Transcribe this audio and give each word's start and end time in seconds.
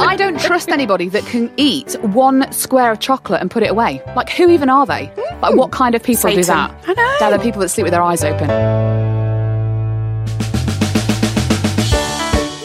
I 0.00 0.14
don't 0.14 0.38
trust 0.40 0.68
anybody 0.68 1.08
that 1.08 1.26
can 1.26 1.52
eat 1.56 1.94
one 2.02 2.50
square 2.52 2.92
of 2.92 3.00
chocolate 3.00 3.40
and 3.40 3.50
put 3.50 3.64
it 3.64 3.70
away. 3.70 4.00
Like, 4.14 4.30
who 4.30 4.48
even 4.48 4.70
are 4.70 4.86
they? 4.86 5.12
Like, 5.42 5.56
what 5.56 5.72
kind 5.72 5.96
of 5.96 6.04
people 6.04 6.30
do 6.30 6.40
Satan. 6.40 6.70
that? 6.70 6.84
I 6.86 6.92
know. 6.94 7.16
They're 7.18 7.36
the 7.36 7.42
people 7.42 7.60
that 7.62 7.68
sleep 7.68 7.82
with 7.82 7.92
their 7.92 8.02
eyes 8.02 8.22
open. 8.22 8.48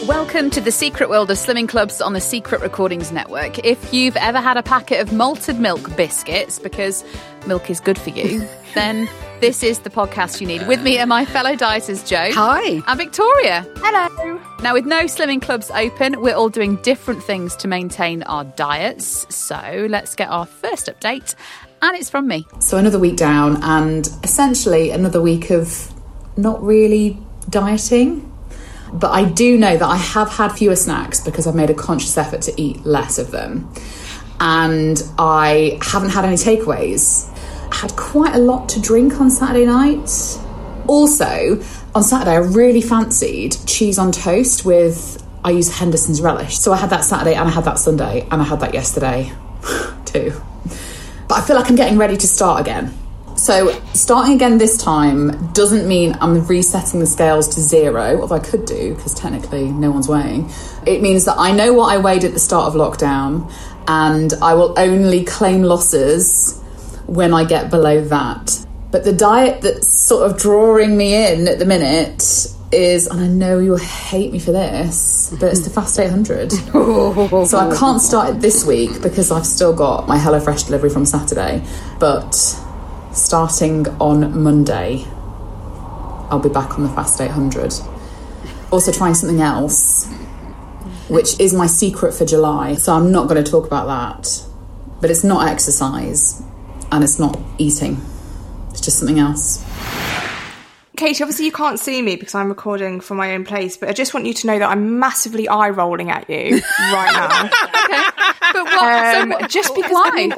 Welcome 0.06 0.50
to 0.50 0.60
the 0.60 0.70
secret 0.70 1.08
world 1.08 1.30
of 1.30 1.36
slimming 1.36 1.68
clubs 1.68 2.00
on 2.00 2.12
the 2.12 2.20
Secret 2.20 2.60
Recordings 2.60 3.10
Network. 3.10 3.58
If 3.64 3.92
you've 3.92 4.16
ever 4.16 4.40
had 4.40 4.56
a 4.56 4.62
packet 4.62 5.00
of 5.00 5.12
malted 5.12 5.58
milk 5.58 5.96
biscuits, 5.96 6.60
because 6.60 7.04
milk 7.46 7.70
is 7.70 7.80
good 7.80 7.98
for 7.98 8.10
you, 8.10 8.46
then 8.74 9.08
this 9.40 9.62
is 9.62 9.80
the 9.80 9.90
podcast 9.90 10.40
you 10.40 10.46
need. 10.46 10.66
With 10.66 10.82
me 10.82 10.98
are 10.98 11.06
my 11.06 11.24
fellow 11.24 11.54
dieters, 11.54 12.06
Jo. 12.06 12.32
Hi. 12.32 12.82
And 12.86 12.98
Victoria. 12.98 13.66
Hello. 13.76 14.40
Now, 14.62 14.72
with 14.72 14.86
no 14.86 15.04
slimming 15.04 15.42
clubs 15.42 15.70
open, 15.72 16.20
we're 16.20 16.34
all 16.34 16.48
doing 16.48 16.76
different 16.76 17.22
things 17.22 17.54
to 17.56 17.68
maintain 17.68 18.22
our 18.22 18.44
diets. 18.44 19.26
So 19.34 19.86
let's 19.90 20.14
get 20.14 20.30
our 20.30 20.46
first 20.46 20.86
update. 20.86 21.34
And 21.82 21.96
it's 21.96 22.08
from 22.08 22.26
me. 22.26 22.46
So 22.60 22.78
another 22.78 22.98
week 22.98 23.16
down, 23.16 23.62
and 23.62 24.08
essentially 24.22 24.90
another 24.90 25.20
week 25.20 25.50
of 25.50 25.92
not 26.38 26.62
really 26.62 27.18
dieting. 27.50 28.30
But 28.94 29.10
I 29.10 29.24
do 29.28 29.58
know 29.58 29.76
that 29.76 29.86
I 29.86 29.96
have 29.96 30.30
had 30.30 30.52
fewer 30.52 30.76
snacks 30.76 31.20
because 31.20 31.46
I've 31.46 31.54
made 31.54 31.68
a 31.68 31.74
conscious 31.74 32.16
effort 32.16 32.42
to 32.42 32.60
eat 32.60 32.86
less 32.86 33.18
of 33.18 33.32
them. 33.32 33.68
And 34.40 35.02
I 35.18 35.78
haven't 35.82 36.10
had 36.10 36.24
any 36.24 36.36
takeaways. 36.36 37.30
Had 37.74 37.96
quite 37.96 38.34
a 38.34 38.38
lot 38.38 38.68
to 38.70 38.80
drink 38.80 39.20
on 39.20 39.30
Saturday 39.30 39.66
night. 39.66 40.08
Also, 40.86 41.60
on 41.94 42.02
Saturday, 42.02 42.30
I 42.30 42.36
really 42.36 42.80
fancied 42.80 43.56
cheese 43.66 43.98
on 43.98 44.12
toast 44.12 44.64
with, 44.64 45.22
I 45.44 45.50
use 45.50 45.76
Henderson's 45.76 46.22
relish. 46.22 46.56
So 46.56 46.72
I 46.72 46.76
had 46.76 46.90
that 46.90 47.04
Saturday 47.04 47.34
and 47.34 47.48
I 47.48 47.50
had 47.50 47.64
that 47.64 47.78
Sunday 47.78 48.26
and 48.30 48.40
I 48.40 48.44
had 48.44 48.60
that 48.60 48.74
yesterday 48.74 49.32
too. 50.06 50.32
But 51.28 51.38
I 51.38 51.40
feel 51.42 51.56
like 51.56 51.68
I'm 51.68 51.76
getting 51.76 51.98
ready 51.98 52.16
to 52.16 52.26
start 52.26 52.60
again. 52.60 52.94
So, 53.36 53.72
starting 53.92 54.36
again 54.36 54.58
this 54.58 54.78
time 54.78 55.52
doesn't 55.52 55.88
mean 55.88 56.16
I'm 56.20 56.46
resetting 56.46 57.00
the 57.00 57.06
scales 57.06 57.48
to 57.56 57.60
zero, 57.60 58.20
although 58.20 58.36
I 58.36 58.38
could 58.38 58.64
do 58.64 58.94
because 58.94 59.12
technically 59.12 59.64
no 59.70 59.90
one's 59.90 60.08
weighing. 60.08 60.48
It 60.86 61.02
means 61.02 61.24
that 61.24 61.36
I 61.38 61.50
know 61.50 61.74
what 61.74 61.92
I 61.92 61.98
weighed 61.98 62.24
at 62.24 62.32
the 62.32 62.38
start 62.38 62.68
of 62.68 62.74
lockdown 62.74 63.52
and 63.88 64.32
I 64.40 64.54
will 64.54 64.78
only 64.78 65.24
claim 65.24 65.62
losses 65.62 66.60
when 67.06 67.34
I 67.34 67.44
get 67.44 67.70
below 67.70 68.02
that. 68.04 68.64
But 68.90 69.02
the 69.02 69.12
diet 69.12 69.62
that's 69.62 69.88
sort 69.88 70.30
of 70.30 70.38
drawing 70.38 70.96
me 70.96 71.14
in 71.14 71.48
at 71.48 71.58
the 71.58 71.66
minute 71.66 72.22
is, 72.70 73.06
and 73.06 73.20
I 73.20 73.26
know 73.26 73.58
you'll 73.58 73.76
hate 73.76 74.32
me 74.32 74.38
for 74.38 74.52
this, 74.52 75.34
but 75.40 75.50
it's 75.50 75.64
the 75.64 75.70
Fast 75.70 75.98
800. 75.98 76.52
so 76.52 77.58
I 77.58 77.76
can't 77.76 78.00
start 78.00 78.30
it 78.30 78.40
this 78.40 78.64
week 78.64 79.02
because 79.02 79.30
I've 79.30 79.46
still 79.46 79.74
got 79.74 80.06
my 80.06 80.16
HelloFresh 80.16 80.66
delivery 80.66 80.90
from 80.90 81.04
Saturday. 81.06 81.64
But 81.98 82.34
starting 83.12 83.88
on 84.00 84.42
Monday, 84.42 85.04
I'll 86.30 86.40
be 86.40 86.48
back 86.48 86.78
on 86.78 86.84
the 86.84 86.90
Fast 86.90 87.20
800. 87.20 87.74
Also, 88.70 88.92
trying 88.92 89.14
something 89.14 89.40
else, 89.40 90.08
which 91.08 91.38
is 91.40 91.52
my 91.52 91.66
secret 91.66 92.14
for 92.14 92.24
July. 92.24 92.74
So 92.74 92.92
I'm 92.92 93.10
not 93.10 93.28
going 93.28 93.42
to 93.42 93.50
talk 93.50 93.66
about 93.66 93.86
that. 93.86 94.46
But 95.00 95.10
it's 95.10 95.24
not 95.24 95.48
exercise 95.48 96.42
and 96.94 97.04
it's 97.04 97.18
not 97.18 97.38
eating, 97.58 98.00
it's 98.70 98.80
just 98.80 98.98
something 98.98 99.18
else. 99.18 99.64
Katy, 100.96 101.24
obviously 101.24 101.44
you 101.46 101.50
can't 101.52 101.80
see 101.80 102.00
me 102.02 102.14
because 102.14 102.36
I'm 102.36 102.48
recording 102.48 103.00
from 103.00 103.16
my 103.16 103.34
own 103.34 103.44
place, 103.44 103.76
but 103.76 103.88
I 103.88 103.92
just 103.92 104.14
want 104.14 104.26
you 104.26 104.34
to 104.34 104.46
know 104.46 104.58
that 104.60 104.70
I'm 104.70 105.00
massively 105.00 105.48
eye 105.48 105.70
rolling 105.70 106.10
at 106.10 106.30
you 106.30 106.60
right 106.92 107.12
now. 107.12 107.50
But 108.52 108.64
what? 108.64 109.16
Um, 109.16 109.30
so 109.32 109.36
what- 109.38 109.50
just 109.50 109.74
because 109.74 109.90
why? 109.90 110.10
I 110.12 110.16
mean, 110.16 110.30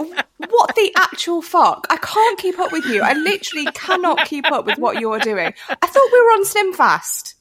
what 0.48 0.74
the 0.74 0.92
actual 0.96 1.42
fuck? 1.42 1.86
I 1.90 1.98
can't 1.98 2.38
keep 2.38 2.58
up 2.58 2.72
with 2.72 2.86
you. 2.86 3.02
I 3.02 3.12
literally 3.12 3.66
cannot 3.74 4.24
keep 4.26 4.50
up 4.50 4.64
with 4.64 4.78
what 4.78 4.98
you're 4.98 5.18
doing. 5.18 5.52
I 5.68 5.86
thought 5.86 6.08
we 6.12 6.20
were 6.22 6.32
on 6.32 6.44
Slim 6.46 6.72
Fast. 6.72 7.34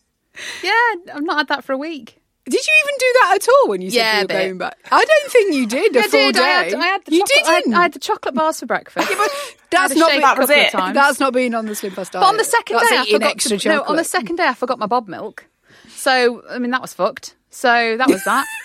yeah, 0.61 0.73
I've 1.13 1.23
not 1.23 1.37
had 1.37 1.47
that 1.47 1.63
for 1.63 1.71
a 1.71 1.77
week. 1.77 2.21
Did 2.47 2.53
you 2.65 2.73
even 2.85 2.95
do 2.99 3.13
that 3.21 3.31
at 3.41 3.47
all 3.49 3.69
when 3.69 3.81
you 3.81 3.89
said 3.89 3.97
Yeah, 3.97 4.15
you 4.19 4.23
were 4.23 4.27
going 4.27 4.57
back? 4.59 4.77
I 4.91 5.03
don't 5.03 5.31
think 5.31 5.53
you 5.55 5.65
did 5.65 5.95
a 5.95 5.99
I 5.99 6.01
full 6.03 6.31
did. 6.31 6.35
day. 6.35 6.41
I 6.41 6.63
had, 6.63 6.73
I 6.75 6.85
had 6.85 7.05
the 7.05 7.11
you 7.15 7.19
chocolate, 7.25 7.45
I 7.47 7.53
had-. 7.53 7.73
I, 7.73 7.81
had 7.81 7.93
the 7.93 7.99
chocolate 7.99 8.35
bars 8.35 8.59
for 8.59 8.65
breakfast. 8.67 9.07
that's 9.71 9.95
not 9.95 10.11
been, 10.11 10.21
that 10.21 10.37
was 10.37 10.49
it. 10.51 10.71
That's 10.71 11.19
not 11.19 11.33
being 11.33 11.55
on 11.55 11.65
the 11.65 11.75
Slim 11.75 11.93
Fast 11.93 12.11
diet. 12.11 12.21
But 12.21 12.27
on 12.27 12.37
the 12.37 12.43
second 12.43 12.77
that's 12.77 12.89
day, 12.89 12.97
I 12.97 13.05
forgot 13.11 13.31
extra 13.31 13.57
to, 13.57 13.67
no. 13.69 13.81
On 13.83 13.95
the 13.95 14.03
second 14.03 14.35
day, 14.35 14.45
I 14.47 14.53
forgot 14.53 14.77
my 14.77 14.85
bob 14.85 15.07
milk. 15.07 15.45
So 15.89 16.43
I 16.49 16.59
mean, 16.59 16.71
that 16.71 16.81
was 16.81 16.93
fucked. 16.93 17.35
So 17.49 17.97
that 17.97 18.07
was 18.09 18.23
that. 18.25 18.45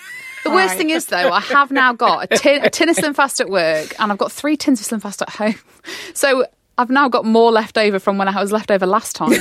The 0.43 0.49
worst 0.49 0.69
Right. 0.69 0.77
thing 0.79 0.89
is 0.89 1.05
though, 1.05 1.31
I 1.31 1.39
have 1.39 1.69
now 1.69 1.93
got 1.93 2.23
a 2.31 2.35
tin, 2.35 2.65
a 2.65 2.69
tin 2.71 2.89
of 2.89 2.95
Slim 2.95 3.13
Fast 3.13 3.39
at 3.39 3.47
work, 3.47 3.93
and 3.99 4.11
I've 4.11 4.17
got 4.17 4.31
three 4.31 4.57
tins 4.57 4.79
of 4.79 4.87
Slim 4.87 4.99
Fast 4.99 5.21
at 5.21 5.29
home. 5.29 5.53
So 6.15 6.45
I've 6.77 6.89
now 6.89 7.09
got 7.09 7.25
more 7.25 7.51
left 7.51 7.77
over 7.77 7.99
from 7.99 8.17
when 8.17 8.27
I 8.27 8.41
was 8.41 8.51
left 8.51 8.71
over 8.71 8.85
last 8.85 9.15
time. 9.15 9.33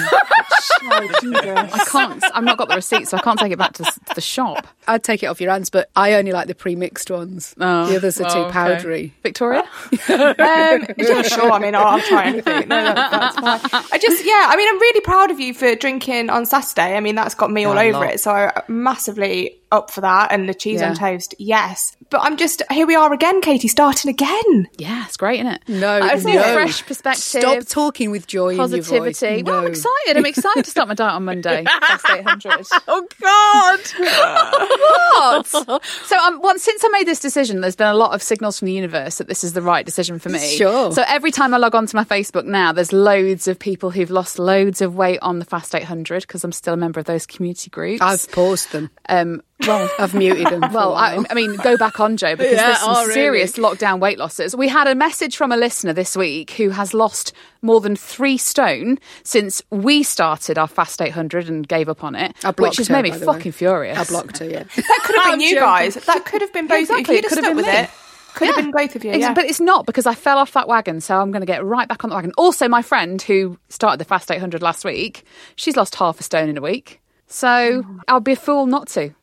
I 0.83 1.85
can't. 1.89 2.23
I've 2.35 2.45
not 2.45 2.59
got 2.59 2.69
the 2.69 2.77
receipt, 2.77 3.09
so 3.09 3.17
I 3.17 3.21
can't 3.21 3.39
take 3.39 3.53
it 3.53 3.59
back 3.59 3.75
to 3.75 3.93
the 4.15 4.21
shop. 4.21 4.67
I'd 4.89 5.03
take 5.03 5.23
it 5.23 5.27
off 5.27 5.41
your 5.41 5.51
hands, 5.51 5.71
but 5.71 5.91
I 5.97 6.15
only 6.15 6.33
like 6.33 6.49
the 6.49 6.55
pre-mixed 6.55 7.11
ones. 7.11 7.55
Oh, 7.61 7.87
the 7.87 7.97
others 7.97 8.21
are 8.21 8.25
well, 8.25 8.35
too 8.35 8.41
okay. 8.41 8.53
powdery. 8.53 9.15
Victoria. 9.23 9.65
Um, 10.11 10.87
yeah, 10.97 11.23
sure. 11.23 11.51
I 11.51 11.59
mean, 11.59 11.75
I'll, 11.75 11.87
I'll 11.87 12.01
try 12.01 12.27
anything. 12.27 12.69
No, 12.69 12.85
no, 12.85 12.95
that's 12.95 13.37
fine. 13.37 13.85
I 13.93 13.99
just, 13.99 14.25
yeah. 14.25 14.47
I 14.49 14.57
mean, 14.57 14.69
I'm 14.69 14.81
really 14.81 15.01
proud 15.01 15.31
of 15.31 15.39
you 15.39 15.55
for 15.55 15.75
drinking 15.75 16.31
on 16.31 16.47
Saturday. 16.47 16.97
I 16.97 17.01
mean, 17.01 17.15
that's 17.15 17.35
got 17.35 17.51
me 17.51 17.65
all 17.65 17.75
Yeah, 17.75 17.83
a 17.83 17.95
over 17.95 18.05
it. 18.07 18.21
So 18.21 18.31
I'm 18.33 18.51
massively 18.69 19.59
up 19.73 19.91
for 19.91 20.01
that. 20.03 20.33
And 20.33 20.49
the 20.49 20.55
cheese 20.55 20.83
on 20.83 20.95
toast, 20.95 21.35
yes. 21.39 21.97
But 22.11 22.23
I'm 22.23 22.37
just 22.37 22.63
here. 22.71 22.87
We 22.87 22.95
are 22.97 23.13
again, 23.13 23.41
Katy, 23.41 23.69
starting 23.69 24.11
again. 24.11 24.69
Yeah, 24.79 25.05
it's 25.07 25.17
great, 25.17 25.41
isn't 25.41 25.53
it? 25.53 25.63
No, 25.69 26.01
I 26.03 26.19
think 26.19 26.37
no. 26.37 26.51
a 26.51 26.55
fresh 26.55 26.85
perspective. 26.85 27.23
Stop 27.23 27.67
talking 27.69 28.11
with 28.11 28.27
joy 28.27 28.51
in 28.51 28.57
your 28.57 28.67
voice. 28.69 28.89
positivity. 28.91 29.43
Well, 29.45 29.61
I'm 29.61 29.67
excited. 29.69 30.17
I'm 30.17 30.27
excited 30.27 30.65
to 30.65 30.71
start 30.71 30.89
my 30.89 30.95
diet 30.95 31.15
on 31.15 31.25
Monday. 31.25 31.65
Fast 31.81 32.07
800. 32.11 32.67
Oh 32.89 33.07
God! 33.21 33.81
what? 35.71 35.84
So, 35.84 36.19
um, 36.19 36.41
once 36.41 36.63
since 36.63 36.84
I 36.84 36.89
made 36.89 37.07
this 37.07 37.21
decision, 37.21 37.61
there's 37.61 37.77
been 37.77 37.87
a 37.89 37.95
lot 37.95 38.15
of 38.15 38.23
signals 38.23 38.59
from 38.59 38.66
the 38.66 38.73
universe 38.73 39.19
that 39.19 39.28
this 39.28 39.45
is 39.45 39.53
the 39.53 39.63
right 39.63 39.84
decision 39.87 40.19
for 40.19 40.28
me. 40.28 40.39
Sure. 40.57 40.93
So 40.93 41.05
every 41.07 41.31
time 41.31 41.55
I 41.55 41.59
log 41.59 41.75
on 41.75 41.87
to 41.87 41.97
my 41.97 42.05
Facebook 42.05 42.45
now, 42.45 42.73
there's 42.73 42.93
loads 42.93 43.47
of 43.49 43.59
people 43.59 43.91
who've 43.91 44.11
lost 44.11 44.39
loads 44.39 44.81
of 44.81 44.97
weight 44.97 45.19
on 45.23 45.39
the 45.39 45.45
Fast 45.45 45.75
800 45.75 46.23
because 46.23 46.43
I'm 46.45 46.53
still 46.53 46.75
a 46.75 46.77
member 46.77 46.99
of 47.01 47.07
those 47.07 47.27
community 47.27 47.71
groups. 47.71 48.01
I've 48.01 48.31
paused 48.33 48.73
them. 48.73 48.91
um, 49.09 49.43
well, 49.66 49.91
I've 49.98 50.15
muted 50.15 50.47
them. 50.48 50.62
for 50.62 50.68
well, 50.74 50.95
I, 50.95 51.16
while. 51.16 51.27
I 51.30 51.34
mean, 51.34 51.57
go 51.57 51.77
back 51.77 52.01
on, 52.01 52.16
Jo, 52.16 52.36
because 52.36 52.53
Yeah, 52.57 52.66
there's 52.66 52.78
some 52.80 52.95
oh, 52.97 53.01
really? 53.03 53.12
serious 53.15 53.53
lockdown 53.57 54.01
weight 54.01 54.18
losses. 54.18 54.57
We 54.57 54.68
had 54.68 54.86
a 54.86 54.95
message 54.95 55.36
from 55.36 55.53
a 55.53 55.57
listener 55.57 55.92
this 55.92 56.16
week 56.16 56.53
who 56.53 56.71
has 56.71 56.95
lost 56.95 57.33
more 57.62 57.80
than 57.80 57.97
three 57.97 58.36
stone 58.39 58.98
since 59.22 59.62
we 59.71 60.03
started 60.03 60.57
our 60.59 60.68
Fast 60.68 61.01
800 61.03 61.48
and 61.48 61.66
gave 61.68 61.89
up 61.89 62.03
on 62.04 62.15
it, 62.15 62.34
I 62.45 62.48
which 62.48 62.57
blocked 62.57 62.77
has 62.78 62.89
her, 62.89 62.95
made 62.95 63.03
me 63.04 63.10
by 63.10 63.18
the 63.18 63.27
way. 63.27 63.34
fucking 63.34 63.53
furious. 63.53 63.98
I 63.98 64.04
blocked 64.04 64.39
her. 64.39 64.45
Yeah. 64.48 64.65
That 64.77 65.01
could 65.04 65.16
have 65.16 65.33
been 65.33 65.41
you 65.41 65.54
guys. 65.57 65.95
That 65.95 66.24
could 66.24 66.41
have 66.41 66.53
been 66.53 66.66
both. 66.66 66.80
Exactly, 66.80 67.16
If 67.16 67.22
you'd 67.22 67.28
could 67.28 67.39
have 67.39 67.45
have 67.45 67.45
stuck 67.45 67.51
been 67.51 67.56
with 67.56 67.66
me. 67.66 67.72
it, 67.72 67.91
could 68.34 68.47
have 68.47 68.56
been 68.56 68.71
both 68.71 68.97
of 68.97 69.04
you. 69.04 69.10
Ex- 69.10 69.21
Yeah. 69.21 69.34
But 69.34 69.45
it's 69.47 69.60
not 69.60 69.86
because 69.86 70.06
I 70.06 70.15
fell 70.15 70.39
off 70.39 70.53
that 70.53 70.68
wagon, 70.68 71.01
so 71.01 71.18
I'm 71.21 71.30
going 71.33 71.41
to 71.42 71.47
get 71.47 71.65
right 71.65 71.89
back 71.89 72.04
on 72.04 72.10
the 72.10 72.16
wagon. 72.16 72.33
Also, 72.39 72.68
my 72.68 72.80
friend 72.83 73.21
who 73.21 73.59
started 73.68 73.98
the 73.98 74.04
Fast 74.04 74.30
800 74.30 74.63
last 74.63 74.84
week, 74.84 75.24
she's 75.56 75.77
lost 75.77 75.97
half 75.97 76.18
a 76.21 76.22
stone 76.22 76.48
in 76.48 76.56
a 76.56 76.60
week. 76.63 77.01
So 77.27 77.83
oh. 77.84 78.01
I'll 78.09 78.21
be 78.21 78.33
a 78.33 78.36
fool 78.36 78.66
not 78.66 78.89
to. 78.91 79.15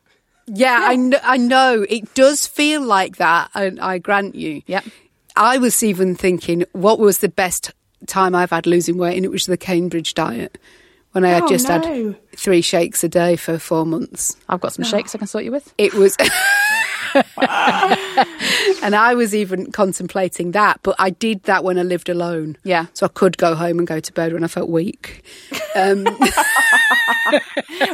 Yeah, 0.48 0.78
I, 0.82 0.94
kn- 0.96 1.20
I 1.22 1.36
know. 1.36 1.84
It 1.88 2.12
does 2.14 2.46
feel 2.46 2.82
like 2.82 3.16
that, 3.18 3.50
and 3.54 3.78
I 3.80 3.98
grant 3.98 4.34
you. 4.34 4.62
Yep. 4.66 4.84
I 5.36 5.58
was 5.58 5.82
even 5.82 6.14
thinking, 6.16 6.64
what 6.72 6.98
was 6.98 7.18
the 7.18 7.28
best 7.28 7.72
time 8.06 8.34
I've 8.34 8.50
had 8.50 8.66
losing 8.66 8.98
weight? 8.98 9.16
And 9.16 9.24
it 9.24 9.30
was 9.30 9.46
the 9.46 9.56
Cambridge 9.56 10.14
diet 10.14 10.58
when 11.12 11.24
I 11.24 11.28
had 11.30 11.44
Oh, 11.44 11.48
just 11.48 11.68
no. 11.68 11.80
had 11.80 12.16
three 12.36 12.60
shakes 12.60 13.04
a 13.04 13.08
day 13.08 13.36
for 13.36 13.58
four 13.58 13.86
months. 13.86 14.36
I've 14.48 14.60
got 14.60 14.72
some 14.72 14.84
shakes 14.84 15.14
I 15.14 15.18
can 15.18 15.26
sort 15.26 15.44
you 15.44 15.52
with. 15.52 15.72
It 15.78 15.94
was. 15.94 16.16
and 18.82 18.94
I 18.94 19.14
was 19.14 19.34
even 19.34 19.72
contemplating 19.72 20.52
that, 20.52 20.80
but 20.82 20.96
I 20.98 21.10
did 21.10 21.42
that 21.44 21.64
when 21.64 21.78
I 21.78 21.82
lived 21.82 22.08
alone. 22.08 22.56
Yeah. 22.64 22.86
So 22.94 23.06
I 23.06 23.08
could 23.08 23.36
go 23.38 23.54
home 23.54 23.78
and 23.78 23.86
go 23.86 24.00
to 24.00 24.12
bed 24.12 24.32
when 24.32 24.44
I 24.44 24.48
felt 24.48 24.68
weak. 24.68 25.24
Um, 25.74 26.06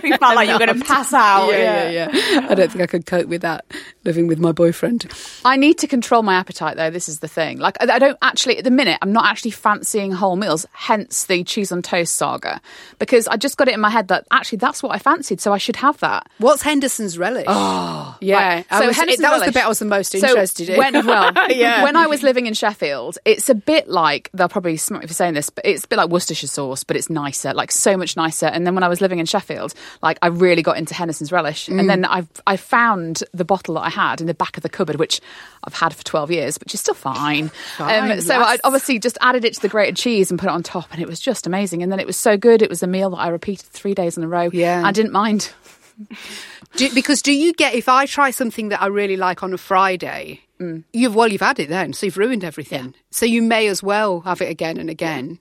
You 0.03 0.17
felt 0.19 0.37
like 0.37 0.47
you 0.49 0.55
were 0.55 0.65
going 0.65 0.79
to 0.81 0.85
pass 0.85 1.12
out. 1.12 1.49
yeah, 1.50 1.88
yeah, 1.88 2.09
yeah. 2.12 2.47
I 2.49 2.55
don't 2.55 2.71
think 2.71 2.82
I 2.82 2.87
could 2.87 3.05
cope 3.06 3.26
with 3.26 3.43
that 3.43 3.65
living 4.05 4.26
with 4.29 4.38
my 4.38 4.53
boyfriend. 4.53 5.06
I 5.44 5.56
need 5.56 5.79
to 5.79 5.87
control 5.88 6.23
my 6.23 6.35
appetite, 6.35 6.76
though. 6.76 6.91
This 6.91 7.09
is 7.09 7.19
the 7.19 7.26
thing. 7.29 7.59
Like, 7.59 7.76
I 7.81 7.99
don't 7.99 8.17
actually, 8.23 8.59
at 8.59 8.65
the 8.65 8.71
minute, 8.71 8.99
I'm 9.03 9.12
not 9.12 9.26
actually 9.26 9.50
fancying 9.50 10.12
whole 10.12 10.37
meals, 10.37 10.67
hence 10.73 11.26
the 11.26 11.43
cheese 11.43 11.73
on 11.73 11.82
toast 11.82 12.15
saga, 12.15 12.61
because 12.99 13.26
I 13.26 13.37
just 13.37 13.56
got 13.56 13.67
it 13.69 13.75
in 13.75 13.81
my 13.81 13.91
head 13.91 14.09
that 14.09 14.26
actually 14.31 14.59
that's 14.59 14.82
what 14.82 14.94
I 14.94 14.99
fancied, 14.99 15.41
so 15.41 15.53
I 15.53 15.59
should 15.59 15.76
have 15.76 15.99
that. 16.00 16.29
What's 16.38 16.62
Henderson's 16.62 17.19
relish? 17.19 17.47
Oh, 17.49 18.17
yeah. 18.21 18.37
Right. 18.56 18.67
So 18.71 18.87
was- 18.87 18.97
Henderson 18.97 19.23
that 19.23 19.32
was 19.32 19.43
the 19.47 19.53
bit 19.53 19.65
I 19.65 19.69
was 19.69 19.79
the 19.81 19.85
most 19.85 20.13
So 20.20 20.28
interested 20.28 20.69
in. 20.70 20.78
When, 20.78 21.06
well, 21.06 21.32
Yeah. 21.50 21.82
when 21.82 21.96
I 21.96 22.06
was 22.06 22.22
living 22.22 22.46
in 22.46 22.55
Sheffield, 22.55 23.19
it's 23.25 23.49
a 23.49 23.55
bit 23.55 23.88
like 23.88 24.31
they'll 24.34 24.49
probably 24.49 24.76
smart 24.76 25.02
me 25.05 25.08
for 25.08 25.14
saying 25.14 25.34
this, 25.34 25.50
but 25.50 25.64
it's 25.66 25.84
a 25.84 25.88
bit 25.88 25.96
like 25.96 26.11
Worcestershire 26.11 26.49
sauce, 26.49 26.84
but 26.84 26.96
it's 26.96 27.08
nicer, 27.11 27.52
like 27.55 27.70
so 27.72 27.96
much 27.96 28.16
nicer. 28.16 28.46
And 28.46 28.66
then 28.66 28.75
when 28.75 28.84
I 28.84 28.88
was 28.88 29.00
living 29.00 29.19
in 29.19 29.26
Sheffield, 29.26 29.75
like 30.02 30.19
I 30.22 30.28
really 30.28 30.62
got 30.62 30.76
into 30.78 30.94
Henderson's 30.94 31.32
relish, 31.32 31.66
Mm. 31.69 31.81
and 31.81 31.90
then 31.90 32.05
I 32.05 32.26
I 32.46 32.56
found 32.56 33.22
the 33.32 33.44
bottle 33.44 33.75
that 33.75 33.82
I 33.82 33.90
had 33.90 34.20
in 34.20 34.26
the 34.26 34.34
back 34.34 34.56
of 34.56 34.62
the 34.62 34.69
cupboard, 34.69 34.96
which 34.96 35.20
I've 35.64 35.75
had 35.75 35.94
for 35.94 36.05
twelve 36.05 36.31
years, 36.31 36.56
which 36.58 36.75
is 36.75 36.81
still 36.81 36.94
fine. 36.94 37.49
Fine, 37.76 38.12
um, 38.12 38.20
so 38.20 38.34
I 38.40 38.58
obviously 38.64 38.99
just 38.99 39.19
added 39.20 39.44
it 39.44 39.55
to 39.55 39.61
the 39.62 39.69
grated 39.69 39.96
cheese 39.96 40.31
and 40.31 40.38
put 40.38 40.46
it 40.49 40.52
on 40.52 40.62
top, 40.62 40.88
and 40.93 41.00
it 41.00 41.08
was 41.08 41.20
just 41.20 41.46
amazing. 41.46 41.82
And 41.82 41.90
then 41.90 42.00
it 42.00 42.06
was 42.06 42.16
so 42.16 42.37
good; 42.37 42.62
it 42.62 42.69
was 42.70 42.82
a 42.82 42.87
meal 42.87 43.11
that 43.11 43.16
I 43.19 43.28
repeated 43.28 43.66
three 43.66 43.94
days 43.94 44.16
in 44.19 44.25
a 44.25 44.28
row. 44.28 44.50
Yeah. 44.52 44.82
I 44.84 44.93
didn't 44.93 45.12
mind. 45.12 45.50
Do, 46.76 46.93
because 46.94 47.23
do 47.23 47.32
you 47.32 47.53
get 47.53 47.75
if 47.75 47.88
I 47.88 48.06
try 48.06 48.31
something 48.31 48.69
that 48.71 48.82
I 48.82 48.87
really 48.87 49.17
like 49.17 49.43
on 49.43 49.53
a 49.53 49.59
Friday, 49.59 50.41
Mm. 50.61 50.85
you've 50.93 51.17
well 51.17 51.26
you've 51.26 51.41
had 51.41 51.59
it 51.59 51.69
then, 51.69 51.93
so 51.93 52.06
you've 52.06 52.17
ruined 52.17 52.44
everything. 52.44 52.94
So 53.11 53.26
you 53.26 53.43
may 53.43 53.67
as 53.67 53.82
well 53.82 54.21
have 54.21 54.41
it 54.41 54.49
again 54.49 54.76
and 54.79 54.88
again 54.88 55.41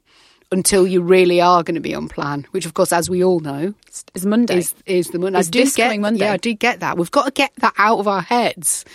until 0.51 0.87
you 0.87 1.01
really 1.01 1.39
are 1.39 1.61
going 1.63 1.75
to 1.75 1.81
be 1.81 1.93
on 1.93 2.09
plan. 2.09 2.47
Which, 2.51 2.65
of 2.65 2.73
course, 2.73 2.91
as 2.91 3.09
we 3.11 3.23
all 3.23 3.39
know, 3.39 3.75
is 4.15 4.25
Monday. 4.25 4.57
is 4.57 4.73
is 4.87 5.09
the 5.09 5.19
Monday. 5.19 5.39
Is 5.39 5.51
this 5.51 5.75
get 5.75 5.85
coming 5.85 6.01
Monday? 6.01 6.25
Yeah, 6.25 6.33
I 6.33 6.37
do 6.37 6.53
get 6.55 6.79
that. 6.79 6.97
We've 6.97 7.11
got 7.11 7.25
to 7.25 7.31
get 7.31 7.51
that 7.57 7.73
out 7.77 7.99
of 7.99 8.07
our 8.07 8.21
heads. 8.23 8.85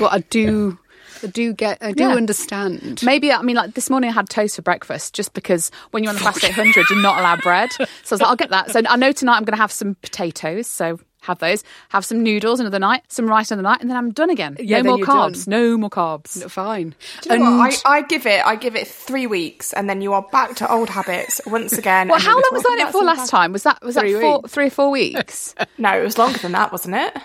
But 0.00 0.12
I 0.12 0.18
do, 0.28 0.76
I 1.22 1.28
do 1.28 1.52
get, 1.52 1.78
I 1.80 1.92
do 1.92 2.02
Yeah. 2.04 2.10
understand. 2.14 3.00
Maybe 3.04 3.30
I 3.32 3.40
mean 3.42 3.54
like 3.56 3.74
this 3.74 3.90
morning 3.90 4.10
I 4.10 4.12
had 4.12 4.28
toast 4.28 4.56
for 4.56 4.62
breakfast 4.62 5.14
just 5.14 5.34
because 5.34 5.70
when 5.92 6.02
you're 6.02 6.10
on 6.10 6.16
the 6.16 6.22
fast 6.24 6.42
800 6.42 6.90
you're 6.90 7.00
not 7.00 7.18
allowed 7.20 7.42
bread. 7.42 7.70
So 7.72 7.84
I 7.84 7.86
was 8.10 8.20
like 8.22 8.28
I'll 8.30 8.36
get 8.36 8.50
that. 8.50 8.70
So 8.72 8.80
I 8.88 8.96
know 8.96 9.12
tonight 9.12 9.36
I'm 9.36 9.44
going 9.44 9.56
to 9.56 9.62
have 9.62 9.70
some 9.72 9.94
potatoes. 10.02 10.66
So 10.66 10.98
have 11.22 11.38
those. 11.38 11.62
Have 11.90 12.04
some 12.04 12.22
noodles 12.22 12.60
another 12.60 12.78
night, 12.78 13.02
some 13.08 13.26
rice 13.26 13.50
another 13.50 13.62
night, 13.68 13.80
and 13.80 13.90
then 13.90 13.96
I'm 13.96 14.10
done 14.10 14.30
again. 14.30 14.56
Yeah, 14.58 14.82
no 14.82 14.96
more 14.96 15.06
carbs. 15.06 15.44
done. 15.46 15.50
No 15.50 15.76
more 15.78 15.90
carbs. 15.90 16.50
Fine. 16.50 16.94
Do 17.22 17.32
you 17.34 17.38
know 17.38 17.56
what? 17.58 17.82
I, 17.84 17.98
I 17.98 18.02
give 18.02 18.26
it. 18.26 18.44
I 18.46 18.56
give 18.56 18.76
it 18.76 18.88
three 18.88 19.26
weeks, 19.26 19.72
and 19.72 19.88
then 19.88 20.00
you 20.00 20.12
are 20.14 20.26
back 20.32 20.56
to 20.56 20.70
old 20.72 20.88
habits 20.88 21.40
once 21.46 21.72
again. 21.74 22.08
Well, 22.08 22.18
how 22.20 22.32
long 22.34 22.42
was 22.52 22.60
I 22.60 22.68
talking 22.70 22.80
in 22.80 22.86
it 22.88 22.92
for 22.92 22.98
some 22.98 23.06
last 23.06 23.18
past- 23.18 23.30
time? 23.30 23.52
Was 23.52 23.62
that 23.64 23.82
was 23.82 23.96
Three 23.96 24.12
that 24.14 24.20
four, 24.20 24.42
three 24.48 24.66
or 24.66 24.70
four 24.70 24.90
weeks? 24.90 25.54
oh, 25.60 25.64
No, 25.78 25.98
it 25.98 26.02
was 26.02 26.18
longer 26.18 26.38
than 26.38 26.52
that, 26.52 26.72
wasn't 26.72 26.96
it? 26.96 27.16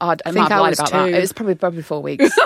I, 0.00 0.16
I 0.26 0.32
think 0.32 0.50
I 0.50 0.58
lied 0.58 0.70
was 0.70 0.80
about 0.80 0.90
that. 0.90 1.06
two. 1.08 1.14
It 1.14 1.20
was 1.20 1.32
probably 1.32 1.54
probably 1.54 1.82
four 1.82 2.02
weeks. 2.02 2.24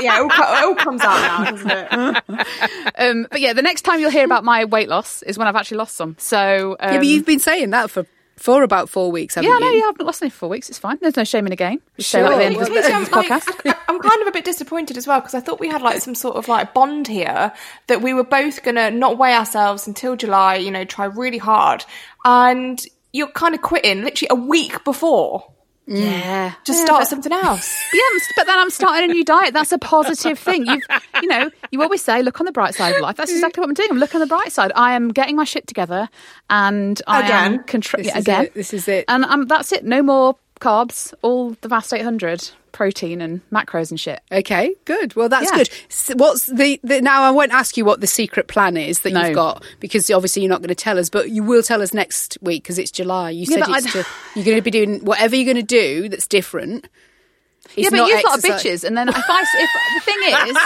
yeah, 0.00 0.18
it 0.18 0.20
all, 0.20 0.26
it 0.26 0.64
all 0.64 0.74
comes 0.74 1.00
out 1.02 1.20
now, 1.44 1.50
doesn't 1.50 1.70
it? 1.70 2.92
um, 2.98 3.26
but 3.30 3.40
yeah, 3.40 3.52
the 3.52 3.62
next 3.62 3.82
time 3.82 4.00
you'll 4.00 4.10
hear 4.10 4.24
about 4.24 4.44
my 4.44 4.64
weight 4.64 4.88
loss 4.88 5.22
is 5.22 5.38
when 5.38 5.46
I've 5.46 5.56
actually 5.56 5.76
lost 5.78 5.94
some. 5.96 6.16
So 6.18 6.76
um, 6.80 6.92
yeah, 6.92 6.98
but 6.98 7.06
you've 7.06 7.24
been 7.24 7.38
saying 7.38 7.70
that 7.70 7.90
for 7.90 8.04
for 8.36 8.62
about 8.62 8.88
four 8.88 9.12
weeks, 9.12 9.36
haven't 9.36 9.50
yeah, 9.50 9.58
you? 9.58 9.64
no, 9.64 9.70
yeah, 9.70 9.84
I've 9.88 9.98
not 9.98 10.06
lost 10.06 10.22
any 10.22 10.30
for 10.30 10.38
four 10.38 10.48
weeks. 10.48 10.68
It's 10.68 10.78
fine. 10.78 10.98
There's 11.00 11.16
no 11.16 11.24
shame 11.24 11.46
in 11.46 11.52
a 11.52 11.56
game. 11.56 11.80
We 11.96 12.04
say 12.04 12.22
that 12.22 12.32
at 12.32 12.38
the 12.38 12.44
end 12.44 12.56
of 12.56 12.68
this, 12.68 12.86
I'm, 12.86 13.00
this 13.00 13.08
podcast. 13.08 13.64
like, 13.64 13.76
I'm 13.88 14.00
kind 14.00 14.22
of 14.22 14.28
a 14.28 14.32
bit 14.32 14.44
disappointed 14.44 14.96
as 14.96 15.06
well 15.06 15.20
because 15.20 15.34
I 15.34 15.40
thought 15.40 15.60
we 15.60 15.68
had 15.68 15.82
like 15.82 16.00
some 16.00 16.14
sort 16.14 16.36
of 16.36 16.48
like 16.48 16.74
bond 16.74 17.06
here 17.06 17.52
that 17.86 18.02
we 18.02 18.12
were 18.12 18.24
both 18.24 18.62
gonna 18.62 18.90
not 18.90 19.18
weigh 19.18 19.34
ourselves 19.34 19.86
until 19.86 20.16
July. 20.16 20.56
You 20.56 20.70
know, 20.70 20.84
try 20.84 21.04
really 21.04 21.38
hard, 21.38 21.84
and 22.24 22.84
you're 23.12 23.28
kind 23.28 23.54
of 23.54 23.62
quitting 23.62 24.02
literally 24.02 24.28
a 24.30 24.34
week 24.34 24.82
before. 24.84 25.53
Yeah. 25.86 26.54
Just 26.64 26.80
Yeah, 26.80 26.84
start 26.86 27.00
but- 27.02 27.08
something 27.08 27.32
else. 27.32 27.72
Yeah, 27.94 28.18
but 28.36 28.46
then 28.46 28.58
I'm 28.58 28.70
starting 28.70 29.08
a 29.10 29.12
new 29.12 29.24
diet. 29.24 29.54
That's 29.54 29.70
a 29.70 29.78
positive 29.78 30.36
thing. 30.38 30.66
You've, 30.66 30.82
you 31.22 31.28
know, 31.28 31.48
you 31.70 31.80
always 31.82 32.02
say, 32.02 32.22
look 32.22 32.40
on 32.40 32.46
the 32.46 32.50
bright 32.52 32.74
side 32.74 32.94
of 32.96 33.00
life. 33.02 33.14
That's 33.16 33.30
exactly 33.30 33.60
what 33.60 33.68
I'm 33.68 33.74
doing. 33.74 33.88
I'm 33.90 33.98
looking 33.98 34.16
on 34.20 34.26
the 34.28 34.34
bright 34.34 34.50
side. 34.50 34.72
I 34.74 34.94
am 34.94 35.10
getting 35.10 35.36
my 35.36 35.44
shit 35.44 35.66
together, 35.68 36.08
and 36.50 37.00
I 37.06 37.20
am 37.20 37.54
Again. 37.54 37.64
contr- 37.66 37.96
This 37.98 38.06
yeah, 38.08 38.18
again. 38.18 38.44
it. 38.46 38.54
This 38.54 38.74
is 38.74 38.88
it. 38.88 39.04
And 39.08 39.24
um, 39.24 39.46
that's 39.46 39.70
it. 39.70 39.84
No 39.84 40.02
more 40.02 40.36
carbs. 40.64 41.12
All 41.22 41.50
the 41.60 41.68
Fast 41.68 41.92
800 41.92 42.50
protein 42.72 43.20
and 43.20 43.40
macros 43.50 43.90
and 43.90 44.00
shit. 44.00 44.20
Okay, 44.32 44.74
good. 44.84 45.14
Well, 45.14 45.28
that's 45.28 45.50
Yeah. 45.50 45.58
good. 45.58 45.70
S 45.90 46.10
what's 46.16 46.46
the, 46.46 46.80
the 46.82 47.00
now? 47.00 47.22
I 47.22 47.30
won't 47.30 47.52
ask 47.52 47.76
you 47.76 47.84
what 47.84 48.00
the 48.00 48.06
secret 48.08 48.48
plan 48.48 48.76
is 48.76 49.00
that 49.00 49.12
No. 49.12 49.26
you've 49.26 49.34
got 49.36 49.62
because 49.78 50.10
obviously 50.10 50.42
you're 50.42 50.48
not 50.48 50.60
going 50.60 50.68
to 50.70 50.74
tell 50.74 50.98
us, 50.98 51.08
but 51.10 51.30
you 51.30 51.44
will 51.44 51.62
tell 51.62 51.82
us 51.82 51.94
next 51.94 52.36
week 52.42 52.62
because 52.64 52.78
it's 52.78 52.90
July. 52.90 53.30
You 53.30 53.46
Yeah, 53.48 53.64
said 53.66 53.74
it's 53.76 53.92
to, 53.92 54.04
you're 54.34 54.44
going 54.44 54.56
to 54.56 54.62
be 54.62 54.70
doing 54.72 55.04
whatever 55.04 55.36
you're 55.36 55.44
going 55.52 55.64
to 55.64 55.74
do 55.84 56.08
that's 56.08 56.26
different. 56.26 56.88
yeah, 57.76 57.90
but 57.90 58.06
you've 58.08 58.22
got 58.24 58.38
exercise. 58.44 58.64
bitches, 58.64 58.84
and 58.84 58.96
then 58.96 59.08
if 59.08 59.14
I 59.16 59.44
if 59.56 59.70
the 59.94 60.00
thing 60.10 60.48
is, 60.50 60.56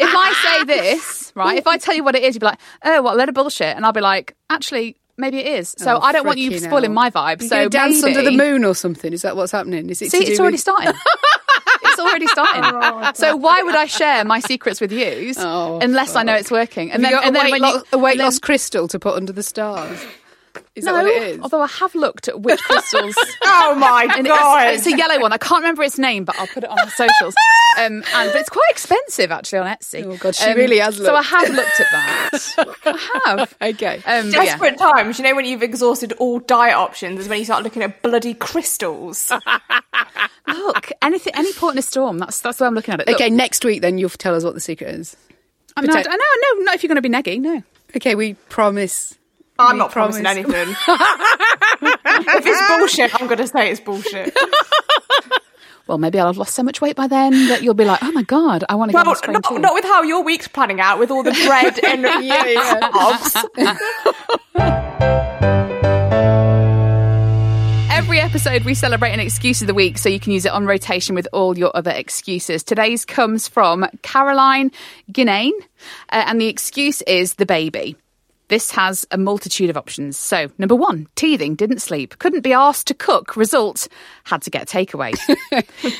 if 0.00 0.14
I 0.14 0.32
say 0.58 0.64
this 0.64 1.32
right, 1.34 1.58
if 1.58 1.66
I 1.66 1.76
tell 1.78 1.94
you 1.94 2.04
what 2.04 2.14
it 2.14 2.22
is, 2.22 2.34
you'd 2.36 2.40
be 2.40 2.46
like, 2.46 2.60
oh, 2.84 3.02
what 3.02 3.14
a 3.14 3.16
load 3.16 3.28
of 3.28 3.34
bullshit, 3.34 3.74
and 3.76 3.84
I'll 3.84 3.92
be 3.92 4.00
like, 4.00 4.34
actually, 4.48 4.96
maybe 5.18 5.38
it 5.38 5.46
is. 5.58 5.74
So 5.76 5.96
Oh, 5.96 6.00
I 6.00 6.12
don't 6.12 6.26
want 6.26 6.38
you 6.38 6.56
spoiling 6.58 6.84
hell. 6.84 6.92
my 6.94 7.10
vibe. 7.10 7.40
You're 7.42 7.48
so 7.48 7.68
dance 7.68 8.02
maybe- 8.02 8.16
under 8.18 8.30
the 8.30 8.36
moon 8.36 8.64
or 8.64 8.74
something. 8.74 9.12
Is 9.12 9.22
that 9.22 9.36
what's 9.36 9.52
happening? 9.52 9.90
Is 9.90 10.00
it? 10.00 10.10
See, 10.10 10.18
it's 10.26 10.40
already 10.40 10.56
starting. 10.56 10.92
it's 11.84 11.98
already 11.98 12.26
starting. 12.28 13.14
so 13.14 13.36
why 13.36 13.62
would 13.62 13.74
I 13.76 13.86
share 13.86 14.24
my 14.24 14.40
secrets 14.40 14.80
with 14.80 14.92
you 14.92 15.32
Oh, 15.38 15.78
unless 15.80 16.14
I 16.16 16.22
know 16.22 16.34
it's 16.34 16.50
working? 16.50 16.88
Have 16.88 16.96
And 16.96 17.04
you 17.04 17.10
then, 17.10 17.12
got 17.18 17.26
and 17.26 17.36
a 17.36 17.38
then 17.40 17.50
weight, 17.52 17.60
lo- 17.60 17.74
you, 17.74 17.82
a 17.92 17.98
weight 17.98 18.16
then- 18.18 18.26
loss 18.26 18.38
crystal 18.38 18.88
to 18.88 18.98
put 18.98 19.14
under 19.14 19.32
the 19.32 19.42
stars. 19.42 19.98
Is 20.74 20.84
no, 20.84 20.92
that 20.94 21.04
what 21.04 21.12
it 21.12 21.22
is? 21.22 21.40
although 21.40 21.62
I 21.62 21.66
have 21.66 21.94
looked 21.94 22.28
at 22.28 22.40
which 22.40 22.60
crystals. 22.62 23.14
Oh 23.44 23.74
my 23.74 24.06
And 24.16 24.26
god! 24.26 24.68
it's, 24.74 24.86
it's 24.86 24.94
a 24.94 24.98
yellow 24.98 25.20
one. 25.20 25.32
I 25.32 25.38
can't 25.38 25.60
remember 25.60 25.82
its 25.82 25.98
name, 25.98 26.24
but 26.24 26.38
I'll 26.38 26.46
put 26.46 26.64
it 26.64 26.70
on 26.70 26.78
our 26.78 26.90
socials. 26.90 27.34
Um, 27.78 28.02
and 28.12 28.32
but 28.32 28.36
it's 28.36 28.48
quite 28.48 28.66
expensive 28.70 29.30
actually 29.30 29.60
on 29.60 29.66
Etsy. 29.66 30.02
Um, 30.02 30.10
Oh, 30.12 30.16
God, 30.16 30.34
she 30.34 30.52
really 30.52 30.78
has 30.78 30.98
Looked. 30.98 31.06
So 31.06 31.14
I 31.14 31.22
have 31.22 31.50
looked 31.50 31.80
at 31.80 31.86
that. 31.92 32.74
I 32.86 33.20
have. 33.26 33.54
Okay. 33.62 33.96
Um, 34.04 34.32
but 34.32 34.32
yeah. 34.32 34.44
Desperate 34.46 34.78
times, 34.78 35.18
you 35.18 35.24
know, 35.24 35.36
when 35.36 35.44
you've 35.44 35.62
exhausted 35.62 36.12
all 36.14 36.40
diet 36.40 36.74
options, 36.74 37.20
is 37.20 37.28
when 37.28 37.38
you 37.38 37.44
start 37.44 37.62
looking 37.62 37.82
at 37.84 38.02
bloody 38.02 38.34
crystals. 38.34 39.30
Look, 40.48 40.90
anything, 41.02 41.34
any 41.36 41.52
port 41.52 41.74
in 41.74 41.78
a 41.78 41.82
storm. 41.82 42.18
That's 42.18 42.40
that's 42.40 42.58
the 42.58 42.64
way 42.64 42.68
I'm 42.68 42.74
looking 42.74 42.94
at 42.94 43.00
it. 43.00 43.06
Look, 43.06 43.16
okay, 43.16 43.30
next 43.30 43.64
week 43.64 43.80
then 43.82 43.98
you'll 43.98 44.08
tell 44.10 44.34
us 44.34 44.42
what 44.42 44.54
the 44.54 44.60
secret 44.60 44.88
is. 44.94 45.16
I 45.76 45.82
mean, 45.82 45.90
no, 45.90 45.94
no, 45.94 46.10
no, 46.10 46.62
not 46.64 46.74
if 46.74 46.82
you're 46.82 46.88
going 46.88 47.00
to 47.00 47.08
be 47.08 47.10
neggy. 47.10 47.40
No. 47.40 47.62
Okay, 47.94 48.14
we 48.16 48.34
promise. 48.34 49.16
I'm 49.58 49.74
We 49.74 49.78
not 49.78 49.90
promising 49.90 50.26
anything. 50.26 50.68
if 50.78 52.46
it's 52.46 52.68
bullshit, 52.68 53.20
I'm 53.20 53.26
going 53.26 53.38
to 53.38 53.46
say 53.46 53.70
it's 53.70 53.80
bullshit. 53.80 54.36
Well, 55.88 55.96
maybe 55.96 56.18
I'll 56.20 56.26
have 56.26 56.36
lost 56.36 56.54
so 56.54 56.62
much 56.62 56.82
weight 56.82 56.96
by 56.96 57.06
then 57.06 57.32
that 57.48 57.62
you'll 57.62 57.72
be 57.72 57.86
like, 57.86 58.00
oh 58.02 58.12
my 58.12 58.22
god, 58.22 58.62
I 58.68 58.74
want 58.74 58.90
to 58.90 58.92
go 58.92 58.98
on 58.98 59.06
Well, 59.06 59.14
this 59.14 59.22
train 59.22 59.32
not, 59.32 59.60
not 59.62 59.72
with 59.72 59.84
how 59.84 60.02
your 60.02 60.22
week's 60.22 60.46
planning 60.46 60.82
out, 60.82 60.98
with 60.98 61.10
all 61.10 61.22
the 61.22 61.30
bread 61.46 61.80
and 61.82 62.04
carbs. 62.04 63.34
Every 67.90 68.20
episode, 68.20 68.64
we 68.64 68.74
celebrate 68.74 69.12
an 69.12 69.20
excuse 69.20 69.62
of 69.62 69.66
the 69.66 69.72
week 69.72 69.96
so 69.96 70.10
you 70.10 70.20
can 70.20 70.32
use 70.32 70.44
it 70.44 70.52
on 70.52 70.66
rotation 70.66 71.14
with 71.14 71.26
all 71.32 71.56
your 71.56 71.74
other 71.74 71.90
excuses. 71.90 72.62
Today's 72.62 73.06
comes 73.06 73.48
from 73.48 73.86
Caroline 74.02 74.70
Guinane, 75.10 75.58
uh, 76.10 76.22
and 76.26 76.38
the 76.38 76.48
excuse 76.48 77.00
is 77.02 77.36
the 77.36 77.46
baby. 77.46 77.96
This 78.48 78.70
has 78.70 79.06
a 79.10 79.18
multitude 79.18 79.70
of 79.70 79.76
options. 79.76 80.16
So, 80.16 80.48
number 80.58 80.74
one, 80.74 81.06
teething, 81.16 81.54
didn't 81.54 81.80
sleep, 81.80 82.18
couldn't 82.18 82.40
be 82.40 82.52
asked 82.52 82.86
to 82.88 82.94
cook. 82.94 83.36
Result, 83.36 83.88
had 84.24 84.42
to 84.42 84.50
get 84.50 84.68
takeaway. 84.68 85.14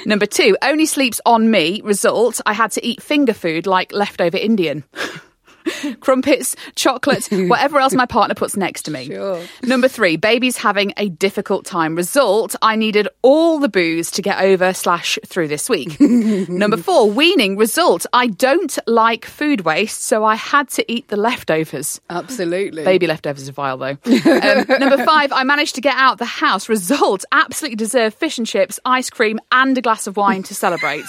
number 0.06 0.26
two, 0.26 0.56
only 0.62 0.86
sleeps 0.86 1.20
on 1.26 1.50
me. 1.50 1.80
Result, 1.84 2.40
I 2.46 2.54
had 2.54 2.72
to 2.72 2.86
eat 2.86 3.02
finger 3.02 3.34
food 3.34 3.66
like 3.66 3.92
leftover 3.92 4.38
Indian. 4.38 4.84
crumpets, 6.00 6.56
chocolate, 6.74 7.28
whatever 7.32 7.78
else 7.78 7.94
my 7.94 8.06
partner 8.06 8.34
puts 8.34 8.56
next 8.56 8.82
to 8.82 8.90
me. 8.90 9.06
Sure. 9.06 9.42
Number 9.62 9.88
three, 9.88 10.16
baby's 10.16 10.56
having 10.56 10.92
a 10.96 11.08
difficult 11.08 11.64
time. 11.64 11.96
Result, 11.96 12.54
I 12.62 12.76
needed 12.76 13.08
all 13.22 13.58
the 13.58 13.68
booze 13.68 14.10
to 14.12 14.22
get 14.22 14.40
over 14.40 14.72
slash 14.74 15.18
through 15.26 15.48
this 15.48 15.68
week. 15.68 16.00
Number 16.00 16.76
four, 16.76 17.10
weaning. 17.10 17.56
Result, 17.56 18.06
I 18.12 18.28
don't 18.28 18.78
like 18.86 19.24
food 19.24 19.62
waste, 19.62 20.02
so 20.02 20.24
I 20.24 20.34
had 20.34 20.68
to 20.70 20.92
eat 20.92 21.08
the 21.08 21.16
leftovers. 21.16 22.00
Absolutely. 22.10 22.84
Baby 22.84 23.06
leftovers 23.06 23.48
are 23.48 23.52
vile 23.52 23.78
though. 23.78 23.96
Um, 24.06 24.66
number 24.80 25.04
five, 25.04 25.32
I 25.32 25.44
managed 25.44 25.74
to 25.76 25.80
get 25.80 25.96
out 25.96 26.18
the 26.18 26.24
house. 26.24 26.68
Result, 26.68 27.24
absolutely 27.32 27.76
deserve 27.76 28.14
fish 28.14 28.38
and 28.38 28.46
chips, 28.46 28.78
ice 28.84 29.10
cream, 29.10 29.40
and 29.52 29.76
a 29.76 29.82
glass 29.82 30.06
of 30.06 30.16
wine 30.16 30.42
to 30.44 30.54
celebrate. 30.54 31.04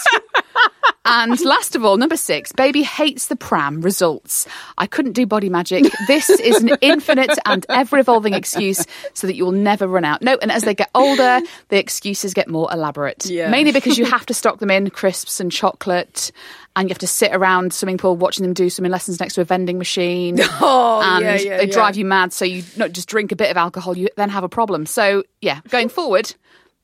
And 1.11 1.39
last 1.41 1.75
of 1.75 1.83
all, 1.83 1.97
number 1.97 2.15
six, 2.15 2.51
baby 2.51 2.83
hates 2.83 3.27
the 3.27 3.35
pram. 3.35 3.81
Results. 3.81 4.47
I 4.77 4.85
couldn't 4.85 5.13
do 5.13 5.25
body 5.25 5.49
magic. 5.49 5.91
This 6.07 6.29
is 6.29 6.61
an 6.61 6.69
infinite 6.81 7.31
and 7.45 7.65
ever 7.67 7.97
evolving 7.97 8.33
excuse 8.33 8.85
so 9.13 9.25
that 9.25 9.35
you 9.35 9.43
will 9.43 9.51
never 9.51 9.87
run 9.87 10.05
out. 10.05 10.21
No, 10.21 10.37
and 10.39 10.51
as 10.51 10.63
they 10.63 10.75
get 10.75 10.89
older, 10.93 11.41
the 11.69 11.79
excuses 11.79 12.33
get 12.33 12.47
more 12.47 12.69
elaborate. 12.71 13.25
Yeah. 13.25 13.49
Mainly 13.49 13.71
because 13.71 13.97
you 13.97 14.05
have 14.09 14.25
to 14.27 14.33
stock 14.35 14.59
them 14.59 14.69
in 14.69 14.89
crisps 14.91 15.39
and 15.39 15.51
chocolate. 15.51 16.31
And 16.75 16.87
you 16.87 16.93
have 16.93 16.99
to 16.99 17.07
sit 17.07 17.33
around 17.33 17.73
swimming 17.73 17.97
pool 17.97 18.15
watching 18.15 18.43
them 18.43 18.53
do 18.53 18.69
swimming 18.69 18.91
lessons 18.91 19.19
next 19.19 19.33
to 19.33 19.41
a 19.41 19.43
vending 19.43 19.77
machine. 19.77 20.39
Oh, 20.61 21.01
and 21.01 21.23
yeah, 21.23 21.35
yeah, 21.35 21.57
they 21.57 21.67
drive 21.67 21.95
you 21.95 22.03
mad. 22.05 22.33
So 22.33 22.43
you 22.43 22.63
not 22.75 22.91
just 22.91 23.07
drink 23.07 23.31
a 23.31 23.35
bit 23.35 23.49
of 23.49 23.55
alcohol, 23.57 23.97
you 23.97 24.09
then 24.17 24.29
have 24.29 24.43
a 24.43 24.49
problem. 24.49 24.85
So 24.85 25.23
yeah, 25.41 25.61
going 25.69 25.87
forward, 25.87 26.33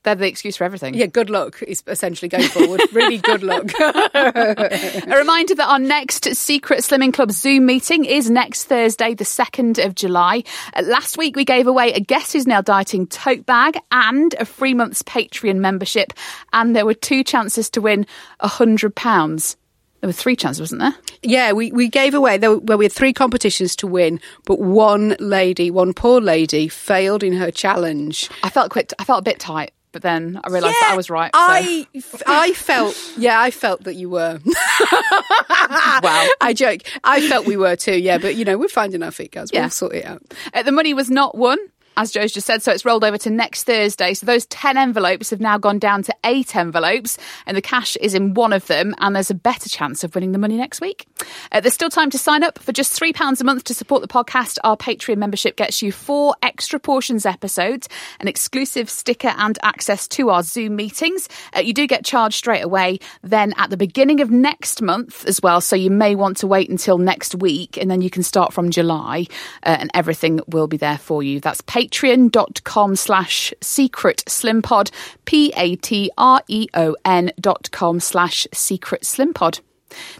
they're 0.06 0.16
the 0.16 0.28
excuse 0.28 0.56
for 0.56 0.64
everything. 0.64 0.94
Yeah, 0.94 1.08
good 1.08 1.30
luck 1.30 1.62
is 1.64 1.84
essentially 1.88 2.30
going 2.30 2.48
forward. 2.48 2.82
really 2.94 3.18
good 3.18 3.44
luck. 3.44 3.72
A 3.80 5.18
reminder 5.18 5.56
that 5.56 5.68
our 5.68 5.80
next 5.80 6.34
Secret 6.36 6.80
Slimming 6.80 7.14
Club 7.14 7.32
Zoom 7.32 7.66
meeting 7.66 8.06
is 8.06 8.30
next 8.30 8.66
Thursday, 8.66 9.14
the 9.14 9.24
2nd 9.26 9.84
of 9.84 9.96
July. 9.96 10.44
Uh, 10.74 10.84
last 10.84 11.18
week, 11.18 11.36
we 11.36 11.44
gave 11.44 11.68
away 11.68 11.92
a 11.92 12.00
Guess 12.00 12.34
Who's 12.34 12.48
Now 12.48 12.62
Dieting 12.62 13.08
tote 13.08 13.46
bag 13.46 13.78
and 13.92 14.34
a 14.40 14.46
free 14.46 14.74
month's 14.74 15.04
Patreon 15.04 15.58
membership. 15.58 16.14
And 16.54 16.76
there 16.76 16.86
were 16.86 16.94
two 16.94 17.24
chances 17.24 17.70
to 17.72 17.82
win 17.82 18.06
£100. 18.42 19.56
There 20.02 20.10
were 20.10 20.14
three 20.14 20.36
chances, 20.36 20.60
wasn't 20.60 20.82
there? 20.82 20.94
yeah, 21.24 21.52
we, 21.54 21.72
we 21.72 21.90
gave 21.90 22.14
away, 22.14 22.38
there 22.38 22.52
were, 22.52 22.60
well, 22.60 22.78
we 22.78 22.86
had 22.86 22.92
three 22.92 23.14
competitions 23.14 23.76
to 23.78 23.88
win, 23.88 24.20
but 24.46 24.60
one 24.60 25.16
lady, 25.20 25.72
one 25.72 25.94
poor 25.94 26.22
lady, 26.22 26.68
failed 26.68 27.24
in 27.24 27.34
her 27.34 27.50
challenge. 27.50 28.30
I 28.44 28.50
felt 28.50 28.70
quick. 28.70 28.92
I 29.00 29.04
felt 29.04 29.20
a 29.20 29.24
bit 29.24 29.40
tight, 29.40 29.72
but 29.96 30.02
then 30.02 30.38
I 30.44 30.50
realised 30.50 30.76
that 30.82 30.90
I 30.92 30.98
was 30.98 31.10
right. 31.10 31.32
so- 31.34 31.40
I, 31.40 31.88
I 32.28 32.52
felt, 32.52 32.98
yeah, 33.18 33.40
I 33.40 33.50
felt 33.50 33.86
that 33.86 33.94
you 33.96 34.10
were. 34.10 34.42
wow. 34.46 36.28
I 36.42 36.54
joke. 36.54 36.82
I 37.06 37.26
felt 37.30 37.46
we 37.46 37.56
were 37.56 37.78
too, 37.78 37.98
yeah, 37.98 38.18
but 38.18 38.36
you 38.36 38.44
know, 38.44 38.58
we're 38.58 38.68
finding 38.68 39.02
our 39.04 39.12
feet, 39.12 39.32
guys. 39.32 39.52
We'll 39.62 39.70
sort 39.70 39.96
it 39.96 40.04
out. 40.06 40.22
Uh, 40.54 40.64
the 40.64 40.74
money 40.74 40.94
was 40.94 41.10
not 41.10 41.38
won. 41.38 41.58
As 41.98 42.12
Jo's 42.12 42.34
just 42.34 42.46
said, 42.46 42.62
so 42.62 42.72
it's 42.72 42.86
rolled 42.86 43.04
over 43.04 43.18
to 43.20 43.30
next 43.30 43.64
Thursday. 43.64 44.14
So 44.14 44.26
those 44.26 44.46
10 44.48 44.78
envelopes 44.78 45.30
have 45.30 45.40
now 45.40 45.58
gone 45.58 45.80
down 45.80 46.04
to 46.04 46.16
eight 46.26 46.56
envelopes, 46.56 47.18
and 47.46 47.56
the 47.56 47.62
cash 47.62 47.96
is 47.98 48.14
in 48.14 48.34
one 48.34 48.52
of 48.52 48.68
them, 48.68 48.94
and 49.00 49.16
there's 49.16 49.32
a 49.32 49.36
better 49.36 49.70
chance 49.70 50.04
of 50.04 50.14
winning 50.14 50.32
the 50.32 50.38
money 50.38 50.58
next 50.58 50.82
week. 50.82 51.08
Uh, 51.52 51.62
there's 51.62 51.74
still 51.74 51.90
time 51.90 52.10
to 52.10 52.18
sign 52.18 52.44
up. 52.44 52.60
For 52.60 52.72
just 52.72 53.00
£3 53.00 53.40
a 53.40 53.44
month 53.44 53.64
to 53.66 53.74
support 53.74 54.02
the 54.02 54.08
podcast, 54.08 54.58
our 54.64 54.76
Patreon 54.76 55.18
membership 55.18 55.56
gets 55.56 55.82
you 55.82 55.92
four 55.92 56.36
extra 56.44 56.80
portions 56.80 57.26
episodes, 57.26 57.88
an 58.20 58.28
exclusive 58.28 58.90
sticker, 58.90 59.34
and 59.38 59.58
access 59.64 60.08
to 60.10 60.30
our 60.30 60.44
Zoom 60.44 60.76
meetings. 60.76 61.30
Uh, 61.56 61.62
you 61.62 61.74
do 61.74 61.88
get 61.88 62.04
charged 62.04 62.36
straight 62.38 62.62
away, 62.62 63.00
then 63.24 63.54
at 63.58 63.70
the 63.70 63.78
beginning 63.78 64.20
of 64.20 64.30
next 64.30 64.82
month 64.82 65.26
as 65.26 65.42
well. 65.42 65.62
So 65.62 65.76
you 65.76 65.92
may 65.92 66.16
want 66.16 66.38
to 66.38 66.48
wait 66.48 66.70
until 66.70 66.98
next 66.98 67.36
week, 67.36 67.78
and 67.78 67.90
then 67.90 68.02
you 68.02 68.10
can 68.10 68.24
start 68.24 68.54
from 68.54 68.70
July, 68.70 69.28
uh, 69.64 69.78
and 69.80 69.90
everything 69.94 70.42
will 70.48 70.68
be 70.68 70.78
there 70.78 70.98
for 70.98 71.24
you. 71.24 71.40
That's 71.40 71.62
patreon.com 71.86 72.96
slash 72.96 73.54
secret 73.62 74.24
slimpod, 74.28 74.92
P 75.26 75.54
A 75.56 75.76
T 75.76 76.12
R 76.18 76.42
E 76.48 76.68
O 76.74 76.96
N 77.06 77.32
dot 77.40 77.72
com 77.72 78.00
slash 78.00 78.48
secret 78.54 79.04
slimpod. 79.04 79.60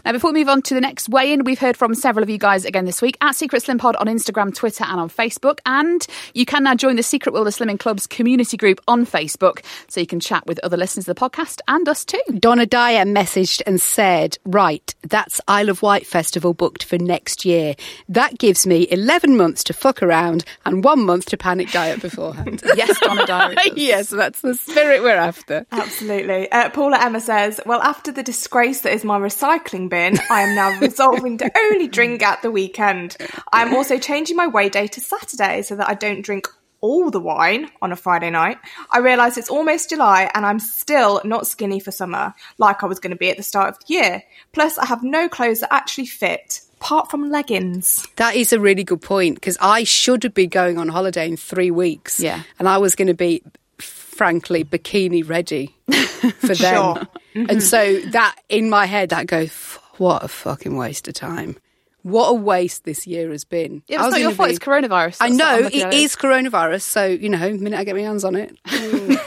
Now, 0.04 0.12
before 0.12 0.32
we 0.32 0.40
move 0.40 0.48
on 0.48 0.62
to 0.62 0.74
the 0.74 0.80
next 0.80 1.08
weigh 1.08 1.32
in, 1.32 1.44
we've 1.44 1.58
heard 1.58 1.76
from 1.76 1.94
several 1.94 2.22
of 2.22 2.30
you 2.30 2.38
guys 2.38 2.64
again 2.64 2.84
this 2.84 3.02
week 3.02 3.16
at 3.20 3.34
Secret 3.34 3.62
Slim 3.62 3.78
Pod 3.78 3.96
on 3.96 4.06
Instagram, 4.06 4.54
Twitter, 4.54 4.84
and 4.84 5.00
on 5.00 5.08
Facebook. 5.08 5.58
And 5.66 6.06
you 6.34 6.46
can 6.46 6.64
now 6.64 6.74
join 6.74 6.96
the 6.96 7.02
Secret 7.02 7.32
World 7.32 7.46
of 7.46 7.54
Slimming 7.54 7.78
Club's 7.78 8.06
community 8.06 8.56
group 8.56 8.80
on 8.88 9.06
Facebook 9.06 9.64
so 9.88 10.00
you 10.00 10.06
can 10.06 10.20
chat 10.20 10.46
with 10.46 10.58
other 10.60 10.76
listeners 10.76 11.08
of 11.08 11.16
the 11.16 11.20
podcast 11.20 11.60
and 11.68 11.88
us 11.88 12.04
too. 12.04 12.20
Donna 12.38 12.66
Dyer 12.66 13.04
messaged 13.04 13.62
and 13.66 13.80
said, 13.80 14.38
Right, 14.44 14.94
that's 15.02 15.40
Isle 15.48 15.70
of 15.70 15.82
Wight 15.82 16.06
Festival 16.06 16.54
booked 16.54 16.84
for 16.84 16.98
next 16.98 17.44
year. 17.44 17.74
That 18.08 18.38
gives 18.38 18.66
me 18.66 18.86
11 18.90 19.36
months 19.36 19.64
to 19.64 19.72
fuck 19.72 20.02
around 20.02 20.44
and 20.64 20.84
one 20.84 21.04
month 21.04 21.26
to 21.26 21.36
panic 21.36 21.70
diet 21.70 22.00
beforehand. 22.00 22.62
Yes, 22.76 22.98
Donna 23.00 23.24
Dyer. 23.26 23.54
yes, 23.76 24.10
that's 24.10 24.42
the 24.42 24.54
spirit 24.54 25.02
we're 25.02 25.16
after. 25.16 25.64
Absolutely. 25.72 26.50
Uh, 26.50 26.68
Paula 26.70 26.98
Emma 27.00 27.20
says, 27.20 27.60
Well, 27.64 27.80
after 27.80 28.12
the 28.12 28.22
disgrace 28.22 28.82
that 28.82 28.92
is 28.92 29.02
my 29.02 29.18
recycling 29.18 29.65
bin, 29.70 30.18
I 30.30 30.42
am 30.42 30.54
now 30.54 30.78
resolving 30.80 31.38
to 31.38 31.50
only 31.56 31.88
drink 31.88 32.22
at 32.22 32.42
the 32.42 32.50
weekend. 32.50 33.16
I'm 33.52 33.74
also 33.74 33.98
changing 33.98 34.36
my 34.36 34.46
weigh 34.46 34.68
day 34.68 34.86
to 34.86 35.00
Saturday 35.00 35.62
so 35.62 35.76
that 35.76 35.88
I 35.88 35.94
don't 35.94 36.22
drink 36.22 36.48
all 36.80 37.10
the 37.10 37.20
wine 37.20 37.70
on 37.82 37.92
a 37.92 37.96
Friday 37.96 38.30
night. 38.30 38.58
I 38.90 38.98
realise 38.98 39.36
it's 39.36 39.50
almost 39.50 39.90
July 39.90 40.30
and 40.34 40.44
I'm 40.46 40.58
still 40.58 41.20
not 41.24 41.46
skinny 41.46 41.80
for 41.80 41.90
summer, 41.90 42.34
like 42.58 42.82
I 42.82 42.86
was 42.86 43.00
going 43.00 43.10
to 43.10 43.16
be 43.16 43.30
at 43.30 43.36
the 43.36 43.42
start 43.42 43.68
of 43.70 43.78
the 43.80 43.94
year. 43.94 44.22
Plus, 44.52 44.78
I 44.78 44.86
have 44.86 45.02
no 45.02 45.28
clothes 45.28 45.60
that 45.60 45.72
actually 45.72 46.06
fit, 46.06 46.60
apart 46.80 47.10
from 47.10 47.30
leggings. 47.30 48.06
That 48.16 48.36
is 48.36 48.52
a 48.52 48.60
really 48.60 48.84
good 48.84 49.02
point 49.02 49.36
because 49.36 49.58
I 49.60 49.84
should 49.84 50.32
be 50.34 50.46
going 50.46 50.78
on 50.78 50.88
holiday 50.88 51.28
in 51.28 51.36
three 51.36 51.70
weeks. 51.70 52.20
Yeah. 52.20 52.42
And 52.58 52.68
I 52.68 52.78
was 52.78 52.94
going 52.94 53.08
to 53.08 53.14
be, 53.14 53.42
frankly, 53.78 54.64
bikini 54.64 55.28
ready 55.28 55.74
for 56.38 56.54
them. 56.54 56.96
Sure. 56.96 57.06
And 57.36 57.48
mm-hmm. 57.48 57.60
so 57.60 58.00
that, 58.10 58.36
in 58.48 58.70
my 58.70 58.86
head, 58.86 59.10
that 59.10 59.26
goes, 59.26 59.52
what 59.98 60.24
a 60.24 60.28
fucking 60.28 60.76
waste 60.76 61.06
of 61.08 61.14
time. 61.14 61.56
What 62.02 62.28
a 62.28 62.34
waste 62.34 62.84
this 62.84 63.06
year 63.06 63.30
has 63.32 63.44
been. 63.44 63.82
Yeah, 63.88 63.96
I 63.96 63.98
it's 63.98 64.04
was 64.06 64.12
not 64.12 64.20
your 64.20 64.30
fault, 64.30 64.48
be- 64.48 64.54
it's 64.54 64.64
coronavirus. 64.64 65.16
I 65.20 65.28
That's 65.30 65.38
know 65.38 65.58
it 65.66 65.82
at 65.82 65.92
is 65.92 66.14
coronavirus, 66.14 66.82
so 66.82 67.04
you 67.04 67.28
know, 67.28 67.38
the 67.38 67.58
minute 67.58 67.78
I 67.80 67.84
get 67.84 67.96
my 67.96 68.02
hands 68.02 68.24
on 68.24 68.36
it. 68.36 68.56
Oh, 68.64 69.18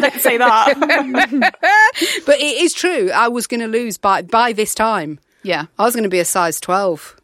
don't 0.00 0.20
say 0.20 0.36
that. 0.36 1.52
But 2.26 2.40
it 2.40 2.62
is 2.62 2.74
true. 2.74 3.10
I 3.10 3.28
was 3.28 3.46
going 3.46 3.60
to 3.60 3.68
lose 3.68 3.96
by 3.96 4.20
by 4.22 4.52
this 4.52 4.74
time. 4.74 5.18
Yeah. 5.42 5.66
I 5.78 5.84
was 5.84 5.94
going 5.94 6.04
to 6.04 6.10
be 6.10 6.20
a 6.20 6.26
size 6.26 6.60
twelve. 6.60 7.16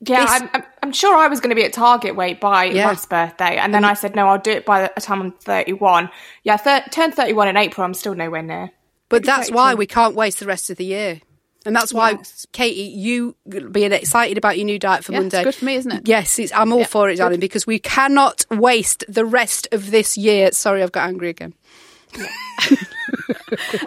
Yeah, 0.00 0.20
This- 0.26 0.30
I'm, 0.30 0.50
I'm, 0.52 0.62
I'm 0.82 0.92
sure 0.92 1.16
I 1.16 1.28
was 1.28 1.40
going 1.40 1.50
to 1.50 1.56
be 1.56 1.64
at 1.64 1.72
target 1.72 2.16
weight 2.16 2.38
by 2.38 2.64
Yeah. 2.64 2.90
Ruth's 2.90 3.06
birthday, 3.06 3.56
and 3.56 3.72
then 3.72 3.84
I 3.84 3.94
said 3.94 4.14
no, 4.14 4.28
I'll 4.28 4.38
do 4.38 4.50
it 4.50 4.66
by 4.66 4.90
the 4.94 5.00
time 5.00 5.22
I'm 5.22 5.32
31. 5.32 6.10
Yeah, 6.44 6.58
thir- 6.58 6.84
turned 6.90 7.14
31 7.14 7.48
in 7.48 7.56
April. 7.56 7.84
I'm 7.86 7.94
still 7.94 8.14
nowhere 8.14 8.42
near. 8.42 8.70
But 9.10 9.24
that's 9.24 9.50
why 9.50 9.74
we 9.74 9.86
can't 9.86 10.14
waste 10.14 10.40
the 10.40 10.46
rest 10.46 10.70
of 10.70 10.78
the 10.78 10.84
year. 10.86 11.20
And 11.66 11.76
that's 11.76 11.92
why, 11.92 12.12
Yes. 12.12 12.46
Katy, 12.52 12.80
you 12.80 13.36
being 13.70 13.92
excited 13.92 14.38
about 14.38 14.56
your 14.56 14.64
new 14.64 14.78
diet 14.78 15.04
for 15.04 15.12
Yeah, 15.12 15.18
it's 15.18 15.34
Monday. 15.34 15.44
good 15.44 15.54
for 15.54 15.64
me, 15.66 15.74
isn't 15.74 15.92
it? 15.92 16.08
Yes, 16.08 16.38
it's, 16.38 16.52
I'm 16.54 16.72
all 16.72 16.84
for 16.86 17.10
it, 17.10 17.16
darling, 17.16 17.38
because 17.38 17.66
we 17.66 17.78
cannot 17.78 18.46
waste 18.50 19.04
the 19.08 19.26
rest 19.26 19.68
of 19.70 19.90
this 19.90 20.16
year. 20.16 20.52
Sorry, 20.52 20.82
I've 20.82 20.92
got 20.92 21.06
angry 21.06 21.28
again. 21.28 21.52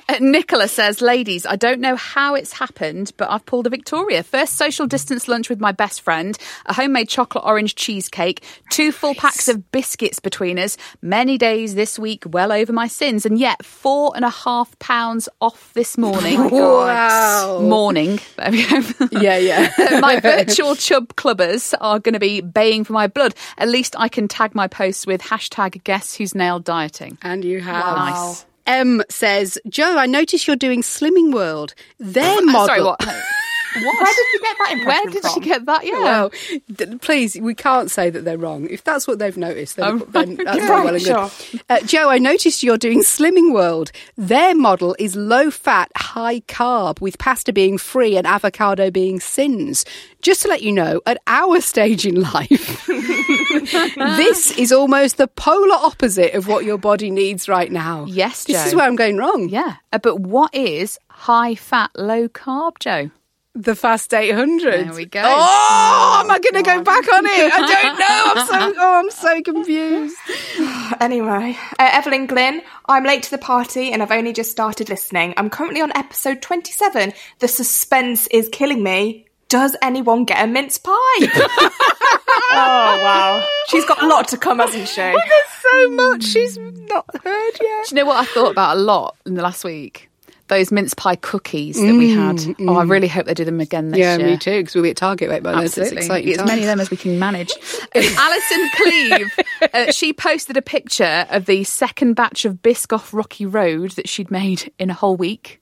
Uh, 0.10 0.18
Nicola 0.22 0.68
says, 0.68 1.02
Ladies, 1.02 1.46
I 1.46 1.56
don't 1.56 1.80
know 1.80 1.96
how 1.96 2.36
it's 2.36 2.54
happened, 2.54 3.12
but 3.18 3.30
I've 3.30 3.46
pulled 3.46 3.68
a 3.68 3.70
Victoria. 3.70 4.24
First 4.24 4.54
social 4.58 4.88
distance 4.88 5.28
lunch 5.28 5.50
with 5.50 5.60
my 5.60 5.72
best 5.72 6.02
friend, 6.02 6.38
a 6.66 6.74
homemade 6.74 7.10
chocolate 7.10 7.44
orange 7.46 7.76
cheesecake, 7.76 8.44
two 8.70 8.92
full 8.92 9.16
packs 9.16 9.48
of 9.48 9.72
biscuits 9.72 10.20
between 10.20 10.60
us, 10.60 10.78
many 11.02 11.38
days 11.38 11.76
this 11.76 11.98
week, 12.00 12.24
well 12.28 12.52
over 12.52 12.72
my 12.74 12.88
sins, 12.88 13.26
and 13.26 13.38
yet 13.40 13.64
four 13.66 14.12
and 14.16 14.26
a 14.26 14.30
half 14.30 14.78
pounds 14.80 15.30
off 15.42 15.74
this 15.74 15.98
morning. 15.98 16.50
Wow. 16.50 17.60
Morning. 17.62 18.20
There 18.38 18.52
we 18.52 18.66
go. 18.68 18.82
Yeah, 19.22 19.38
yeah. 19.38 20.00
my 20.02 20.20
virtual 20.20 20.76
chub 20.76 21.14
clubbers 21.16 21.74
are 21.80 22.00
going 22.00 22.14
to 22.14 22.20
be 22.20 22.42
baying 22.42 22.84
for 22.84 22.94
my 22.94 23.08
blood. 23.08 23.36
At 23.58 23.70
least 23.70 23.96
I 23.98 24.10
can 24.10 24.28
tag 24.28 24.54
my 24.56 24.68
posts 24.68 25.08
with 25.08 25.22
hashtag 25.22 25.84
guess 25.84 26.16
who's 26.16 26.36
nailed 26.36 26.64
dieting. 26.66 27.18
and 27.22 27.46
you 27.46 27.62
have. 27.62 27.96
Nice. 27.98 28.46
M 28.66 29.04
says, 29.10 29.58
Jo, 29.68 29.98
I 29.98 30.06
notice 30.06 30.48
you're 30.48 30.56
doing 30.56 30.82
Slimming 30.82 31.34
World. 31.34 31.74
Their 32.00 32.42
model. 32.46 32.68
Sorry, 32.68 32.84
what? 32.84 33.06
Where 33.76 34.14
did 34.14 34.28
you 34.34 34.40
get 34.42 34.58
that 34.60 34.70
impression 34.74 34.86
Where 34.86 35.06
did 35.12 35.22
from? 35.24 35.34
she 35.34 35.40
get 35.40 35.66
that? 35.66 35.86
Yeah. 35.86 35.92
Well, 36.00 36.32
th- 36.78 37.02
please, 37.02 37.38
we 37.40 37.56
can't 37.56 37.90
say 37.92 38.10
that 38.10 38.24
they're 38.26 38.38
wrong. 38.38 38.68
If 38.70 38.84
that's 38.84 39.08
what 39.08 39.20
they've 39.20 39.36
noticed, 39.38 39.76
then, 39.78 39.86
Oh, 40.02 40.06
then 40.12 40.36
that's 40.36 40.58
okay. 40.60 40.68
all 40.72 40.84
well 40.84 40.96
and 40.96 41.04
good. 41.04 41.30
Sure. 41.30 41.60
Uh, 41.70 41.80
Jo, 41.82 42.10
I 42.10 42.18
noticed 42.20 42.64
you're 42.64 42.78
doing 42.78 43.00
Slimming 43.02 43.54
World. 43.54 43.92
Their 44.18 44.54
model 44.56 44.96
is 45.00 45.16
low 45.16 45.50
fat, 45.52 45.92
high 45.96 46.42
carb, 46.42 47.02
with 47.02 47.18
pasta 47.18 47.52
being 47.54 47.78
free 47.78 48.16
and 48.18 48.28
avocado 48.28 48.92
being 48.92 49.20
sins. 49.20 49.86
Just 50.22 50.44
to 50.44 50.48
let 50.48 50.62
you 50.62 50.72
know, 50.72 51.02
at 51.06 51.18
our 51.28 51.60
stage 51.60 52.06
in 52.06 52.22
life, 52.22 52.86
this 52.88 54.52
is 54.58 54.72
almost 54.72 55.18
the 55.18 55.28
polar 55.28 55.76
opposite 55.76 56.34
of 56.34 56.48
what 56.48 56.64
your 56.66 56.78
body 56.78 57.12
needs 57.12 57.50
right 57.50 57.72
now. 57.72 58.06
Yes, 58.06 58.46
This 58.46 58.66
is 58.68 58.76
where 58.76 58.86
I'm 58.86 58.96
going 58.96 59.18
wrong. 59.18 59.50
Yeah. 59.50 59.76
Uh, 59.92 59.98
but 59.98 60.20
what 60.20 60.54
is 60.56 60.98
high 61.10 61.56
fat, 61.56 61.92
low 61.96 62.28
carb, 62.30 62.80
Jo? 62.80 63.12
The 63.56 63.76
Fast 63.76 64.14
800. 64.14 64.88
There 64.88 64.94
we 64.94 65.06
go. 65.06 65.22
Oh, 65.24 66.22
am 66.24 66.32
I 66.32 66.40
going 66.40 66.64
to 66.64 66.64
go 66.64 66.82
back 66.82 67.08
on 67.14 67.26
it? 67.26 67.54
I 67.54 67.84
don't 67.84 68.00
know. 68.00 68.42
I'm 68.42 68.48
so 68.48 68.74
oh, 68.80 69.00
I'm 69.00 69.12
so 69.12 69.42
confused. 69.42 70.18
Anyway, 71.00 71.58
uh, 71.80 71.90
Evelyn 71.92 72.28
Glynn, 72.28 72.62
I'm 72.86 73.04
late 73.04 73.24
to 73.24 73.32
the 73.32 73.38
party 73.38 73.92
and 73.92 74.02
I've 74.02 74.12
only 74.12 74.32
just 74.32 74.52
started 74.52 74.90
listening. 74.90 75.34
I'm 75.38 75.50
currently 75.50 75.82
on 75.82 75.92
episode 75.96 76.42
27. 76.42 77.14
The 77.40 77.48
suspense 77.48 78.28
is 78.28 78.48
killing 78.50 78.84
me. 78.84 79.26
Does 79.50 79.76
anyone 79.82 80.24
get 80.24 80.44
a 80.44 80.48
mince 80.48 80.78
pie? 80.78 80.92
oh, 80.92 82.50
wow. 82.52 83.48
She's 83.70 83.86
got 83.86 84.04
a 84.04 84.08
lot 84.08 84.28
to 84.30 84.38
come, 84.38 84.60
hasn't 84.60 84.88
she? 84.88 85.02
There's 85.02 85.18
So 85.62 85.90
much 85.92 86.24
she's 86.24 86.58
not 86.58 87.06
heard 87.24 87.52
yet. 87.62 87.86
Do 87.88 87.96
you 87.96 88.02
know 88.02 88.06
what 88.06 88.18
I 88.18 88.26
thought 88.26 88.52
about 88.52 88.78
a 88.78 88.80
lot 88.80 89.16
in 89.26 89.34
the 89.34 89.42
last 89.42 89.64
week? 89.64 90.10
Those 90.50 90.72
mince 90.74 90.94
pie 90.94 91.16
cookies 91.16 91.78
that 91.78 91.94
we 91.96 92.12
had. 92.12 92.40
Oh, 92.60 92.76
I 92.76 92.84
really 92.84 93.08
hope 93.08 93.26
they 93.28 93.34
do 93.34 93.46
them 93.46 93.62
again 93.62 93.90
this 93.92 94.00
Yeah, 94.00 94.18
year. 94.18 94.28
Yeah, 94.28 94.34
me 94.34 94.38
too. 94.38 94.60
Because 94.60 94.76
we'll 94.76 94.84
be 94.84 94.90
at 94.90 94.98
Target 94.98 95.30
right 95.30 95.42
by 95.42 95.52
then. 95.54 95.70
so 95.70 95.82
Absolutely. 95.82 96.32
It's. 96.32 96.40
As 96.42 96.46
many 96.48 96.62
of 96.62 96.68
them 96.68 96.80
as 96.82 96.92
we 96.92 96.98
can 96.98 97.18
manage. 97.18 97.52
Um, 97.96 98.02
Alison 98.18 98.70
Cleave, 98.76 99.40
uh, 99.74 99.92
she 99.92 100.14
posted 100.14 100.58
a 100.58 100.64
picture 100.64 101.28
of 101.30 101.46
the 101.46 101.64
second 101.64 102.16
batch 102.16 102.44
of 102.44 102.56
Biscoff 102.64 103.14
Rocky 103.14 103.46
Road 103.46 103.92
that 103.92 104.10
she'd 104.10 104.32
made 104.32 104.72
in 104.80 104.90
a 104.90 104.94
whole 104.96 105.16
week. 105.16 105.62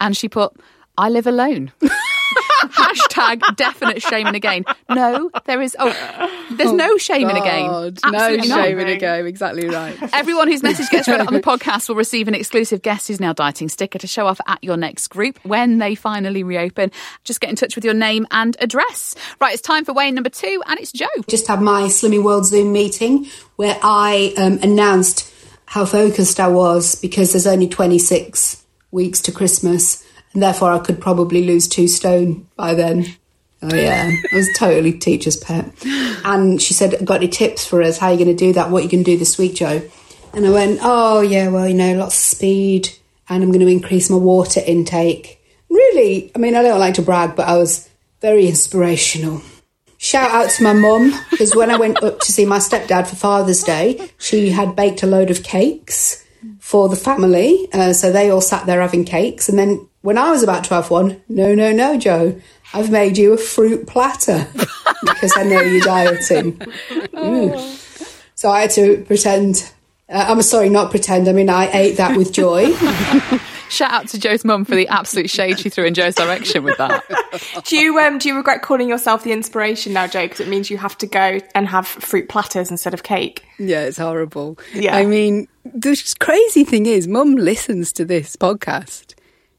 And 0.00 0.16
she 0.16 0.26
put, 0.28 0.54
I 0.96 1.10
live 1.10 1.26
alone. 1.26 1.70
Hashtag 2.62 3.56
definite 3.56 4.02
shaming 4.02 4.34
again. 4.34 4.64
No, 4.88 5.30
there 5.44 5.60
is. 5.62 5.76
Oh, 5.78 6.36
there's 6.52 6.72
no 6.72 6.96
shaming 6.96 7.36
again. 7.36 7.66
God, 7.66 7.98
Absolutely 8.02 8.48
no 8.48 8.56
not. 8.56 8.64
shaming 8.64 8.88
again. 8.88 9.26
Exactly 9.26 9.68
right. 9.68 9.96
Everyone 10.14 10.48
whose 10.48 10.62
message 10.62 10.88
gets 10.90 11.08
read 11.08 11.20
on 11.20 11.32
the 11.32 11.40
podcast 11.46 11.88
will 11.88 11.96
receive 11.96 12.28
an 12.28 12.34
exclusive 12.34 12.82
guest 12.82 13.08
who's 13.08 13.20
now 13.20 13.32
dieting 13.32 13.68
sticker 13.68 13.98
to 13.98 14.06
show 14.06 14.26
off 14.26 14.40
at 14.46 14.62
your 14.62 14.76
next 14.76 15.08
group 15.08 15.38
when 15.44 15.78
they 15.78 15.94
finally 15.94 16.42
reopen. 16.42 16.90
Just 17.24 17.40
get 17.40 17.50
in 17.50 17.56
touch 17.56 17.74
with 17.74 17.84
your 17.84 17.94
name 17.94 18.26
and 18.30 18.56
address. 18.60 19.14
Right, 19.40 19.52
it's 19.52 19.62
time 19.62 19.84
for 19.84 19.92
Wayne 19.92 20.14
number 20.14 20.30
two, 20.30 20.62
and 20.66 20.78
it's 20.78 20.92
Jo. 20.92 21.06
just 21.28 21.46
had 21.48 21.60
my 21.60 21.82
Slimming 21.84 22.22
World 22.24 22.46
Zoom 22.46 22.72
meeting 22.72 23.26
where 23.56 23.78
I 23.82 24.34
um, 24.36 24.58
announced 24.62 25.32
how 25.66 25.84
focused 25.84 26.38
I 26.38 26.48
was 26.48 26.94
because 26.94 27.32
there's 27.32 27.46
only 27.46 27.68
26 27.68 28.62
weeks 28.92 29.20
to 29.22 29.32
Christmas 29.32 30.02
and 30.02 30.05
therefore 30.42 30.72
I 30.72 30.78
could 30.78 31.00
probably 31.00 31.44
lose 31.44 31.68
two 31.68 31.88
stone 31.88 32.46
by 32.56 32.74
then. 32.74 33.06
Oh 33.62 33.74
yeah, 33.74 34.10
I 34.32 34.36
was 34.36 34.48
totally 34.56 34.92
teacher's 34.92 35.36
pet. 35.36 35.72
And 36.24 36.60
she 36.60 36.74
said, 36.74 37.04
"Got 37.04 37.16
any 37.16 37.28
tips 37.28 37.66
for 37.66 37.82
us? 37.82 37.98
How 37.98 38.08
are 38.08 38.12
you 38.12 38.24
going 38.24 38.36
to 38.36 38.44
do 38.44 38.52
that? 38.52 38.70
What 38.70 38.80
are 38.80 38.84
you 38.84 38.90
going 38.90 39.04
to 39.04 39.10
do 39.10 39.18
this 39.18 39.38
week, 39.38 39.54
Jo?" 39.54 39.82
And 40.34 40.46
I 40.46 40.50
went, 40.50 40.80
"Oh 40.82 41.20
yeah, 41.20 41.48
well 41.48 41.66
you 41.66 41.74
know, 41.74 41.94
lots 41.94 42.16
of 42.16 42.36
speed, 42.36 42.90
and 43.28 43.42
I'm 43.42 43.50
going 43.50 43.64
to 43.64 43.72
increase 43.72 44.10
my 44.10 44.16
water 44.16 44.60
intake." 44.64 45.42
Really, 45.70 46.30
I 46.34 46.38
mean, 46.38 46.54
I 46.54 46.62
don't 46.62 46.78
like 46.78 46.94
to 46.94 47.02
brag, 47.02 47.34
but 47.34 47.48
I 47.48 47.56
was 47.56 47.88
very 48.20 48.46
inspirational. 48.46 49.42
Shout 49.98 50.30
out 50.30 50.50
to 50.50 50.62
my 50.62 50.72
mum 50.74 51.12
because 51.30 51.56
when 51.56 51.70
I 51.70 51.78
went 51.78 52.02
up 52.02 52.20
to 52.20 52.32
see 52.32 52.44
my 52.44 52.58
stepdad 52.58 53.06
for 53.06 53.16
Father's 53.16 53.62
Day, 53.62 54.10
she 54.18 54.50
had 54.50 54.76
baked 54.76 55.02
a 55.02 55.06
load 55.06 55.30
of 55.30 55.42
cakes 55.42 56.22
for 56.60 56.88
the 56.88 56.96
family. 56.96 57.68
Uh, 57.72 57.92
so 57.92 58.12
they 58.12 58.30
all 58.30 58.40
sat 58.40 58.66
there 58.66 58.80
having 58.80 59.04
cakes. 59.04 59.48
And 59.48 59.58
then 59.58 59.88
when 60.06 60.18
I 60.18 60.30
was 60.30 60.44
about 60.44 60.62
to 60.64 60.74
have 60.74 60.88
one, 60.88 61.20
no, 61.28 61.52
no, 61.52 61.72
no, 61.72 61.98
Jo, 61.98 62.40
I've 62.72 62.92
made 62.92 63.18
you 63.18 63.32
a 63.32 63.36
fruit 63.36 63.88
platter 63.88 64.46
because 65.02 65.36
I 65.36 65.42
know 65.42 65.60
you're 65.60 65.80
dieting. 65.80 66.52
Mm. 66.52 68.22
So 68.36 68.48
I 68.48 68.60
had 68.60 68.70
to 68.70 69.04
pretend. 69.04 69.72
Uh, 70.08 70.26
I'm 70.28 70.40
sorry, 70.42 70.68
not 70.68 70.92
pretend. 70.92 71.26
I 71.28 71.32
mean, 71.32 71.50
I 71.50 71.68
ate 71.72 71.96
that 71.96 72.16
with 72.16 72.32
joy. 72.32 72.72
Shout 73.68 73.90
out 73.90 74.08
to 74.10 74.20
Jo's 74.20 74.44
mum 74.44 74.64
for 74.64 74.76
the 74.76 74.86
absolute 74.86 75.28
shade 75.28 75.58
she 75.58 75.70
threw 75.70 75.84
in 75.84 75.94
Jo's 75.94 76.14
direction 76.14 76.62
with 76.62 76.78
that. 76.78 77.02
Do 77.64 77.76
you 77.76 77.98
um 77.98 78.18
do 78.18 78.28
you 78.28 78.36
regret 78.36 78.62
calling 78.62 78.88
yourself 78.88 79.24
the 79.24 79.32
inspiration 79.32 79.92
now, 79.92 80.06
Jo? 80.06 80.22
Because 80.22 80.38
it 80.38 80.46
means 80.46 80.70
you 80.70 80.78
have 80.78 80.96
to 80.98 81.08
go 81.08 81.40
and 81.52 81.66
have 81.66 81.88
fruit 81.88 82.28
platters 82.28 82.70
instead 82.70 82.94
of 82.94 83.02
cake. 83.02 83.44
Yeah, 83.58 83.80
it's 83.80 83.98
horrible. 83.98 84.56
Yeah. 84.72 84.94
I 84.94 85.04
mean, 85.04 85.48
the 85.64 86.00
crazy 86.20 86.62
thing 86.62 86.86
is, 86.86 87.08
Mum 87.08 87.34
listens 87.34 87.92
to 87.94 88.04
this 88.04 88.36
podcast. 88.36 89.16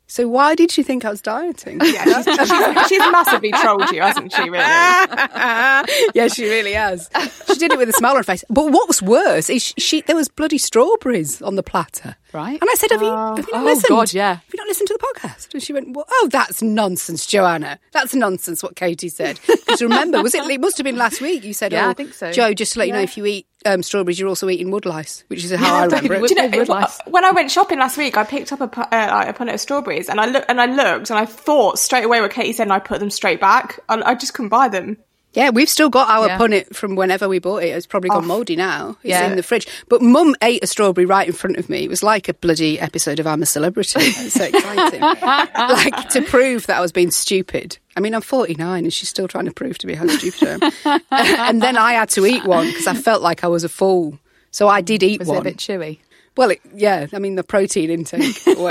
So 0.10 0.28
why 0.28 0.56
did 0.56 0.72
she 0.72 0.84
think 0.84 1.04
I 1.04 1.10
was 1.10 1.22
dieting? 1.22 1.82
Yeah, 1.84 2.22
she's, 2.22 2.26
she's, 2.48 2.88
she's 2.88 3.12
massively 3.12 3.52
trolled 3.52 3.92
you, 3.92 4.02
hasn't 4.02 4.32
she? 4.34 4.44
Really? 4.44 4.58
yeah, 6.16 6.28
she 6.30 6.46
really 6.50 6.74
has. 6.74 7.10
She 7.48 7.56
did 7.56 7.74
it 7.74 7.78
with 7.78 7.90
a 7.90 7.94
smile 7.94 8.12
on 8.12 8.18
her 8.18 8.24
face. 8.24 8.46
But 8.50 8.72
what 8.72 8.88
was 8.88 9.02
worse 9.02 9.50
is 9.50 9.74
she, 9.78 10.02
there 10.02 10.16
was 10.16 10.30
bloody 10.30 10.58
strawberries 10.58 11.42
on 11.42 11.56
the 11.56 11.64
platter. 11.64 12.16
Right. 12.34 12.60
And 12.60 12.69
I 12.69 12.74
said, 12.75 12.91
have 12.91 13.01
you, 13.01 13.07
have 13.10 13.38
you 13.39 13.54
not 13.54 13.62
Oh, 13.62 13.63
listened? 13.65 13.89
God, 13.89 14.13
yeah. 14.13 14.34
Have 14.36 14.43
you 14.54 14.58
not 14.58 14.67
listened 14.67 14.88
to 14.89 14.97
the 14.99 15.19
podcast? 15.19 15.54
And 15.54 15.63
she 15.63 15.71
went, 15.73 15.95
well, 15.95 16.06
oh, 16.10 16.28
that's 16.32 16.62
nonsense, 16.62 17.25
Joanna. 17.25 17.80
That's 17.93 18.13
nonsense 18.13 18.62
what 18.62 18.75
Katy 18.75 19.10
said. 19.10 19.39
Because 19.47 19.82
remember, 19.82 20.21
was 20.21 20.36
it, 20.36 20.43
it 20.45 20.60
must 20.62 20.78
have 20.78 20.84
been 20.84 20.97
last 20.97 21.21
week 21.21 21.43
you 21.43 21.54
said, 21.54 21.71
Yeah, 21.71 21.88
oh, 21.88 21.89
I 21.91 21.93
think 21.93 22.13
so. 22.13 22.32
Jo, 22.32 22.54
just 22.54 22.73
to 22.73 22.80
let 22.80 22.88
you 22.88 22.93
know, 22.93 23.02
if 23.02 23.17
you 23.17 23.25
eat 23.25 23.47
um, 23.65 23.82
strawberries, 23.84 24.19
you're 24.19 24.30
also 24.30 24.49
eating 24.49 24.71
woodlice, 24.71 25.23
which 25.28 25.43
is 25.43 25.52
how 25.52 25.75
I 25.75 25.86
remember 25.86 26.15
it. 26.15 26.28
Do 26.28 26.36
you 26.36 26.49
know 26.49 26.58
woodlice. 26.58 26.99
when 27.08 27.25
I 27.25 27.32
went 27.32 27.49
shopping 27.52 27.80
last 27.80 27.97
week? 27.97 28.17
I 28.17 28.23
picked 28.23 28.52
up 28.52 28.62
a 28.62 28.80
uh, 28.80 29.25
a 29.28 29.34
punnet 29.34 29.54
of 29.56 29.60
strawberries, 29.60 30.10
and 30.10 30.19
I 30.21 30.25
looked 30.28 30.45
and 30.49 30.62
I 30.62 30.65
looked 30.65 31.10
and 31.10 31.19
I 31.19 31.25
thought 31.25 31.80
straight 31.80 32.04
away 32.06 32.21
what 32.21 32.32
Katy 32.32 32.54
said, 32.54 32.63
and 32.63 32.73
I 32.73 32.80
put 32.80 32.99
them 32.99 33.10
straight 33.10 33.39
back. 33.41 33.80
I, 33.89 34.02
I 34.02 34.15
just 34.15 34.34
couldn't 34.34 34.49
buy 34.49 34.67
them. 34.69 34.97
Yeah, 35.38 35.52
we've 35.52 35.69
still 35.69 35.89
got 35.89 36.10
our 36.10 36.26
Yeah. 36.28 36.38
punnet 36.39 36.76
from 36.76 36.95
whenever 36.95 37.30
we 37.30 37.38
bought 37.38 37.62
it. 37.62 37.67
It's 37.67 37.86
probably 37.86 38.10
gone 38.10 38.26
mouldy 38.26 38.56
now. 38.56 38.97
It's 39.04 39.12
Yeah. 39.12 39.28
in 39.30 39.36
the 39.36 39.43
fridge. 39.43 39.67
But 39.88 40.02
Mum 40.02 40.36
ate 40.41 40.63
a 40.63 40.67
strawberry 40.67 41.06
right 41.06 41.28
in 41.28 41.34
front 41.34 41.58
of 41.58 41.69
me. 41.69 41.84
It 41.84 41.89
was 41.89 42.02
like 42.02 42.28
a 42.28 42.34
bloody 42.34 42.80
episode 42.80 43.19
of 43.19 43.28
I'm 43.28 43.43
a 43.43 43.45
Celebrity. 43.45 44.00
It's 44.02 44.34
so 44.34 44.45
exciting. 44.45 45.00
like 45.02 46.10
to 46.10 46.23
prove 46.23 46.65
that 46.65 46.78
I 46.78 46.82
was 46.82 46.91
being 46.91 47.12
stupid. 47.12 47.78
I 47.95 48.00
mean, 48.00 48.15
I'm 48.15 48.21
49 48.21 48.84
and 48.86 48.91
she's 48.91 49.10
still 49.10 49.28
trying 49.28 49.45
to 49.45 49.52
prove 49.52 49.78
to 49.78 49.86
me 49.88 49.93
how 49.93 50.08
stupid 50.08 50.63
I 50.63 50.91
am. 50.95 51.02
and 51.12 51.62
then 51.62 51.78
I 51.78 51.93
had 51.93 52.10
to 52.10 52.26
eat 52.26 52.43
one 52.43 52.65
because 52.65 52.88
I 52.88 52.95
felt 52.95 53.21
like 53.21 53.43
I 53.43 53.47
was 53.47 53.63
a 53.63 53.69
fool. 53.69 54.17
So 54.50 54.67
I 54.67 54.82
did 54.82 55.04
eat 55.04 55.19
Was 55.19 55.30
it 55.30 55.34
one. 55.34 55.41
a 55.41 55.43
bit 55.43 55.58
chewy? 55.58 56.00
Well, 56.36 56.50
it, 56.52 56.62
yeah, 56.76 57.08
I 57.13 57.19
mean, 57.19 57.36
the 57.36 57.43
protein 57.43 57.89
intake. 57.91 58.36
Well, 58.58 58.69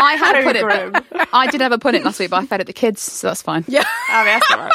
I 0.00 0.14
had 0.14 0.36
punnet. 0.44 0.62
grim. 0.62 1.26
I 1.32 1.50
did 1.50 1.60
have 1.60 1.72
a 1.72 1.78
punnet 1.78 2.04
last 2.04 2.18
week, 2.18 2.30
but 2.30 2.42
I 2.42 2.46
fed 2.46 2.60
it 2.60 2.66
the 2.66 2.72
kids, 2.72 3.00
so 3.02 3.26
that's 3.28 3.42
fine. 3.42 3.64
Yeah. 3.68 3.84
Oh, 4.12 4.24
yes, 4.24 4.42
all 4.50 4.58
right. 4.58 4.72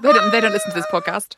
They 0.00 0.12
don't, 0.12 0.30
they 0.30 0.40
don't 0.40 0.52
listen 0.52 0.70
to 0.70 0.76
this 0.76 0.86
podcast. 0.92 1.34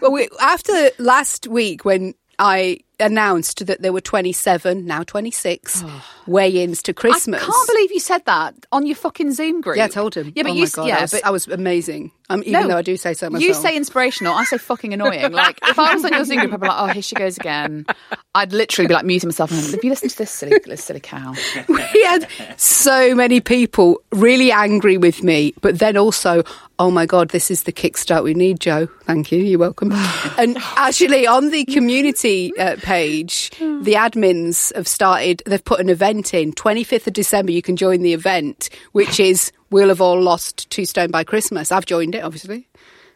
well, 0.00 0.12
we, 0.12 0.28
after 0.40 0.90
last 0.98 1.48
week 1.48 1.84
when 1.84 2.14
I 2.38 2.80
announced 2.98 3.66
that 3.66 3.82
there 3.82 3.92
were 3.92 4.00
27, 4.00 4.86
now 4.86 5.02
26 5.02 5.84
weigh-ins 6.26 6.82
to 6.82 6.94
Christmas. 6.94 7.42
I 7.42 7.46
can't 7.46 7.68
believe 7.68 7.92
you 7.92 8.00
said 8.00 8.24
that 8.24 8.54
on 8.72 8.86
your 8.86 8.96
fucking 8.96 9.32
Zoom 9.32 9.60
group. 9.60 9.76
Yeah, 9.76 9.84
I 9.84 9.88
told 9.88 10.14
him. 10.14 10.32
Yeah, 10.34 10.44
but 10.44 10.52
oh 10.52 10.54
you, 10.54 10.62
my 10.62 10.68
God, 10.72 10.86
yeah, 10.88 10.98
I 10.98 11.02
was, 11.02 11.10
but 11.12 11.24
I 11.26 11.30
was 11.30 11.46
amazing. 11.48 12.12
Um, 12.28 12.40
even 12.44 12.62
No. 12.62 12.68
though 12.68 12.76
I 12.78 12.82
do 12.82 12.96
say 12.96 13.14
so 13.14 13.28
myself. 13.30 13.46
You 13.46 13.54
say 13.54 13.76
inspirational, 13.76 14.32
I 14.34 14.44
say 14.44 14.58
fucking 14.58 14.92
annoying. 14.94 15.32
Like 15.36 15.58
if 15.62 15.78
I 15.78 15.94
was 15.94 16.04
on 16.04 16.12
your 16.12 16.24
Zoom 16.24 16.38
group, 16.40 16.54
I'd 16.54 16.60
be 16.60 16.66
like, 16.66 16.76
"Oh, 16.80 16.86
here 16.92 17.02
she 17.02 17.14
goes 17.14 17.36
again." 17.36 17.86
I'd 18.34 18.52
literally 18.52 18.88
be 18.88 18.94
like 18.94 19.04
muting 19.04 19.28
myself. 19.28 19.50
And 19.50 19.60
have 19.60 19.84
you 19.84 19.90
listened 19.90 20.10
to 20.12 20.18
this 20.18 20.30
silly, 20.30 20.58
this 20.64 20.82
silly 20.84 21.00
cow? 21.00 21.34
we 21.68 22.04
had 22.04 22.26
so 22.56 23.14
many 23.14 23.40
people 23.40 24.00
really 24.12 24.50
angry 24.50 24.96
with 24.98 25.22
me, 25.22 25.54
but 25.60 25.78
then 25.78 25.96
also, 25.96 26.42
oh 26.78 26.90
my 26.90 27.06
God, 27.06 27.30
this 27.30 27.50
is 27.50 27.62
the 27.64 27.72
kickstart 27.72 28.22
we 28.22 28.34
need, 28.34 28.60
Jo. 28.60 28.86
Thank 29.04 29.32
you. 29.32 29.38
You're 29.38 29.58
welcome. 29.58 29.90
and 30.38 30.58
actually, 30.76 31.26
on 31.26 31.50
the 31.50 31.64
community 31.64 32.56
uh, 32.58 32.76
page, 32.82 33.50
the 33.58 33.94
admins 33.94 34.74
have 34.74 34.88
started, 34.88 35.42
they've 35.46 35.64
put 35.64 35.80
an 35.80 35.88
event 35.88 36.34
in. 36.34 36.52
25th 36.52 37.06
of 37.06 37.12
December, 37.12 37.52
you 37.52 37.62
can 37.62 37.76
join 37.76 38.00
the 38.02 38.12
event, 38.12 38.68
which 38.92 39.18
is 39.20 39.52
We'll 39.70 39.88
Have 39.88 40.00
All 40.00 40.20
Lost 40.20 40.68
Two 40.70 40.84
Stone 40.84 41.10
by 41.10 41.24
Christmas. 41.24 41.72
I've 41.72 41.86
joined 41.86 42.14
it, 42.14 42.22
obviously. 42.22 42.68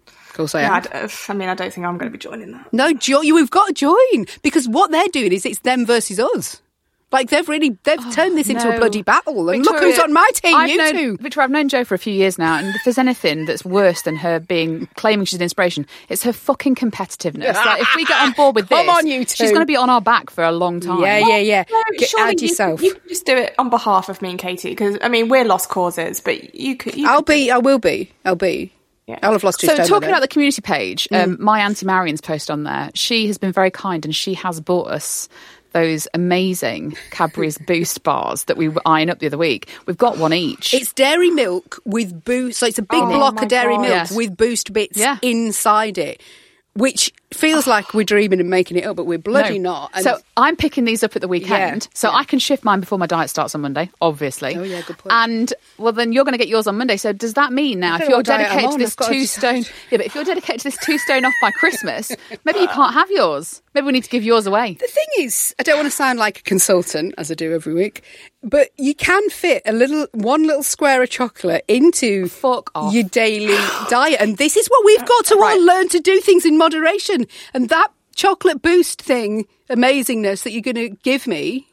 Of 0.06 0.34
course 0.34 0.54
I 0.54 0.62
am. 0.62 0.64
Yeah, 0.70 0.74
I, 1.02 1.06
d- 1.06 1.12
I 1.28 1.32
mean, 1.34 1.48
I 1.48 1.54
don't 1.54 1.72
think 1.72 1.86
I'm 1.86 1.98
going 1.98 2.10
to 2.10 2.16
be 2.16 2.22
joining 2.22 2.52
that. 2.52 2.72
No, 2.72 2.92
jo- 2.92 3.20
you've 3.22 3.50
got 3.50 3.66
to 3.66 3.72
join 3.74 4.26
because 4.42 4.68
what 4.68 4.90
they're 4.90 5.08
doing 5.08 5.32
is 5.32 5.44
it's 5.44 5.58
them 5.60 5.84
versus 5.84 6.18
us. 6.20 6.62
Like 7.12 7.28
they've 7.30 7.48
really 7.48 7.76
they've 7.82 8.12
turned 8.14 8.38
this 8.38 8.48
into 8.48 8.72
a 8.72 8.78
bloody 8.78 9.02
battle, 9.02 9.48
and 9.50 9.64
look 9.64 9.80
who's 9.80 9.98
on 9.98 10.12
my 10.12 10.28
team. 10.34 10.54
I've 10.54 10.70
you 10.70 10.76
known, 10.76 10.92
two. 10.92 11.16
Victoria, 11.20 11.44
I've 11.44 11.50
known 11.50 11.68
Jo 11.68 11.84
for 11.84 11.94
a 11.96 11.98
few 11.98 12.12
years 12.12 12.38
now, 12.38 12.56
and 12.58 12.68
if 12.68 12.82
there's 12.84 12.98
anything 12.98 13.46
that's 13.46 13.64
worse 13.64 14.02
than 14.02 14.14
her 14.16 14.38
being 14.38 14.86
claiming 14.94 15.24
she's 15.24 15.38
an 15.38 15.42
inspiration, 15.42 15.86
it's 16.08 16.22
her 16.22 16.32
fucking 16.32 16.76
competitiveness. 16.76 17.52
like 17.54 17.82
if 17.82 17.88
we 17.96 18.04
get 18.04 18.20
on 18.22 18.30
board 18.32 18.54
with 18.54 18.68
this, 18.68 18.78
Come 18.78 18.88
on, 18.90 19.06
you 19.08 19.24
she's 19.26 19.50
going 19.50 19.60
to 19.62 19.66
be 19.66 19.74
on 19.76 19.90
our 19.90 20.00
back 20.00 20.30
for 20.30 20.44
a 20.44 20.52
long 20.52 20.78
time. 20.78 21.00
Yeah, 21.00 21.18
yeah, 21.18 21.38
yeah. 21.38 21.64
No, 21.70 21.82
Get 21.98 22.08
surely 22.10 22.30
out 22.30 22.40
you, 22.40 22.46
yourself. 22.48 22.80
You 22.82 22.94
can 22.94 23.08
just 23.08 23.26
do 23.26 23.36
it 23.36 23.54
on 23.58 23.70
behalf 23.70 24.08
of 24.08 24.22
me 24.22 24.30
and 24.30 24.38
Katie 24.38 24.70
because 24.70 24.96
I 25.02 25.08
mean 25.08 25.28
we're 25.28 25.44
lost 25.44 25.68
causes, 25.68 26.20
but 26.20 26.54
you 26.54 26.76
could. 26.76 26.94
You 26.94 27.08
I'll 27.08 27.18
could- 27.24 27.32
be. 27.34 27.50
I 27.50 27.58
will 27.58 27.78
be. 27.80 28.12
I'll 28.24 28.36
be. 28.36 28.72
Yeah. 29.08 29.18
I'll 29.24 29.32
have 29.32 29.42
lost 29.42 29.58
two 29.58 29.66
So 29.66 29.74
talking 29.78 30.02
then. 30.02 30.10
about 30.10 30.20
the 30.20 30.28
community 30.28 30.62
page, 30.62 31.08
um, 31.10 31.36
my 31.40 31.58
auntie 31.62 31.84
Marion's 31.84 32.20
post 32.20 32.48
on 32.48 32.62
there. 32.62 32.90
She 32.94 33.26
has 33.26 33.38
been 33.38 33.50
very 33.52 33.72
kind, 33.72 34.04
and 34.04 34.14
she 34.14 34.34
has 34.34 34.60
bought 34.60 34.86
us 34.88 35.28
those 35.72 36.08
amazing 36.14 36.96
Cadbury's 37.10 37.58
Boost 37.66 38.02
bars 38.02 38.44
that 38.44 38.56
we 38.56 38.68
were 38.68 38.82
eyeing 38.86 39.10
up 39.10 39.18
the 39.20 39.26
other 39.26 39.38
week. 39.38 39.68
We've 39.86 39.98
got 39.98 40.18
one 40.18 40.32
each. 40.32 40.74
It's 40.74 40.92
dairy 40.92 41.30
milk 41.30 41.78
with 41.84 42.24
boost. 42.24 42.58
So 42.58 42.66
it's 42.66 42.78
a 42.78 42.82
big 42.82 43.02
Oh 43.02 43.08
block 43.08 43.40
of 43.42 43.48
dairy 43.48 43.74
God. 43.76 43.80
milk 43.82 43.90
Yes. 43.92 44.12
with 44.16 44.36
boost 44.36 44.72
bits 44.72 44.98
Yeah. 44.98 45.18
inside 45.22 45.98
it, 45.98 46.20
which 46.74 47.12
feels 47.32 47.66
like 47.66 47.94
we're 47.94 48.04
dreaming 48.04 48.40
and 48.40 48.48
making 48.48 48.76
it 48.76 48.84
up, 48.84 48.96
but 48.96 49.04
we're 49.04 49.18
bloody 49.18 49.58
No. 49.58 49.72
not. 49.72 49.90
And 49.94 50.04
so 50.04 50.18
I'm 50.36 50.56
picking 50.56 50.84
these 50.84 51.02
up 51.02 51.16
at 51.16 51.22
the 51.22 51.28
weekend, 51.28 51.84
Yeah, 51.84 51.90
so 51.94 52.08
yeah. 52.10 52.16
I 52.16 52.24
can 52.24 52.38
shift 52.38 52.64
mine 52.64 52.80
before 52.80 52.98
my 52.98 53.06
diet 53.06 53.30
starts 53.30 53.54
on 53.54 53.60
Monday. 53.60 53.90
Obviously. 54.00 54.56
Oh, 54.56 54.62
yeah, 54.62 54.80
good 54.82 54.98
point. 54.98 55.12
And 55.12 55.52
well, 55.78 55.92
then 55.92 56.12
you're 56.12 56.24
going 56.24 56.32
to 56.34 56.38
get 56.38 56.48
yours 56.48 56.66
on 56.66 56.76
Monday. 56.78 56.96
So 56.96 57.12
does 57.12 57.34
that 57.34 57.52
mean 57.52 57.80
now, 57.80 57.96
if 57.96 58.08
you're 58.08 58.22
dedicated 58.22 58.70
to 58.72 58.78
this 58.78 58.92
I've 58.92 58.96
got 58.96 59.08
to 59.08 59.12
two 59.14 59.26
stone, 59.26 59.64
yeah, 59.90 59.98
but 59.98 60.06
if 60.06 60.14
you're 60.14 60.24
dedicated 60.24 60.60
to 60.60 60.64
this 60.70 60.78
two 60.84 60.98
stone 60.98 61.24
off 61.24 61.34
by 61.42 61.50
Christmas, 61.50 62.12
maybe 62.44 62.60
you 62.60 62.68
can't 62.68 62.94
have 62.94 63.10
yours. 63.10 63.62
Maybe 63.74 63.86
we 63.86 63.92
need 63.92 64.04
to 64.04 64.10
give 64.10 64.24
yours 64.24 64.46
away. 64.46 64.74
The 64.74 64.86
thing 64.88 65.24
is, 65.26 65.54
I 65.58 65.62
don't 65.62 65.76
want 65.76 65.86
to 65.86 65.92
sound 65.94 66.18
like 66.18 66.40
a 66.40 66.42
consultant, 66.42 67.14
as 67.18 67.30
I 67.30 67.34
do 67.34 67.52
every 67.54 67.74
week, 67.74 68.02
but 68.42 68.70
you 68.78 68.94
can 68.94 69.28
fit 69.30 69.62
a 69.66 69.72
little, 69.72 70.06
one 70.12 70.46
little 70.46 70.62
square 70.62 71.02
of 71.02 71.10
chocolate 71.10 71.64
into 71.68 72.28
Fuck 72.28 72.70
off. 72.74 72.92
your 72.94 73.04
daily 73.04 73.56
diet, 73.88 74.20
and 74.20 74.36
this 74.38 74.56
is 74.56 74.66
what 74.68 74.84
we've 74.84 75.04
got 75.04 75.26
to 75.26 75.36
Right. 75.36 75.56
all 75.58 75.64
learn 75.64 75.88
to 75.90 76.00
do 76.00 76.20
things 76.20 76.44
in 76.46 76.56
moderation. 76.58 77.26
And 77.54 77.68
that 77.68 77.88
chocolate 78.16 78.62
boost 78.62 79.00
thing, 79.02 79.46
amazingness 79.68 80.42
that 80.44 80.52
you're 80.52 80.62
going 80.62 80.74
to 80.76 80.90
give 81.02 81.26
me 81.26 81.66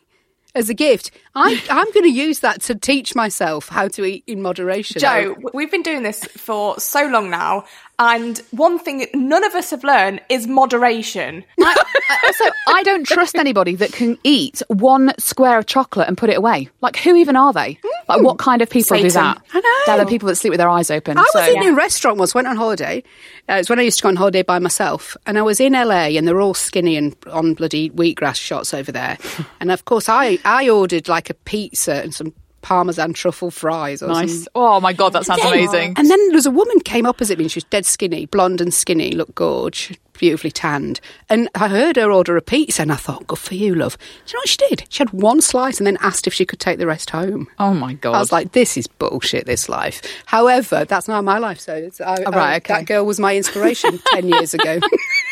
as 0.56 0.70
a 0.70 0.74
gift, 0.74 1.12
I, 1.36 1.62
I'm 1.70 1.92
going 1.92 2.04
to 2.06 2.12
use 2.12 2.40
that 2.42 2.62
to 2.64 2.76
teach 2.76 3.16
myself 3.16 3.70
how 3.70 3.88
to 3.90 4.04
eat 4.06 4.24
in 4.28 4.42
moderation. 4.42 5.00
Jo, 5.00 5.36
we've 5.54 5.72
been 5.72 5.84
doing 5.84 6.04
this 6.04 6.24
for 6.26 6.80
so 6.80 7.06
long 7.08 7.30
now, 7.30 7.66
and 8.00 8.38
one 8.52 8.78
thing 8.78 9.08
none 9.14 9.44
of 9.44 9.56
us 9.56 9.72
have 9.72 9.84
learned 9.84 10.22
is 10.30 10.48
moderation. 10.48 11.44
I, 11.60 11.76
I- 12.10 12.20
also, 12.28 12.46
I 12.68 12.84
don't 12.84 13.06
trust 13.08 13.36
anybody 13.36 13.76
that 13.76 13.92
can 13.92 14.18
eat 14.24 14.62
one 14.68 15.14
square 15.18 15.58
of 15.58 15.66
chocolate 15.66 16.08
and 16.08 16.18
put 16.18 16.30
it 16.30 16.38
away. 16.38 16.70
Like, 16.82 16.98
who 16.98 17.16
even 17.16 17.36
are 17.36 17.54
they? 17.54 17.80
Like, 18.08 18.22
what 18.22 18.38
kind 18.38 18.62
of 18.62 18.70
people 18.70 18.98
do 18.98 19.10
that? 19.10 19.42
I 19.54 19.60
know. 19.60 19.74
They're 19.86 20.06
the 20.06 20.10
people 20.10 20.28
that 20.28 20.36
sleep 20.36 20.52
with 20.52 20.60
their 20.60 20.70
eyes 20.70 20.92
open. 20.92 21.18
I 21.18 21.26
so. 21.32 21.40
was 21.40 21.50
in 21.50 21.74
a 21.74 21.76
restaurant 21.76 22.18
once, 22.18 22.36
went 22.36 22.48
on 22.48 22.56
holiday. 22.56 23.04
Uh, 23.50 23.54
it 23.54 23.58
was 23.58 23.70
when 23.70 23.80
I 23.80 23.84
used 23.84 23.98
to 24.00 24.04
go 24.04 24.10
on 24.10 24.16
holiday 24.16 24.44
by 24.44 24.60
myself. 24.60 25.18
And 25.26 25.38
I 25.38 25.42
was 25.42 25.60
in 25.60 25.74
LA 25.74 26.16
and 26.16 26.28
they're 26.28 26.42
all 26.42 26.54
skinny 26.54 26.96
and 26.98 27.16
on 27.32 27.54
bloody 27.54 27.90
wheatgrass 27.90 28.36
shots 28.36 28.74
over 28.74 28.92
there. 28.92 29.18
and 29.60 29.72
of 29.72 29.86
course, 29.86 30.08
I, 30.08 30.38
I 30.46 30.70
ordered 30.70 31.08
like 31.08 31.30
a 31.30 31.34
pizza 31.34 31.96
and 31.96 32.14
some 32.14 32.34
Parmesan 32.62 33.14
truffle 33.14 33.52
fries 33.52 34.02
or 34.04 34.08
Nice. 34.08 34.44
some. 34.44 34.48
Oh 34.56 34.80
my 34.82 34.92
god, 34.94 35.14
that 35.14 35.26
sounds 35.26 35.44
amazing. 35.44 35.94
And 35.98 36.10
then 36.10 36.20
there 36.28 36.36
was 36.36 36.46
a 36.46 36.52
woman 36.52 36.80
came 36.82 37.06
opposite 37.06 37.38
me 37.38 37.46
and 37.46 37.52
she 37.52 37.58
was 37.58 37.64
dead 37.66 37.86
skinny, 37.86 38.26
blonde 38.26 38.60
and 38.62 38.74
skinny, 38.74 39.12
looked 39.14 39.36
gorge, 39.36 39.98
beautifully 40.14 40.52
tanned. 40.52 41.00
And 41.30 41.50
I 41.56 41.68
heard 41.70 41.96
her 41.96 42.12
order 42.12 42.36
a 42.36 42.42
pizza 42.42 42.82
and 42.82 42.92
I 42.92 42.96
thought, 42.96 43.28
good 43.28 43.40
for 43.40 43.54
you, 43.54 43.74
love. 43.76 43.98
Do 43.98 44.32
you 44.32 44.34
know 44.34 44.40
what 44.42 44.50
she 44.50 44.58
did? 44.70 44.86
She 44.90 45.00
had 45.00 45.12
one 45.14 45.40
slice 45.40 45.78
and 45.78 45.88
then 45.88 45.98
asked 46.02 46.28
if 46.28 46.34
she 46.34 46.46
could 46.46 46.60
take 46.60 46.80
the 46.80 46.88
rest 46.88 47.12
home. 47.12 47.48
Oh 47.60 47.74
my 47.74 47.94
god. 47.94 48.16
I 48.16 48.20
was 48.20 48.32
like, 48.32 48.52
this 48.52 48.76
is 48.76 48.88
bullshit, 48.88 49.46
this 49.46 49.70
life. 49.70 50.02
However, 50.26 50.84
that's 50.84 51.08
not 51.08 51.24
my 51.24 51.38
life. 51.38 51.60
So 51.60 51.74
it's, 51.76 52.02
I, 52.02 52.18
Oh, 52.26 52.32
right, 52.32 52.54
I- 52.54 52.56
okay. 52.58 52.74
that 52.74 52.86
girl 52.86 53.06
was 53.06 53.20
my 53.20 53.36
inspiration 53.38 54.00
10 54.08 54.28
years 54.28 54.54
ago. 54.54 54.80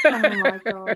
Oh 0.08 0.96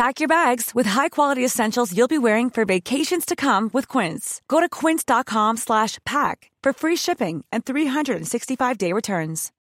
Pack 0.00 0.18
your 0.18 0.28
bags 0.28 0.74
with 0.74 0.86
high-quality 0.86 1.44
essentials 1.44 1.94
you'll 1.94 2.08
be 2.08 2.16
wearing 2.16 2.48
for 2.48 2.64
vacations 2.64 3.26
to 3.26 3.36
come 3.36 3.68
with 3.74 3.86
Quince. 3.86 4.40
Go 4.48 4.58
to 4.58 4.66
quince.com 4.66 5.58
slash 5.58 5.98
pack 6.06 6.50
for 6.62 6.72
free 6.72 6.96
shipping 6.96 7.44
and 7.52 7.66
365-day 7.66 8.94
returns. 8.94 9.52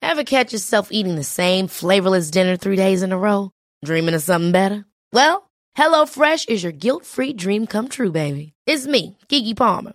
Ever 0.00 0.22
catch 0.22 0.52
yourself 0.52 0.90
eating 0.92 1.16
the 1.16 1.24
same 1.24 1.66
flavorless 1.66 2.30
dinner 2.30 2.56
three 2.56 2.76
days 2.76 3.02
in 3.02 3.10
a 3.10 3.18
row? 3.18 3.50
Dreaming 3.84 4.14
of 4.14 4.22
something 4.22 4.52
better? 4.52 4.84
Well, 5.12 5.50
HelloFresh 5.76 6.48
is 6.48 6.62
your 6.62 6.70
guilt-free 6.70 7.32
dream 7.32 7.66
come 7.66 7.88
true, 7.88 8.12
baby. 8.12 8.52
It's 8.64 8.86
me, 8.86 9.18
Keke 9.28 9.56
Palmer. 9.56 9.94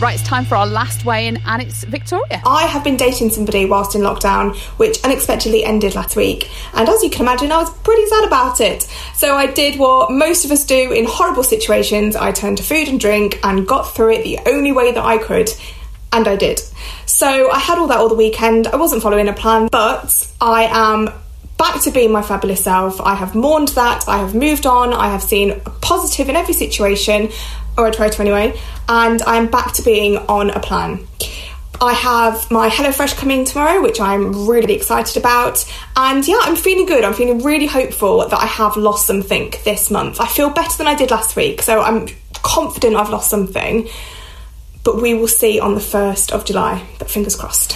Right, 0.00 0.18
it's 0.18 0.26
time 0.26 0.46
for 0.46 0.54
our 0.54 0.66
last 0.66 1.04
weigh 1.04 1.26
in, 1.26 1.36
and 1.44 1.60
it's 1.60 1.84
Victoria. 1.84 2.40
I 2.46 2.64
have 2.64 2.82
been 2.82 2.96
dating 2.96 3.28
somebody 3.28 3.66
whilst 3.66 3.94
in 3.94 4.00
lockdown, 4.00 4.56
which 4.78 4.98
unexpectedly 5.04 5.62
ended 5.62 5.94
last 5.94 6.16
week. 6.16 6.50
And 6.72 6.88
as 6.88 7.02
you 7.02 7.10
can 7.10 7.20
imagine, 7.20 7.52
I 7.52 7.58
was 7.58 7.70
pretty 7.80 8.06
sad 8.06 8.24
about 8.24 8.62
it. 8.62 8.84
So 9.14 9.36
I 9.36 9.44
did 9.44 9.78
what 9.78 10.10
most 10.10 10.46
of 10.46 10.52
us 10.52 10.64
do 10.64 10.90
in 10.90 11.04
horrible 11.06 11.42
situations 11.42 12.16
I 12.16 12.32
turned 12.32 12.56
to 12.56 12.62
food 12.62 12.88
and 12.88 12.98
drink 12.98 13.40
and 13.44 13.68
got 13.68 13.94
through 13.94 14.12
it 14.12 14.24
the 14.24 14.38
only 14.46 14.72
way 14.72 14.90
that 14.90 15.04
I 15.04 15.18
could. 15.18 15.50
And 16.14 16.26
I 16.26 16.36
did. 16.36 16.62
So 17.04 17.50
I 17.50 17.58
had 17.58 17.76
all 17.76 17.88
that 17.88 17.98
all 17.98 18.08
the 18.08 18.14
weekend. 18.14 18.68
I 18.68 18.76
wasn't 18.76 19.02
following 19.02 19.28
a 19.28 19.34
plan, 19.34 19.68
but 19.70 20.32
I 20.40 20.62
am 20.64 21.10
back 21.58 21.82
to 21.82 21.90
being 21.90 22.10
my 22.10 22.22
fabulous 22.22 22.64
self. 22.64 23.02
I 23.02 23.14
have 23.14 23.34
mourned 23.34 23.68
that. 23.68 24.08
I 24.08 24.16
have 24.16 24.34
moved 24.34 24.64
on. 24.64 24.94
I 24.94 25.10
have 25.10 25.22
seen 25.22 25.60
positive 25.82 26.30
in 26.30 26.36
every 26.36 26.54
situation, 26.54 27.28
or 27.76 27.86
I 27.86 27.90
try 27.90 28.08
to 28.08 28.20
anyway. 28.20 28.58
And 28.88 29.22
I'm 29.22 29.48
back 29.48 29.72
to 29.74 29.82
being 29.82 30.18
on 30.18 30.50
a 30.50 30.60
plan. 30.60 31.06
I 31.82 31.94
have 31.94 32.50
my 32.50 32.68
HelloFresh 32.68 33.16
coming 33.16 33.46
tomorrow, 33.46 33.80
which 33.80 34.00
I'm 34.00 34.46
really 34.46 34.74
excited 34.74 35.16
about. 35.16 35.64
And 35.96 36.26
yeah, 36.28 36.38
I'm 36.42 36.54
feeling 36.54 36.84
good. 36.84 37.04
I'm 37.04 37.14
feeling 37.14 37.42
really 37.42 37.66
hopeful 37.66 38.18
that 38.28 38.38
I 38.38 38.44
have 38.44 38.76
lost 38.76 39.06
something 39.06 39.54
this 39.64 39.90
month. 39.90 40.20
I 40.20 40.26
feel 40.26 40.50
better 40.50 40.76
than 40.76 40.86
I 40.86 40.94
did 40.94 41.10
last 41.10 41.36
week, 41.36 41.62
so 41.62 41.80
I'm 41.80 42.06
confident 42.42 42.96
I've 42.96 43.08
lost 43.08 43.30
something. 43.30 43.88
But 44.84 45.00
we 45.00 45.14
will 45.14 45.28
see 45.28 45.58
on 45.58 45.74
the 45.74 45.80
1st 45.80 46.32
of 46.32 46.44
July, 46.44 46.86
but 46.98 47.10
fingers 47.10 47.34
crossed. 47.34 47.72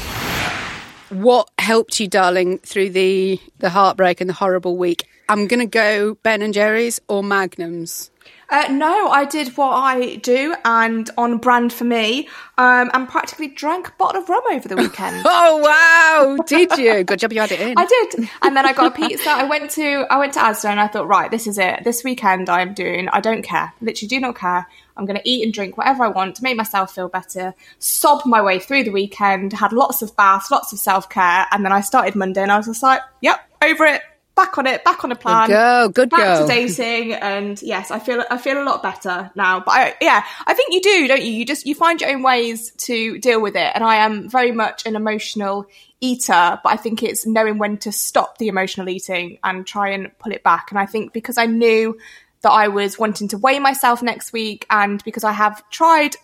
What 1.09 1.48
helped 1.59 1.98
you, 1.98 2.07
darling, 2.07 2.59
through 2.59 2.90
the, 2.90 3.40
the 3.59 3.70
heartbreak 3.70 4.20
and 4.20 4.28
the 4.28 4.35
horrible 4.35 4.76
week? 4.76 5.09
I'm 5.30 5.46
going 5.46 5.61
to 5.61 5.66
go 5.66 6.14
Ben 6.16 6.42
and 6.42 6.52
Jerry's 6.52 7.00
or 7.09 7.22
Magnums. 7.22 8.11
Uh, 8.54 8.68
no, 8.70 9.08
I 9.08 9.24
did 9.24 9.48
what 9.56 9.72
I 9.72 10.14
do 10.14 10.54
and 10.64 11.10
on 11.18 11.38
brand 11.38 11.72
for 11.72 11.82
me, 11.82 12.28
um, 12.56 12.88
and 12.94 13.08
practically 13.08 13.48
drank 13.48 13.88
a 13.88 13.92
bottle 13.98 14.22
of 14.22 14.28
rum 14.28 14.44
over 14.52 14.68
the 14.68 14.76
weekend. 14.76 15.22
oh 15.24 15.56
wow! 15.58 16.36
Did 16.46 16.70
you? 16.78 17.02
Good 17.02 17.18
job 17.18 17.32
you 17.32 17.40
had 17.40 17.50
it 17.50 17.60
in. 17.60 17.74
I 17.76 17.84
did, 17.84 18.30
and 18.42 18.56
then 18.56 18.64
I 18.64 18.72
got 18.72 18.86
a 18.86 18.90
pizza. 18.92 19.28
I 19.28 19.42
went 19.42 19.72
to 19.72 20.06
I 20.08 20.18
went 20.18 20.34
to 20.34 20.38
Asda 20.38 20.66
and 20.66 20.78
I 20.78 20.86
thought, 20.86 21.08
right, 21.08 21.32
this 21.32 21.48
is 21.48 21.58
it. 21.58 21.82
This 21.82 22.04
weekend 22.04 22.48
I'm 22.48 22.74
doing. 22.74 23.08
I 23.08 23.18
don't 23.18 23.42
care. 23.42 23.72
Literally, 23.80 24.06
do 24.06 24.20
not 24.20 24.36
care. 24.36 24.68
I'm 24.96 25.04
going 25.04 25.18
to 25.18 25.28
eat 25.28 25.42
and 25.42 25.52
drink 25.52 25.76
whatever 25.76 26.04
I 26.04 26.08
want 26.08 26.36
to 26.36 26.44
make 26.44 26.56
myself 26.56 26.94
feel 26.94 27.08
better. 27.08 27.54
Sob 27.80 28.24
my 28.24 28.40
way 28.40 28.60
through 28.60 28.84
the 28.84 28.92
weekend. 28.92 29.52
Had 29.52 29.72
lots 29.72 30.00
of 30.00 30.14
baths, 30.14 30.52
lots 30.52 30.72
of 30.72 30.78
self 30.78 31.10
care, 31.10 31.48
and 31.50 31.64
then 31.64 31.72
I 31.72 31.80
started 31.80 32.14
Monday 32.14 32.42
and 32.42 32.52
I 32.52 32.56
was 32.56 32.66
just 32.66 32.84
like, 32.84 33.00
yep, 33.20 33.40
over 33.60 33.84
it 33.84 34.02
back 34.34 34.58
on 34.58 34.66
it, 34.66 34.84
back 34.84 35.04
on 35.04 35.12
a 35.12 35.16
plan. 35.16 35.48
Good 35.48 35.54
girl, 35.54 35.88
good 35.88 36.10
back 36.10 36.40
to 36.40 36.46
dating, 36.46 37.12
and 37.14 37.60
yes, 37.62 37.90
I 37.90 37.98
feel 37.98 38.24
I 38.30 38.38
feel 38.38 38.60
a 38.60 38.64
lot 38.64 38.82
better 38.82 39.30
now. 39.34 39.60
But 39.60 39.70
I, 39.70 39.94
yeah, 40.00 40.24
I 40.46 40.54
think 40.54 40.72
you 40.72 40.80
do, 40.80 41.08
don't 41.08 41.22
you? 41.22 41.32
You 41.32 41.46
just 41.46 41.66
you 41.66 41.74
find 41.74 42.00
your 42.00 42.10
own 42.10 42.22
ways 42.22 42.72
to 42.72 43.18
deal 43.18 43.40
with 43.40 43.56
it, 43.56 43.70
and 43.74 43.84
I 43.84 43.96
am 43.96 44.28
very 44.28 44.52
much 44.52 44.86
an 44.86 44.96
emotional 44.96 45.66
eater, 46.00 46.60
but 46.62 46.70
I 46.72 46.76
think 46.76 47.02
it's 47.02 47.26
knowing 47.26 47.58
when 47.58 47.78
to 47.78 47.92
stop 47.92 48.38
the 48.38 48.48
emotional 48.48 48.88
eating 48.88 49.38
and 49.42 49.66
try 49.66 49.90
and 49.90 50.16
pull 50.18 50.32
it 50.32 50.42
back. 50.42 50.70
And 50.70 50.78
I 50.78 50.86
think 50.86 51.12
because 51.12 51.38
I 51.38 51.46
knew 51.46 51.98
that 52.42 52.50
I 52.50 52.68
was 52.68 52.98
wanting 52.98 53.28
to 53.28 53.38
weigh 53.38 53.58
myself 53.58 54.02
next 54.02 54.32
week, 54.32 54.66
and 54.70 55.02
because 55.04 55.24
I 55.24 55.32
have 55.32 55.68
tried 55.70 56.16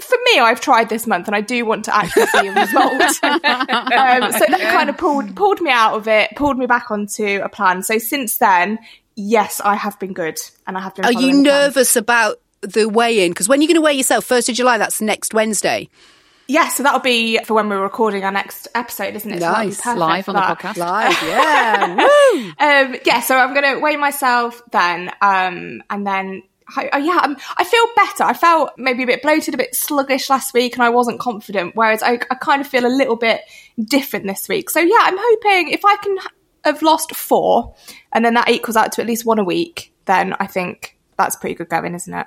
for 0.00 0.18
me, 0.26 0.40
I've 0.40 0.60
tried 0.60 0.88
this 0.88 1.06
month 1.06 1.26
and 1.26 1.36
I 1.36 1.40
do 1.40 1.64
want 1.64 1.84
to 1.86 1.94
actually 1.94 2.26
see 2.26 2.46
a 2.46 2.52
result. 2.52 3.02
um, 3.22 4.32
so 4.32 4.44
that 4.48 4.70
kind 4.72 4.90
of 4.90 4.96
pulled 4.96 5.34
pulled 5.34 5.60
me 5.60 5.70
out 5.70 5.94
of 5.94 6.08
it, 6.08 6.30
pulled 6.36 6.58
me 6.58 6.66
back 6.66 6.90
onto 6.90 7.40
a 7.42 7.48
plan. 7.48 7.82
So 7.82 7.98
since 7.98 8.38
then, 8.38 8.78
yes, 9.16 9.60
I 9.64 9.74
have 9.74 9.98
been 9.98 10.12
good 10.12 10.38
and 10.66 10.76
I 10.76 10.80
have 10.80 10.94
been. 10.94 11.04
Are 11.04 11.12
you 11.12 11.18
following 11.18 11.42
the 11.42 11.50
plan. 11.50 11.60
nervous 11.62 11.96
about 11.96 12.40
the 12.60 12.88
weigh 12.88 13.24
in? 13.24 13.32
Because 13.32 13.48
when 13.48 13.60
you're 13.60 13.68
going 13.68 13.76
to 13.76 13.82
weigh 13.82 13.94
yourself, 13.94 14.28
1st 14.28 14.50
of 14.50 14.54
July, 14.56 14.78
that's 14.78 15.00
next 15.00 15.34
Wednesday. 15.34 15.88
Yeah, 16.50 16.68
so 16.68 16.82
that'll 16.82 17.00
be 17.00 17.38
for 17.44 17.52
when 17.52 17.68
we're 17.68 17.82
recording 17.82 18.24
our 18.24 18.32
next 18.32 18.68
episode, 18.74 19.14
isn't 19.14 19.30
it? 19.30 19.40
So 19.40 19.52
Nice. 19.52 19.82
perfect 19.82 19.98
Live 19.98 20.28
on 20.30 20.34
the 20.34 20.40
podcast. 20.40 20.76
Live, 20.78 21.22
yeah. 21.22 21.94
Woo! 22.32 22.48
Um, 22.58 22.96
yeah, 23.04 23.20
so 23.20 23.36
I'm 23.36 23.52
going 23.52 23.74
to 23.74 23.80
weigh 23.80 23.96
myself 23.96 24.62
then, 24.70 25.10
um, 25.20 25.82
and 25.90 26.06
then. 26.06 26.42
I, 26.76 26.90
I- 26.92 26.98
yeah, 26.98 27.18
I'm, 27.22 27.36
I 27.56 27.64
feel 27.64 27.86
better. 27.96 28.24
I 28.24 28.34
felt 28.34 28.72
maybe 28.76 29.02
a 29.02 29.06
bit 29.06 29.22
bloated, 29.22 29.54
a 29.54 29.56
bit 29.58 29.74
sluggish 29.74 30.28
last 30.30 30.52
week, 30.54 30.74
and 30.74 30.82
I 30.82 30.90
wasn't 30.90 31.20
confident. 31.20 31.74
Whereas 31.74 32.02
I, 32.02 32.20
I 32.30 32.34
kind 32.34 32.60
of 32.60 32.66
feel 32.66 32.86
a 32.86 32.88
little 32.88 33.16
bit 33.16 33.40
different 33.82 34.26
this 34.26 34.48
week. 34.48 34.70
So 34.70 34.80
yeah, 34.80 34.98
I'm 35.00 35.16
hoping 35.18 35.68
if 35.70 35.84
I 35.84 35.96
can 35.96 36.16
have 36.64 36.82
lost 36.82 37.14
four, 37.14 37.74
and 38.12 38.24
then 38.24 38.34
that 38.34 38.48
equals 38.50 38.76
out 38.76 38.92
to 38.92 39.00
at 39.02 39.06
least 39.06 39.24
one 39.24 39.38
a 39.38 39.44
week, 39.44 39.92
then 40.04 40.34
I 40.40 40.46
think 40.46 40.98
that's 41.16 41.36
pretty 41.36 41.54
good 41.54 41.68
going, 41.68 41.94
isn't 41.94 42.12
it? 42.14 42.26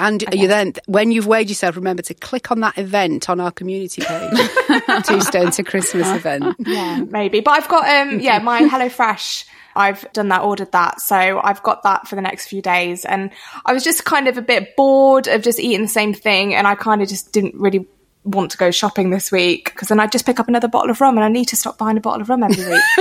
And 0.00 0.24
you 0.32 0.48
then, 0.48 0.72
when 0.86 1.12
you've 1.12 1.26
weighed 1.26 1.48
yourself, 1.48 1.76
remember 1.76 2.02
to 2.02 2.14
click 2.14 2.50
on 2.50 2.60
that 2.60 2.78
event 2.78 3.28
on 3.28 3.38
our 3.38 3.50
community 3.50 4.02
page. 4.02 4.32
Two 5.04 5.20
Stone 5.20 5.50
to 5.52 5.62
Christmas 5.62 6.08
event. 6.08 6.56
Yeah, 6.58 7.04
maybe. 7.08 7.40
But 7.40 7.52
I've 7.52 7.68
got 7.68 7.88
um 7.88 8.20
yeah, 8.20 8.38
my 8.38 8.62
HelloFresh. 8.68 9.44
I've 9.76 10.10
done 10.12 10.28
that, 10.28 10.42
ordered 10.42 10.72
that. 10.72 11.00
So 11.00 11.16
I've 11.16 11.62
got 11.62 11.84
that 11.84 12.08
for 12.08 12.16
the 12.16 12.22
next 12.22 12.48
few 12.48 12.60
days. 12.60 13.04
And 13.04 13.30
I 13.64 13.72
was 13.72 13.84
just 13.84 14.04
kind 14.04 14.26
of 14.26 14.36
a 14.36 14.42
bit 14.42 14.74
bored 14.76 15.28
of 15.28 15.42
just 15.42 15.60
eating 15.60 15.82
the 15.82 15.88
same 15.88 16.12
thing. 16.12 16.54
And 16.54 16.66
I 16.66 16.74
kind 16.74 17.02
of 17.02 17.08
just 17.08 17.32
didn't 17.32 17.54
really 17.54 17.86
want 18.24 18.50
to 18.50 18.58
go 18.58 18.70
shopping 18.70 19.10
this 19.10 19.32
week 19.32 19.66
because 19.72 19.88
then 19.88 19.98
I'd 19.98 20.12
just 20.12 20.26
pick 20.26 20.38
up 20.38 20.48
another 20.48 20.68
bottle 20.68 20.90
of 20.90 21.00
rum 21.00 21.16
and 21.16 21.24
I 21.24 21.28
need 21.28 21.46
to 21.46 21.56
stop 21.56 21.78
buying 21.78 21.96
a 21.96 22.00
bottle 22.00 22.20
of 22.20 22.28
rum 22.28 22.42
every 22.42 22.56
week. 22.56 22.82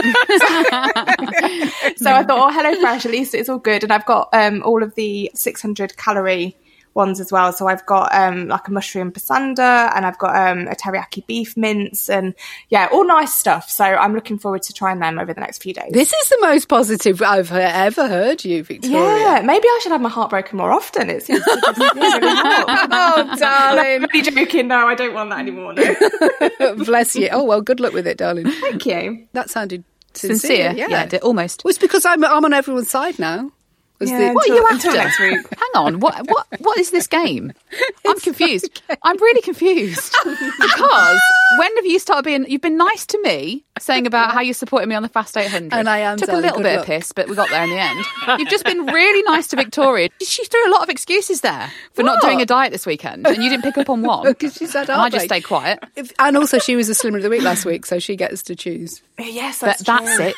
so 1.97 2.11
I 2.11 2.23
thought, 2.23 2.29
oh, 2.29 2.51
HelloFresh, 2.55 3.05
at 3.05 3.11
least 3.11 3.33
it's 3.33 3.49
all 3.49 3.57
good. 3.57 3.83
And 3.83 3.91
I've 3.91 4.05
got 4.05 4.29
um, 4.31 4.61
all 4.63 4.83
of 4.83 4.95
the 4.95 5.31
600 5.33 5.97
calorie 5.97 6.55
ones 6.93 7.19
as 7.19 7.31
well. 7.31 7.53
So 7.53 7.67
I've 7.67 7.85
got 7.85 8.13
um, 8.13 8.47
like 8.47 8.67
a 8.67 8.71
mushroom 8.71 9.11
pasanda 9.11 9.91
and 9.95 10.05
I've 10.05 10.17
got 10.17 10.35
um, 10.35 10.67
a 10.67 10.75
teriyaki 10.75 11.25
beef 11.25 11.55
mince 11.55 12.09
and 12.09 12.33
yeah, 12.69 12.89
all 12.91 13.05
nice 13.05 13.33
stuff. 13.33 13.69
So 13.69 13.83
I'm 13.83 14.13
looking 14.13 14.37
forward 14.37 14.63
to 14.63 14.73
trying 14.73 14.99
them 14.99 15.19
over 15.19 15.33
the 15.33 15.39
next 15.39 15.61
few 15.61 15.73
days. 15.73 15.91
This 15.91 16.13
is 16.13 16.29
the 16.29 16.37
most 16.41 16.67
positive 16.67 17.21
I've 17.21 17.51
ever 17.51 18.07
heard 18.07 18.43
you, 18.43 18.63
Victoria. 18.63 19.17
yeah, 19.17 19.41
maybe 19.43 19.67
I 19.67 19.79
should 19.81 19.91
have 19.91 20.01
my 20.01 20.09
heart 20.09 20.29
broken 20.29 20.57
more 20.57 20.71
often. 20.71 21.09
It 21.09 21.23
seems 21.23 21.43
to 21.43 21.73
really. 21.77 21.99
Oh, 22.91 23.35
darling. 23.37 24.03
I'm 24.03 24.09
really 24.13 24.21
joking. 24.21 24.67
No, 24.67 24.87
I 24.87 24.95
don't 24.95 25.13
want 25.13 25.29
that 25.29 25.39
anymore. 25.39 25.73
No. 25.73 26.75
Bless 26.85 27.15
you. 27.15 27.29
Oh, 27.31 27.43
well, 27.43 27.61
good 27.61 27.79
luck 27.79 27.93
with 27.93 28.07
it, 28.07 28.17
darling. 28.17 28.49
Thank 28.49 28.85
you. 28.85 29.27
That 29.33 29.49
sounded 29.49 29.83
sincere. 30.13 30.71
Sincere, 30.71 30.87
yeah. 30.89 31.07
yeah, 31.11 31.19
almost. 31.19 31.63
Well, 31.63 31.69
it's 31.69 31.79
because 31.79 32.05
I'm, 32.05 32.23
I'm 32.23 32.45
on 32.45 32.53
everyone's 32.53 32.89
side 32.89 33.19
now. 33.19 33.51
As 34.01 34.09
Yeah, 34.09 34.29
the- 34.29 34.33
What 34.33 34.49
are 34.49 34.53
until- 34.53 34.55
you 34.55 34.67
until 34.69 34.91
after? 34.91 35.03
next 35.03 35.19
week. 35.19 35.59
Hang 35.59 35.83
on. 35.83 35.99
What 35.99 36.27
what 36.29 36.47
what 36.59 36.77
is 36.77 36.91
this 36.91 37.07
game? 37.07 37.51
I'm 38.07 38.19
confused. 38.19 38.81
I'm 39.03 39.17
really 39.17 39.41
confused 39.41 40.15
because 40.23 41.21
when 41.57 41.75
have 41.75 41.85
you 41.85 41.99
started 41.99 42.23
being? 42.23 42.45
You've 42.49 42.61
been 42.61 42.77
nice 42.77 43.05
to 43.07 43.21
me, 43.21 43.63
saying 43.79 44.07
about 44.07 44.31
how 44.33 44.41
you 44.41 44.53
supported 44.53 44.87
me 44.87 44.95
on 44.95 45.03
the 45.03 45.09
Fast 45.09 45.35
800, 45.37 45.73
And 45.73 45.89
I 45.89 45.99
am, 45.99 46.17
Took 46.17 46.27
darling, 46.27 46.43
a 46.43 46.47
little 46.47 46.63
bit 46.63 46.71
luck. 46.77 46.79
of 46.81 46.85
piss, 46.85 47.11
but 47.11 47.27
we 47.27 47.35
got 47.35 47.49
there 47.49 47.63
in 47.63 47.69
the 47.69 47.79
end. 47.79 48.05
You've 48.39 48.49
just 48.49 48.65
been 48.65 48.85
really 48.85 49.21
nice 49.23 49.47
to 49.49 49.55
Victoria. 49.55 50.09
She 50.21 50.45
threw 50.45 50.69
a 50.69 50.71
lot 50.71 50.83
of 50.83 50.89
excuses 50.89 51.41
there 51.41 51.71
for 51.93 52.03
not 52.03 52.21
doing 52.21 52.41
a 52.41 52.45
diet 52.45 52.71
this 52.71 52.85
weekend, 52.85 53.27
and 53.27 53.43
you 53.43 53.49
didn't 53.49 53.63
pick 53.63 53.77
up 53.77 53.89
on 53.89 54.01
one. 54.01 54.23
Because 54.27 54.53
she's 54.55 54.73
had 54.73 54.89
and 54.89 55.01
I 55.01 55.09
just 55.09 55.23
heartbreak. 55.23 55.29
stayed 55.29 55.43
quiet. 55.47 55.83
If- 55.95 56.13
and 56.19 56.37
also, 56.37 56.57
she 56.59 56.75
was 56.75 56.87
the 56.87 56.95
slimmer 56.95 57.17
of 57.17 57.23
the 57.23 57.29
week 57.29 57.41
last 57.43 57.65
week, 57.65 57.85
so 57.85 57.99
she 57.99 58.15
gets 58.15 58.43
to 58.43 58.55
choose. 58.55 59.01
Yes, 59.19 59.59
But 59.59 59.65
that's, 59.77 59.83
that's 59.83 60.19
it. 60.19 60.35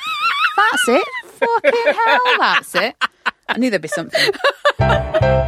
That's 0.58 0.88
it. 0.90 1.08
Fucking 1.26 1.94
hell, 2.06 2.20
that's 2.40 2.76
it. 2.76 2.96
I 3.52 3.58
knew 3.58 3.70
there'd 3.70 3.82
be 3.82 3.88
something. 3.88 4.32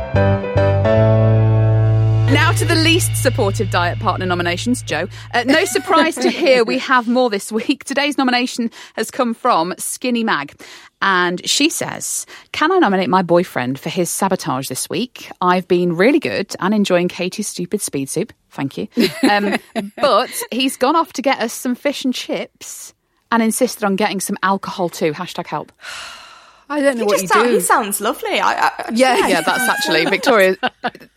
Now 2.33 2.51
to 2.53 2.65
the 2.65 2.73
least 2.73 3.15
supportive 3.15 3.69
diet 3.69 3.99
partner 3.99 4.25
nominations, 4.25 4.81
Jo. 4.81 5.07
Uh, 5.35 5.43
no 5.45 5.65
surprise 5.65 6.15
to 6.15 6.31
hear 6.31 6.63
we 6.63 6.79
have 6.79 7.07
more 7.07 7.29
this 7.29 7.51
week. 7.51 7.83
Today's 7.83 8.17
nomination 8.17 8.71
has 8.95 9.11
come 9.11 9.35
from 9.35 9.75
Skinny 9.77 10.23
Mag. 10.23 10.59
And 10.99 11.47
she 11.47 11.69
says, 11.69 12.25
Can 12.51 12.71
I 12.71 12.79
nominate 12.79 13.07
my 13.07 13.21
boyfriend 13.21 13.79
for 13.79 13.89
his 13.89 14.09
sabotage 14.09 14.67
this 14.67 14.89
week? 14.89 15.29
I've 15.41 15.67
been 15.67 15.95
really 15.95 16.19
good 16.19 16.55
and 16.59 16.73
enjoying 16.73 17.07
Katy's 17.07 17.47
stupid 17.47 17.81
speed 17.81 18.09
soup. 18.09 18.33
Thank 18.49 18.79
you. 18.79 18.87
Um, 19.29 19.57
but 19.97 20.31
he's 20.51 20.75
gone 20.75 20.95
off 20.95 21.13
to 21.13 21.21
get 21.21 21.39
us 21.39 21.53
some 21.53 21.75
fish 21.75 22.03
and 22.03 22.15
chips 22.15 22.95
and 23.31 23.43
insisted 23.43 23.83
on 23.83 23.95
getting 23.95 24.19
some 24.19 24.37
alcohol 24.41 24.89
too. 24.89 25.13
Hashtag 25.13 25.45
help. 25.45 25.71
I 26.69 26.79
don't 26.81 26.95
know 26.97 27.01
He 27.01 27.05
what 27.07 27.21
you 27.21 27.27
sound- 27.27 27.47
do. 27.47 27.53
he 27.53 27.59
sounds 27.59 28.01
lovely. 28.01 28.39
I, 28.39 28.67
I, 28.67 28.89
Yeah. 28.93 29.27
Yeah, 29.27 29.41
that's 29.41 29.67
actually 29.69 30.05
Victoria. 30.05 30.55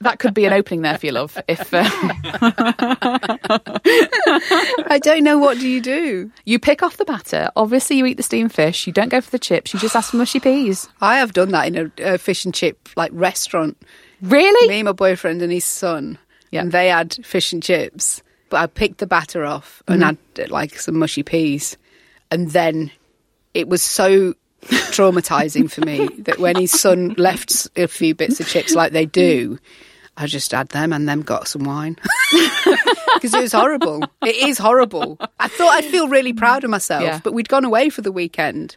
That 0.01 0.19
could 0.19 0.35
be 0.35 0.45
an 0.45 0.53
opening 0.53 0.83
there 0.83 0.99
for 0.99 1.07
you, 1.07 1.13
love. 1.13 1.39
If 1.49 1.73
uh, 1.73 1.85
I 4.89 4.99
don't 5.03 5.25
know 5.25 5.39
what 5.39 5.59
do 5.59 5.69
you 5.69 5.81
do. 5.81 6.31
you 6.45 6.59
pick 6.59 6.83
off 6.83 6.97
the 6.97 7.05
batter, 7.05 7.51
obviously 7.57 7.97
you 7.97 8.07
eat 8.07 8.17
the 8.17 8.23
steamed 8.23 8.53
fish. 8.53 8.87
You 8.87 8.93
don't 8.93 9.09
go 9.09 9.21
for 9.21 9.31
the 9.31 9.39
chips. 9.39 9.73
You 9.73 9.81
just 9.81 9.97
ask 9.97 10.11
for 10.11 10.17
mushy 10.17 10.41
peas. 10.41 10.89
I 11.01 11.19
have 11.19 11.33
done 11.33 11.51
that 11.51 11.67
in 11.69 11.77
a, 11.99 12.15
a 12.15 12.19
fish 12.19 12.45
and 12.45 12.55
chip 12.55 12.89
like 12.97 13.11
restaurant. 13.15 13.77
Really? 14.23 14.69
Me, 14.69 14.83
my 14.83 14.93
boyfriend, 14.93 15.43
and 15.43 15.53
his 15.53 15.65
son, 15.65 16.19
Yeah. 16.51 16.63
and 16.63 16.73
they 16.73 16.89
had 16.89 17.15
fish 17.25 17.53
and 17.53 17.63
chips. 17.63 18.23
But 18.49 18.59
I 18.59 18.67
picked 18.67 18.99
the 18.99 19.07
batter 19.07 19.45
off 19.45 19.83
and 19.89 20.03
had 20.03 20.19
like 20.49 20.79
some 20.79 20.99
mushy 20.99 21.23
peas, 21.23 21.77
and 22.31 22.51
then 22.51 22.91
it 23.55 23.69
was 23.69 23.83
so 23.83 24.35
traumatizing 24.69 25.71
for 25.71 25.81
me 25.83 26.09
that 26.21 26.39
when 26.39 26.57
his 26.57 26.71
son 26.79 27.15
left 27.19 27.69
a 27.77 27.87
few 27.89 28.15
bits 28.15 28.41
of 28.41 28.49
chips 28.49 28.75
like 28.75 28.93
they 28.93 29.07
do, 29.07 29.59
I 30.17 30.27
just 30.27 30.53
had 30.53 30.69
them 30.71 30.93
and 30.93 31.09
then 31.09 31.21
got 31.21 31.49
some 31.49 31.65
wine 31.65 31.97
because 33.15 33.35
it 33.35 33.41
was 33.41 33.53
horrible. 33.53 34.03
It 34.23 34.37
is 34.37 34.59
horrible. 34.59 35.19
I 35.39 35.49
thought 35.49 35.69
I'd 35.75 35.85
feel 35.85 36.09
really 36.09 36.33
proud 36.33 36.65
of 36.65 36.71
myself, 36.71 37.03
Yeah. 37.03 37.21
but 37.23 37.33
we'd 37.35 37.49
gone 37.49 37.65
away 37.65 37.91
for 37.91 38.03
the 38.03 38.13
weekend. 38.13 38.77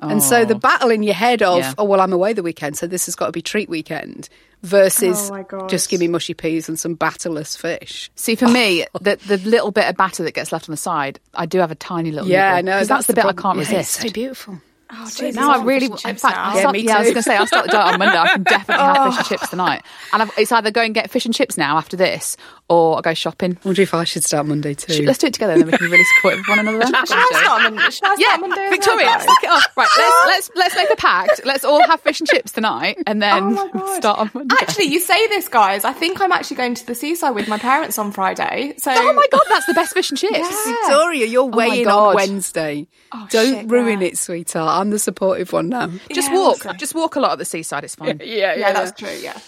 And 0.00 0.22
so 0.22 0.44
the 0.44 0.54
battle 0.54 0.90
in 0.90 1.02
your 1.02 1.14
head 1.14 1.40
of, 1.40 1.58
Yeah. 1.60 1.72
oh, 1.78 1.84
well, 1.84 1.98
I'm 2.02 2.12
away 2.12 2.34
the 2.34 2.42
weekend, 2.42 2.76
so 2.76 2.86
this 2.86 3.06
has 3.06 3.14
got 3.14 3.26
to 3.26 3.32
be 3.32 3.40
treat 3.40 3.70
weekend 3.70 4.28
versus 4.62 5.30
Oh 5.30 5.66
just 5.66 5.88
give 5.88 5.98
me 6.00 6.08
mushy 6.08 6.34
peas 6.34 6.68
and 6.68 6.78
some 6.78 6.94
batterless 6.94 7.56
fish. 7.56 8.10
See, 8.14 8.34
for 8.34 8.46
me, 8.48 8.84
the 9.00 9.16
the 9.26 9.38
little 9.38 9.70
bit 9.70 9.88
of 9.88 9.96
batter 9.96 10.22
that 10.24 10.34
gets 10.34 10.52
left 10.52 10.68
on 10.68 10.72
the 10.74 10.76
side, 10.76 11.20
I 11.32 11.46
do 11.46 11.58
have 11.60 11.70
a 11.70 11.74
tiny 11.74 12.10
little. 12.10 12.28
Yeah, 12.28 12.52
I 12.52 12.56
nibble, 12.56 12.66
know. 12.66 12.78
'cause 12.80 12.88
that's, 12.88 13.06
the, 13.06 13.14
bit 13.14 13.22
problem. 13.22 13.38
I 13.38 13.42
can't 13.42 13.56
Yeah, 13.70 13.78
resist. 13.78 13.96
It's 14.00 14.08
so 14.08 14.12
beautiful. 14.12 14.60
Oh, 14.96 15.06
So 15.06 15.26
Jesus, 15.26 15.40
now 15.40 15.50
I 15.52 15.64
really, 15.64 15.88
fish 15.88 16.04
in 16.04 16.16
fact. 16.16 16.36
I 16.36 16.54
Yeah, 16.54 16.60
start, 16.60 16.72
me 16.72 16.80
yeah, 16.80 16.96
I 16.96 16.98
was 17.00 17.06
going 17.08 17.14
to 17.16 17.22
say 17.22 17.36
I'll 17.36 17.46
start 17.46 17.66
the 17.66 17.72
diet 17.72 17.94
on 17.94 17.98
Monday. 17.98 18.18
I 18.18 18.28
can 18.28 18.42
definitely 18.44 18.84
have 18.84 19.06
fish 19.08 19.18
and 19.18 19.26
chips 19.26 19.44
oh. 19.44 19.50
tonight, 19.50 19.82
and 20.12 20.22
I've, 20.22 20.30
it's 20.38 20.52
either 20.52 20.70
go 20.70 20.82
and 20.82 20.94
get 20.94 21.10
fish 21.10 21.24
and 21.24 21.34
chips 21.34 21.56
now 21.56 21.76
after 21.76 21.96
this, 21.96 22.36
or 22.68 22.98
I 22.98 23.00
go 23.00 23.14
shopping. 23.14 23.58
I 23.64 23.68
wonder 23.68 23.82
if 23.82 23.94
I 23.94 24.04
should 24.04 24.24
start 24.24 24.46
Monday 24.46 24.74
too. 24.74 25.04
Let's 25.04 25.18
do 25.18 25.26
it 25.26 25.34
together, 25.34 25.58
then 25.58 25.66
we 25.66 25.76
can 25.76 25.90
really 25.90 26.04
supportive 26.16 26.44
one 26.46 26.58
another. 26.60 26.86
Should 26.86 26.94
I 26.94 27.04
start 27.04 27.46
on 27.46 27.62
Monday? 27.62 27.90
Should 27.90 28.04
I 28.04 28.14
start 28.14 28.20
Yeah, 28.20 28.36
Monday 28.36 28.70
Victoria, 28.70 29.06
well, 29.06 29.20
suck 29.20 29.42
it 29.42 29.50
up. 29.50 29.62
Right, 29.76 29.88
let's 29.96 30.26
let's 30.26 30.50
let's 30.54 30.76
make 30.76 30.90
a 30.90 30.96
pact. 30.96 31.40
Let's 31.44 31.64
all 31.64 31.82
have 31.86 32.00
fish 32.00 32.20
and 32.20 32.28
chips 32.28 32.52
tonight, 32.52 33.02
and 33.06 33.22
oh 33.22 33.26
then 33.26 33.54
Oh 33.56 33.96
start 33.96 34.18
on 34.18 34.30
Monday. 34.34 34.54
Actually, 34.60 34.86
you 34.86 35.00
say 35.00 35.26
this, 35.28 35.48
guys. 35.48 35.84
I 35.84 35.92
think 35.92 36.20
I'm 36.20 36.32
actually 36.32 36.56
going 36.56 36.74
to 36.74 36.86
the 36.86 36.94
seaside 36.94 37.34
with 37.34 37.48
my 37.48 37.58
parents 37.58 37.98
on 37.98 38.12
Friday. 38.12 38.74
So, 38.78 38.92
oh 38.94 39.12
my 39.12 39.26
god, 39.30 39.42
that's 39.48 39.66
the 39.66 39.74
best 39.74 39.94
fish 39.94 40.10
and 40.10 40.18
chips. 40.18 40.66
Victoria, 40.66 41.26
you're 41.26 41.44
oh 41.44 41.48
my 41.48 41.56
weighing 41.56 41.84
God. 41.84 42.08
on 42.08 42.14
Wednesday. 42.14 42.86
Oh, 43.12 43.26
Don't 43.30 43.54
shit, 43.54 43.70
ruin 43.70 44.00
yeah. 44.00 44.08
it, 44.08 44.18
sweetheart. 44.18 44.83
I'm 44.84 44.90
the 44.90 44.98
supportive 44.98 45.50
one 45.52 45.70
now. 45.70 45.86
Mm-hmm. 45.86 46.12
Just 46.12 46.30
Yeah, 46.30 46.38
walk, 46.38 46.56
awesome. 46.66 46.76
just 46.76 46.94
walk 46.94 47.16
a 47.16 47.20
lot 47.20 47.32
at 47.32 47.38
the 47.38 47.44
seaside. 47.46 47.84
It's 47.84 47.94
fine. 47.94 48.20
Yeah, 48.24 48.54
yeah, 48.54 48.72
that's 48.72 48.92
true. 48.98 49.08
Yeah. 49.10 49.38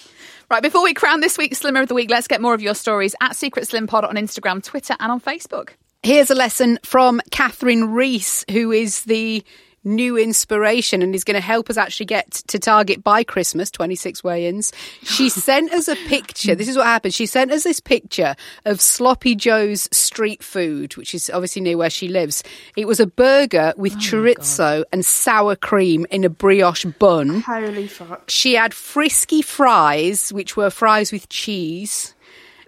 Right, 0.50 0.62
before 0.62 0.82
we 0.82 0.94
crown 0.94 1.20
this 1.20 1.36
week's 1.36 1.58
Slimmer 1.58 1.82
of 1.82 1.88
the 1.88 1.94
Week, 1.94 2.08
let's 2.08 2.26
get 2.28 2.40
more 2.40 2.54
of 2.54 2.62
your 2.62 2.74
stories 2.74 3.14
at 3.20 3.36
Secret 3.36 3.66
Slim 3.68 3.86
Pod 3.86 4.04
on 4.04 4.14
Instagram, 4.14 4.62
Twitter, 4.62 4.94
and 5.00 5.10
on 5.12 5.20
Facebook. 5.20 5.70
Here's 6.02 6.30
a 6.30 6.34
lesson 6.36 6.78
from 6.84 7.20
Catherine 7.32 7.92
Reese, 7.92 8.44
who 8.50 8.70
is 8.70 9.02
the 9.04 9.44
new 9.86 10.18
inspiration 10.18 11.00
and 11.00 11.14
is 11.14 11.24
going 11.24 11.36
to 11.36 11.40
help 11.40 11.70
us 11.70 11.76
actually 11.76 12.06
get 12.06 12.30
to 12.32 12.58
target 12.58 13.02
by 13.02 13.24
Christmas, 13.24 13.70
26 13.70 14.22
weigh-ins. 14.22 14.72
She 15.02 15.28
sent 15.30 15.72
us 15.72 15.88
a 15.88 15.96
picture. 16.08 16.54
This 16.54 16.68
is 16.68 16.76
what 16.76 16.86
happened. 16.86 17.14
She 17.14 17.26
sent 17.26 17.52
us 17.52 17.62
this 17.62 17.80
picture 17.80 18.34
of 18.64 18.80
Sloppy 18.80 19.34
Joe's 19.34 19.88
street 19.92 20.42
food, 20.42 20.96
which 20.96 21.14
is 21.14 21.30
obviously 21.30 21.62
near 21.62 21.78
where 21.78 21.90
she 21.90 22.08
lives. 22.08 22.42
It 22.76 22.86
was 22.86 23.00
a 23.00 23.06
burger 23.06 23.72
with 23.76 23.94
oh 23.94 23.98
chorizo 23.98 24.84
and 24.92 25.04
sour 25.04 25.56
cream 25.56 26.06
in 26.10 26.24
a 26.24 26.28
brioche 26.28 26.84
bun. 26.84 27.40
Holy 27.40 27.86
fuck. 27.86 28.28
She 28.28 28.54
had 28.54 28.74
frisky 28.74 29.40
fries, 29.40 30.32
which 30.32 30.56
were 30.56 30.70
fries 30.70 31.12
with 31.12 31.28
cheese. 31.28 32.15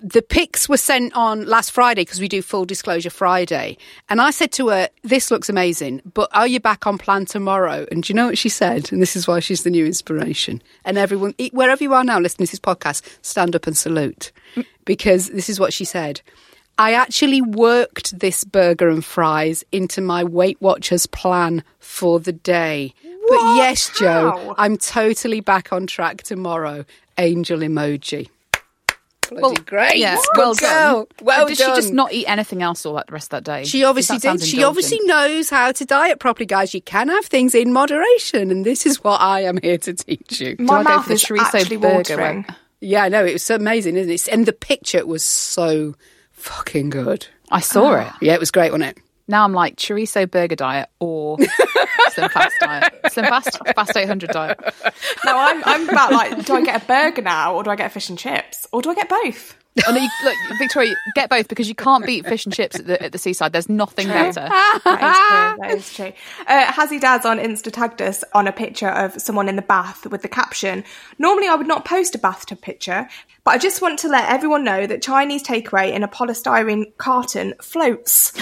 The 0.00 0.22
pics 0.22 0.68
were 0.68 0.76
sent 0.76 1.12
on 1.14 1.46
last 1.46 1.72
Friday 1.72 2.02
because 2.02 2.20
we 2.20 2.28
do 2.28 2.40
full 2.40 2.64
disclosure 2.64 3.10
Friday. 3.10 3.76
And 4.08 4.20
I 4.20 4.30
said 4.30 4.52
to 4.52 4.68
her, 4.68 4.88
This 5.02 5.30
looks 5.30 5.48
amazing, 5.48 6.02
but 6.14 6.28
are 6.32 6.46
you 6.46 6.60
back 6.60 6.86
on 6.86 6.98
plan 6.98 7.26
tomorrow? 7.26 7.84
And 7.90 8.04
do 8.04 8.12
you 8.12 8.14
know 8.14 8.26
what 8.26 8.38
she 8.38 8.48
said? 8.48 8.92
And 8.92 9.02
this 9.02 9.16
is 9.16 9.26
why 9.26 9.40
she's 9.40 9.64
the 9.64 9.70
new 9.70 9.84
inspiration. 9.84 10.62
And 10.84 10.98
everyone, 10.98 11.34
wherever 11.52 11.82
you 11.82 11.94
are 11.94 12.04
now 12.04 12.20
listening 12.20 12.46
to 12.46 12.52
this 12.52 12.60
podcast, 12.60 13.02
stand 13.22 13.56
up 13.56 13.66
and 13.66 13.76
salute 13.76 14.30
because 14.84 15.30
this 15.30 15.48
is 15.48 15.58
what 15.58 15.72
she 15.72 15.84
said. 15.84 16.20
I 16.78 16.92
actually 16.92 17.42
worked 17.42 18.20
this 18.20 18.44
burger 18.44 18.88
and 18.88 19.04
fries 19.04 19.64
into 19.72 20.00
my 20.00 20.22
Weight 20.22 20.60
Watchers 20.60 21.06
plan 21.06 21.64
for 21.80 22.20
the 22.20 22.32
day. 22.32 22.94
But 23.02 23.56
yes, 23.56 23.90
Jo, 23.98 24.54
I'm 24.56 24.76
totally 24.76 25.40
back 25.40 25.72
on 25.72 25.88
track 25.88 26.22
tomorrow. 26.22 26.84
Angel 27.18 27.58
emoji. 27.58 28.28
Bloody 29.28 29.62
great. 29.62 29.96
Yeah, 29.96 30.16
Good 30.16 30.26
well 30.36 30.54
girl. 30.54 30.94
done. 31.04 31.06
Well 31.22 31.46
Did 31.46 31.58
done. 31.58 31.74
she 31.74 31.80
just 31.80 31.92
not 31.92 32.12
eat 32.12 32.26
anything 32.26 32.62
else 32.62 32.84
all 32.86 32.94
that 32.94 33.06
the 33.08 33.12
rest 33.12 33.32
of 33.32 33.44
that 33.44 33.44
day? 33.44 33.64
She 33.64 33.84
obviously 33.84 34.16
That 34.16 34.22
sounds 34.22 34.40
did. 34.42 34.48
She 34.48 34.56
indulgent. 34.56 34.68
obviously 34.70 35.00
knows 35.06 35.50
how 35.50 35.72
to 35.72 35.84
diet 35.84 36.18
properly, 36.20 36.46
guys. 36.46 36.74
You 36.74 36.80
can 36.82 37.08
have 37.08 37.26
things 37.26 37.54
in 37.54 37.72
moderation, 37.72 38.50
and 38.50 38.64
this 38.64 38.86
is 38.86 39.02
what 39.04 39.20
I 39.20 39.40
am 39.42 39.58
here 39.62 39.78
to 39.78 39.94
teach 39.94 40.40
you. 40.40 40.56
My 40.58 40.78
I 40.78 40.82
go 40.82 40.88
mouth 40.90 41.02
for 41.04 41.08
the 41.08 41.14
is 41.14 41.24
chorizo 41.24 41.54
actually 41.54 41.76
burger 41.76 42.16
watering. 42.16 42.36
one? 42.44 42.56
Yeah, 42.80 43.02
I 43.04 43.08
know 43.08 43.24
it 43.24 43.32
was 43.32 43.50
amazing, 43.50 43.96
isn't 43.96 44.12
it? 44.12 44.28
And 44.32 44.46
the 44.46 44.52
picture 44.52 45.04
was 45.04 45.24
so 45.24 45.94
fucking 46.32 46.90
good. 46.90 47.26
I 47.50 47.60
saw 47.60 47.92
oh. 47.96 48.00
it. 48.00 48.12
Yeah, 48.20 48.34
it 48.34 48.40
was 48.40 48.50
great, 48.50 48.70
wasn't 48.72 48.96
it? 48.96 49.02
Now 49.28 49.44
I'm 49.44 49.52
like 49.52 49.76
chorizo 49.76 50.28
burger 50.28 50.56
diet 50.56 50.88
or 50.98 51.38
slim 52.12 52.30
fast 52.30 52.56
diet. 52.60 53.12
Slim 53.12 53.26
fast, 53.26 53.58
fast 53.74 53.96
800 53.96 54.30
diet. 54.30 54.58
No, 55.24 55.36
I'm, 55.38 55.62
I'm 55.64 55.88
about 55.88 56.12
like, 56.12 56.46
do 56.46 56.54
I 56.54 56.64
get 56.64 56.82
a 56.82 56.86
burger 56.86 57.22
now 57.22 57.54
or 57.54 57.62
do 57.62 57.70
I 57.70 57.76
get 57.76 57.92
fish 57.92 58.08
and 58.08 58.18
chips? 58.18 58.66
Or 58.72 58.80
do 58.80 58.90
I 58.90 58.94
get 58.94 59.08
both? 59.08 59.54
Oh, 59.86 59.92
no, 59.92 60.00
you, 60.00 60.08
look, 60.24 60.34
Victoria, 60.58 60.96
get 61.14 61.30
both 61.30 61.46
because 61.46 61.68
you 61.68 61.74
can't 61.74 62.04
beat 62.04 62.26
fish 62.26 62.46
and 62.46 62.52
chips 62.52 62.80
at 62.80 62.86
the, 62.86 63.00
at 63.00 63.12
the 63.12 63.18
seaside. 63.18 63.52
There's 63.52 63.68
nothing 63.68 64.08
better. 64.08 64.48
That 64.48 64.80
is 64.84 65.16
true. 65.28 65.58
That 65.58 65.70
is 65.72 65.94
true. 65.94 66.12
Uh, 66.46 66.66
Hazzy 66.72 67.00
Dad's 67.00 67.24
on 67.24 67.38
Insta 67.38 67.72
tagged 67.72 68.02
us 68.02 68.24
on 68.34 68.48
a 68.48 68.52
picture 68.52 68.88
of 68.88 69.20
someone 69.20 69.48
in 69.48 69.56
the 69.56 69.62
bath 69.62 70.06
with 70.06 70.22
the 70.22 70.28
caption, 70.28 70.84
Normally 71.18 71.48
I 71.48 71.54
would 71.54 71.66
not 71.66 71.84
post 71.84 72.14
a 72.14 72.18
bathtub 72.18 72.60
picture, 72.60 73.08
but 73.44 73.52
I 73.52 73.58
just 73.58 73.80
want 73.82 73.98
to 74.00 74.08
let 74.08 74.28
everyone 74.30 74.64
know 74.64 74.86
that 74.86 75.02
Chinese 75.02 75.42
takeaway 75.44 75.92
in 75.92 76.02
a 76.02 76.08
polystyrene 76.08 76.96
carton 76.96 77.54
floats. 77.62 78.32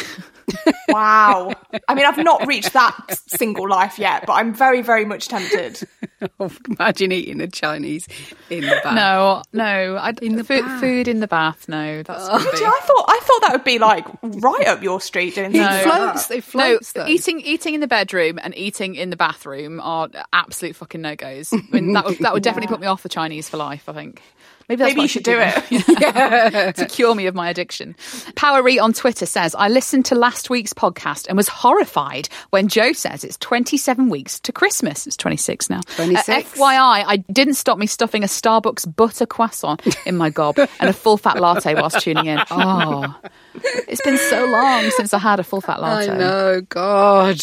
Wow. 0.88 1.52
I 1.88 1.94
mean, 1.94 2.06
I've 2.06 2.18
not 2.18 2.46
reached 2.46 2.72
that 2.72 2.94
single 3.26 3.68
life 3.68 3.98
yet, 3.98 4.24
but 4.26 4.34
I'm 4.34 4.54
very, 4.54 4.82
very 4.82 5.04
much 5.04 5.28
tempted. 5.28 5.80
Oh, 6.40 6.50
imagine 6.70 7.12
eating 7.12 7.42
a 7.42 7.46
Chinese 7.46 8.08
in 8.48 8.62
the 8.62 8.80
bath. 8.82 8.94
No, 8.94 9.42
no. 9.52 9.96
I, 9.96 10.14
In 10.22 10.36
the 10.36 10.44
food, 10.44 10.62
bath. 10.62 10.80
food 10.80 11.08
in 11.08 11.20
the 11.20 11.28
bath. 11.28 11.68
No, 11.68 12.02
that's 12.02 12.24
oh. 12.30 12.38
See, 12.38 12.64
I 12.64 12.80
thought 12.84 13.04
I 13.06 13.20
thought 13.22 13.40
that 13.42 13.52
would 13.52 13.64
be 13.64 13.78
like 13.78 14.06
right 14.22 14.66
up 14.66 14.82
your 14.82 14.98
street 15.02 15.34
doing 15.34 15.54
It 15.54 15.58
something 15.62 15.82
floats. 15.84 16.30
It 16.30 16.42
floats. 16.44 16.94
no, 16.96 17.02
though. 17.02 17.08
eating 17.10 17.40
eating 17.40 17.74
in 17.74 17.80
the 17.82 17.86
bedroom 17.86 18.38
and 18.42 18.56
eating 18.56 18.94
in 18.94 19.10
the 19.10 19.16
bathroom 19.16 19.78
are 19.78 20.08
absolute 20.32 20.74
fucking 20.74 21.02
no 21.02 21.16
goes. 21.16 21.52
I 21.52 21.60
mean, 21.70 21.92
that 21.92 22.06
would 22.06 22.18
that 22.20 22.32
would 22.32 22.42
definitely 22.42 22.68
put 22.68 22.80
me 22.80 22.86
off 22.86 23.02
the 23.02 23.10
Chinese 23.10 23.50
for 23.50 23.58
life. 23.58 23.86
I 23.86 23.92
think. 23.92 24.22
Maybe 24.68 24.78
that's 24.80 24.90
Maybe 24.90 25.02
you 25.02 25.08
should 25.08 25.22
do 25.22 25.36
then. 25.36 25.62
it. 25.70 26.76
to 26.76 26.86
cure 26.86 27.14
me 27.14 27.26
of 27.26 27.34
my 27.34 27.48
addiction. 27.48 27.94
Powery 28.34 28.78
on 28.78 28.92
Twitter 28.92 29.24
says, 29.26 29.54
I 29.54 29.68
listened 29.68 30.06
to 30.06 30.14
last 30.16 30.50
week's 30.50 30.72
podcast 30.72 31.28
and 31.28 31.36
was 31.36 31.46
horrified 31.48 32.28
when 32.50 32.66
Jo 32.66 32.92
says 32.92 33.22
it's 33.22 33.36
27 33.38 34.08
weeks 34.08 34.40
to 34.40 34.52
Christmas. 34.52 35.06
It's 35.06 35.16
26 35.16 35.70
now. 35.70 35.80
26. 35.94 36.28
Uh, 36.28 36.40
FYI, 36.42 37.04
I 37.06 37.16
didn't 37.30 37.54
stop 37.54 37.78
me 37.78 37.86
stuffing 37.86 38.24
a 38.24 38.26
Starbucks 38.26 38.96
butter 38.96 39.24
croissant 39.26 39.86
in 40.04 40.16
my 40.16 40.30
gob 40.30 40.58
and 40.80 40.90
a 40.90 40.92
full 40.92 41.16
fat 41.16 41.40
latte 41.40 41.74
whilst 41.74 42.00
tuning 42.00 42.26
in. 42.26 42.40
Oh, 42.50 43.14
it's 43.54 44.02
been 44.02 44.18
so 44.18 44.46
long 44.46 44.90
since 44.90 45.14
I 45.14 45.18
had 45.18 45.38
a 45.38 45.44
full 45.44 45.60
fat 45.60 45.80
latte. 45.80 46.10
I 46.10 46.12
latte. 46.12 46.18
know, 46.18 46.60
God. 46.62 47.40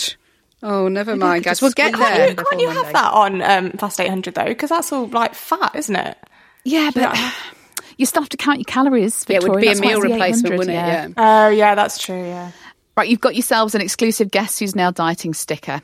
Oh, 0.61 0.87
never 0.87 1.15
mind, 1.15 1.43
guys. 1.43 1.61
We'll 1.61 1.71
get 1.71 1.93
squeeze 1.93 2.07
it 2.07 2.11
there. 2.17 2.29
in. 2.31 2.35
Can't 2.35 2.59
you 2.61 2.67
have 2.67 2.75
Monday. 2.77 2.91
that 2.93 3.13
on 3.13 3.41
um, 3.41 3.71
Fast 3.71 3.99
800 3.99 4.35
though? 4.35 4.45
Because 4.45 4.69
that's 4.69 4.91
all 4.91 5.07
like 5.07 5.35
fat, 5.35 5.75
isn't 5.75 5.95
it? 5.95 6.17
Yeah, 6.65 6.91
but 6.93 7.17
you 7.97 8.05
still 8.05 8.21
have 8.21 8.29
to 8.29 8.37
count 8.37 8.59
your 8.59 8.65
calories. 8.65 9.25
Yeah, 9.27 9.37
it 9.37 9.43
would 9.43 9.59
be 9.59 9.67
a 9.67 9.69
That's 9.69 9.81
why 9.81 9.87
meal 9.87 10.01
replacement, 10.01 10.57
wouldn't 10.57 10.69
it? 10.69 10.73
yeah. 10.73 11.07
Yeah. 11.07 11.45
Oh, 11.45 11.49
yeah, 11.49 11.75
that's 11.75 11.97
true, 11.97 12.23
yeah. 12.23 12.51
Right, 12.95 13.09
you've 13.09 13.21
got 13.21 13.35
yourselves 13.35 13.73
an 13.75 13.81
exclusive 13.81 14.29
Guess 14.31 14.59
Who's 14.59 14.75
Now 14.75 14.91
Dieting 14.91 15.33
sticker. 15.33 15.81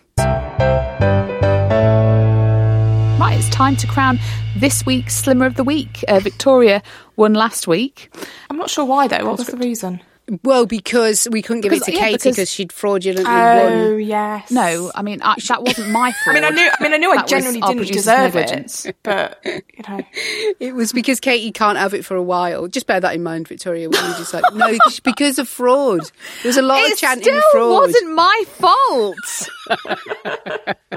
Right, 3.19 3.37
it's 3.37 3.49
time 3.49 3.75
to 3.77 3.87
crown 3.87 4.19
this 4.55 4.85
week's 4.85 5.15
Slimmer 5.15 5.45
of 5.45 5.55
the 5.55 5.63
Week. 5.63 6.03
Uh, 6.07 6.19
Victoria 6.19 6.81
won 7.15 7.33
last 7.33 7.67
week. 7.67 8.13
I'm 8.49 8.57
not 8.57 8.69
sure 8.69 8.85
why 8.85 9.07
though. 9.07 9.25
What 9.25 9.39
was 9.39 9.47
the 9.47 9.57
reason? 9.57 10.01
Well, 10.43 10.65
because 10.65 11.27
we 11.31 11.41
couldn't 11.41 11.61
give 11.61 11.71
Because- 11.71 11.87
it 11.87 11.91
to 11.91 11.97
yeah, 11.97 12.03
Katy 12.03 12.13
because- 12.13 12.35
because 12.35 12.51
she'd 12.51 12.71
fraudulently 12.71 13.25
Oh, 13.27 13.91
won. 13.93 13.99
yes. 14.01 14.51
No, 14.51 14.91
I 14.93 15.01
mean 15.01 15.21
I, 15.21 15.35
that 15.47 15.63
wasn't 15.63 15.89
my 15.89 16.11
fault. 16.11 16.15
I 16.27 16.33
fault. 16.33 16.33
mean, 16.35 16.43
I 16.43 16.49
knew. 16.49 16.69
I 16.79 16.83
mean, 16.83 16.93
I 16.93 16.97
knew 16.97 17.11
I 17.11 17.15
That 17.15 17.23
was 17.23 17.31
genuinely 17.31 17.61
didn't 17.61 17.91
deserve 17.93 18.35
negligence. 18.35 18.85
it, 18.85 18.97
but 19.03 19.39
you 19.45 19.61
know, 19.87 20.01
It 20.59 20.75
was 20.75 20.93
because 20.93 21.19
Katy 21.19 21.51
can't 21.51 21.77
have 21.77 21.93
it 21.93 22.05
for 22.05 22.15
a 22.15 22.23
while. 22.23 22.67
Just 22.67 22.85
bear 22.87 22.99
that 22.99 23.15
in 23.15 23.23
mind, 23.23 23.47
Victoria. 23.47 23.89
When 23.89 24.03
you 24.03 24.17
just 24.17 24.33
like, 24.33 24.43
no, 24.53 24.77
because 25.03 25.39
of 25.39 25.47
fraud. 25.47 26.01
There 26.43 26.49
was 26.49 26.57
a 26.57 26.61
lot 26.61 26.79
it 26.81 26.93
of 26.93 26.97
chanting 26.97 27.23
still 27.23 27.41
fraud. 27.51 27.71
It 27.71 27.87
wasn't 27.87 28.13
my 28.15 28.43
fault. 28.47 29.49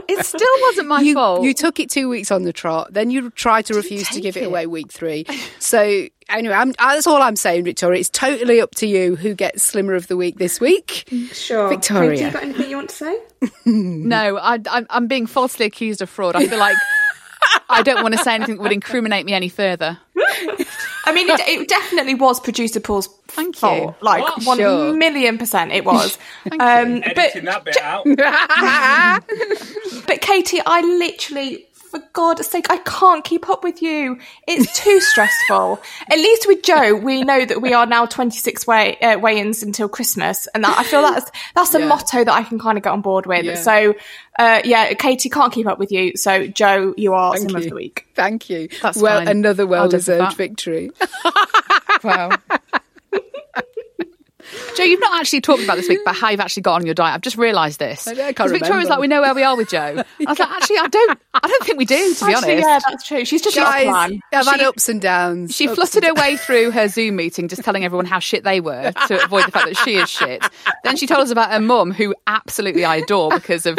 it 0.09 0.25
still 0.27 0.61
wasn't 0.63 0.89
my 0.89 1.01
you, 1.01 1.15
fault. 1.15 1.43
you 1.43 1.55
took 1.55 1.81
it 1.81 1.91
two 1.91 2.09
weeks 2.09 2.31
on 2.31 2.43
the 2.43 2.53
trot, 2.53 2.93
then 2.93 3.11
you 3.11 3.31
tried 3.31 3.67
to 3.67 3.75
refuse 3.75 4.09
to 4.11 4.21
give 4.21 4.37
it, 4.37 4.43
it. 4.45 4.47
away 4.47 4.67
week 4.67 4.91
three. 4.91 5.25
So 5.59 6.07
anyway, 6.29 6.55
I'm, 6.55 6.71
uh, 6.71 6.95
that's 6.95 7.07
all 7.07 7.23
I'm 7.23 7.37
saying, 7.37 7.65
Victoria. 7.65 8.01
It's 8.01 8.11
totally 8.11 8.61
up 8.61 8.75
to 8.77 8.87
you 8.87 9.17
who 9.17 9.35
gets 9.35 9.63
Slimmer 9.63 9.95
of 9.95 10.09
the 10.09 10.17
Week 10.17 10.39
this 10.39 10.61
week. 10.61 11.09
sure. 11.33 11.69
Victoria. 11.69 12.25
Have 12.25 12.33
you 12.33 12.33
got 12.33 12.43
anything 12.43 12.71
you 12.71 12.77
want 12.77 12.91
to 12.91 12.97
say? 12.97 13.19
no, 13.67 14.37
I, 14.39 14.59
I, 14.67 14.85
I'm 14.91 15.07
being 15.07 15.27
falsely 15.27 15.67
accused 15.67 16.03
of 16.03 16.11
fraud. 16.11 16.37
I 16.37 16.47
feel 16.47 16.59
like 16.59 16.77
I 17.69 17.83
don't 17.83 18.03
want 18.03 18.17
to 18.17 18.23
say 18.23 18.35
anything 18.35 18.57
that 18.57 18.63
would 18.63 18.73
incriminate 18.73 19.27
me 19.27 19.33
any 19.35 19.49
further. 19.49 19.99
I 21.05 21.13
mean, 21.13 21.29
it, 21.29 21.41
it 21.41 21.69
definitely 21.69 22.15
was 22.15 22.39
producer 22.39 22.79
Paul's 22.79 23.09
Thank 23.27 23.57
you. 23.57 23.61
fault. 23.61 23.97
Like 24.03 24.23
What? 24.23 24.45
one 24.47 24.59
Sure. 24.59 24.93
million 24.95 25.37
percent, 25.37 25.73
it 25.73 25.85
was. 25.85 26.17
um, 26.53 27.01
but 27.01 27.19
Editing 27.19 27.45
that 27.47 27.65
bit 27.65 27.77
out. 27.83 28.07
But 30.07 30.21
Katy, 30.21 30.61
I 30.65 30.81
literally, 30.83 31.67
for 31.93 32.03
God's 32.15 32.47
sake, 32.47 32.67
I 32.71 32.79
can't 32.79 33.23
keep 33.23 33.49
up 33.49 33.63
with 33.63 33.83
you. 33.83 34.19
It's 34.49 34.81
too 34.83 34.99
stressful. 35.01 35.81
At 36.11 36.17
least 36.19 36.47
with 36.49 36.63
Jo, 36.63 36.95
we 36.95 37.23
know 37.23 37.45
that 37.45 37.61
we 37.63 37.73
are 37.75 37.85
now 37.87 38.07
26 38.07 38.67
way, 38.67 38.97
uh, 38.99 39.19
weigh-ins 39.19 39.63
until 39.63 39.89
Christmas. 39.89 40.49
And 40.55 40.65
that, 40.65 40.79
I 40.79 40.85
feel 40.85 41.03
that's, 41.03 41.31
that's 41.55 41.75
a 41.75 41.81
Yeah. 41.81 41.87
motto 41.87 42.25
that 42.25 42.33
I 42.33 42.43
can 42.43 42.59
kind 42.59 42.79
of 42.79 42.83
get 42.85 42.91
on 42.91 43.03
board 43.03 43.27
with. 43.27 43.45
Yeah. 43.45 43.55
So, 43.57 43.95
uh, 44.39 44.63
yeah, 44.65 44.95
Katy 44.95 45.29
can't 45.29 45.53
keep 45.53 45.67
up 45.67 45.79
with 45.79 45.93
you. 45.93 46.17
So 46.17 46.47
Jo, 46.47 46.95
you 46.97 47.13
are 47.13 47.35
Thank 47.35 47.51
Sim 47.51 47.57
of 47.57 47.65
you. 47.65 47.69
the 47.71 47.77
Week. 47.77 48.07
Thank 48.15 48.49
you. 48.49 48.69
That's 48.81 48.97
well, 48.99 49.19
fine. 49.19 49.29
another 49.29 49.63
I'll 49.65 49.69
live 49.69 49.93
with 49.93 50.09
well-deserved 50.09 50.37
victory. 50.37 50.91
Wow. 52.03 52.31
Jo, 54.77 54.85
you've 54.85 55.01
not 55.01 55.21
actually 55.21 55.41
talked 55.41 55.63
about 55.65 55.77
this 55.77 55.89
week, 55.89 56.01
but 56.05 56.15
how 56.15 56.31
you've 56.31 56.41
actually 56.41 56.63
got 56.63 56.75
on 56.77 56.87
your 56.87 56.95
diet. 56.95 57.15
I've 57.15 57.21
just 57.21 57.37
realised 57.37 57.79
this. 57.79 58.07
I 58.09 58.15
can't 58.15 58.37
'Cause 58.37 58.51
Victoria's 58.53 58.71
remember. 58.85 58.91
like, 58.91 59.01
we 59.01 59.07
know 59.07 59.21
where 59.21 59.35
we 59.35 59.43
are 59.43 59.57
with 59.57 59.71
Jo. 59.71 59.79
I 60.05 60.05
was 60.27 60.39
like, 60.39 60.51
actually, 60.51 60.79
I 60.79 60.87
don't. 60.89 61.19
I 61.35 61.49
don't 61.49 61.65
think 61.65 61.79
we 61.79 61.85
do. 61.85 62.15
To 62.15 62.25
be 62.27 62.33
Actually, 62.35 62.53
honest. 62.53 62.69
yeah, 62.69 62.79
that's 62.91 63.07
true. 63.07 63.25
She's 63.25 63.41
just 63.43 63.57
not 63.57 63.73
Guys, 63.73 63.85
plan. 63.87 64.21
I've 64.33 64.47
had 64.47 64.61
ups 64.61 64.89
and 64.89 65.01
downs. 65.01 65.55
She 65.57 65.67
ups 65.67 65.77
fluttered 65.77 66.05
her 66.05 66.15
way 66.15 66.37
through 66.37 66.71
her 66.73 66.89
Zoom 66.89 67.17
meeting, 67.17 67.49
just 67.49 67.63
telling 67.65 67.85
everyone 67.85 68.05
how 68.07 68.19
shit 68.19 68.45
they 68.45 68.61
were 68.61 68.93
to 69.09 69.25
avoid 69.25 69.47
the 69.47 69.51
fact 69.51 69.67
that 69.67 69.77
she 69.79 69.97
is 69.97 70.11
shit. 70.11 70.43
Then 70.85 70.97
she 70.97 71.07
told 71.07 71.21
us 71.21 71.31
about 71.31 71.51
her 71.51 71.61
mum, 71.61 71.91
who 71.91 72.15
absolutely 72.27 72.85
I 72.85 72.97
adore 72.97 73.31
because 73.31 73.65
of 73.67 73.79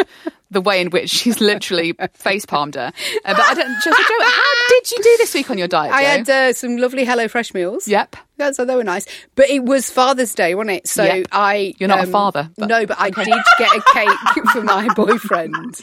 the 0.54 0.62
way 0.62 0.80
in 0.82 0.90
which 0.90 1.10
she's 1.10 1.42
literally 1.42 1.94
face 2.14 2.46
palmed 2.46 2.76
her. 2.76 2.92
Uh, 3.26 3.34
but 3.34 3.42
I 3.42 3.54
don't. 3.54 3.74
Just, 3.84 3.98
Jo, 3.98 4.16
how 4.20 4.68
did 4.70 4.92
you 4.92 4.98
do 5.04 5.16
this 5.18 5.34
week 5.34 5.50
on 5.52 5.58
your 5.58 5.68
diet? 5.68 5.92
Jo? 5.92 5.98
I 5.98 6.02
had 6.04 6.30
uh, 6.30 6.54
some 6.54 6.78
lovely 6.78 7.04
Hello 7.06 7.28
Fresh 7.28 7.54
meals. 7.54 7.88
Yep. 7.88 8.16
Yeah, 8.38 8.52
so 8.52 8.66
they 8.66 8.76
were 8.76 8.84
nice. 8.84 9.06
But 9.36 9.50
it 9.50 9.64
was 9.64 9.90
Father's 9.90 10.34
Day, 10.34 10.56
wasn't 10.56 10.78
it? 10.78 10.88
So 10.88 11.04
Yep. 11.04 11.28
I. 11.32 11.74
You're 11.78 11.90
not 11.90 12.04
a 12.04 12.08
father, 12.08 12.50
but- 12.58 12.70
no, 12.70 12.86
but 12.86 12.98
I 13.00 13.10
did 13.10 13.28
get 13.58 13.70
a 13.76 13.82
cake 13.94 14.46
for 14.52 14.62
my 14.64 14.88
boyfriend 14.96 15.80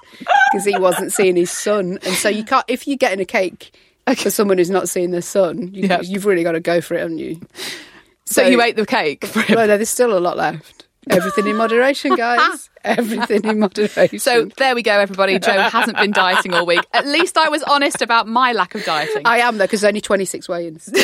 because 0.53 0.65
he 0.65 0.79
wasn't 0.79 1.13
seeing 1.13 1.37
his 1.37 1.51
son. 1.51 1.99
And 2.03 2.15
so 2.15 2.29
you 2.29 2.45
can't, 2.45 2.65
if 2.69 2.87
you're 2.89 2.97
getting 2.97 3.21
a 3.21 3.25
cake 3.25 3.73
for 4.17 4.31
someone 4.31 4.59
who's 4.59 4.71
not 4.71 4.89
seeing 4.89 5.11
their 5.13 5.23
son, 5.23 5.73
you, 5.73 5.87
Yep. 5.89 6.01
you've 6.05 6.27
really 6.27 6.43
got 6.43 6.53
to 6.53 6.61
go 6.61 6.81
for 6.81 6.95
it, 6.95 7.01
haven't 7.01 7.19
you? 7.19 7.41
So 8.25 8.43
you 8.47 8.61
ate 8.63 8.77
the 8.77 8.87
cake. 8.87 9.27
Well, 9.35 9.45
no, 9.49 9.67
there's 9.67 9.91
still 9.91 10.17
a 10.17 10.21
lot 10.21 10.37
left. 10.37 10.87
Everything 11.09 11.47
in 11.49 11.57
moderation, 11.57 12.15
guys. 12.15 12.69
Everything 12.85 13.45
in 13.45 13.59
moderation. 13.61 14.19
So 14.19 14.47
there 14.57 14.75
we 14.75 14.83
go, 14.83 14.93
everybody. 14.99 15.39
Jo 15.39 15.53
hasn't 15.53 15.97
been 15.99 16.13
dieting 16.13 16.55
all 16.55 16.67
week. 16.67 16.85
At 16.93 17.07
least 17.07 17.37
I 17.37 17.49
was 17.49 17.63
honest 17.65 18.03
about 18.03 18.27
my 18.27 18.53
lack 18.53 18.75
of 18.75 18.85
dieting. 18.85 19.23
I 19.25 19.39
am 19.39 19.59
though, 19.59 19.65
because 19.65 19.85
only 19.85 20.01
26 20.01 20.49
weigh-ins. 20.49 20.93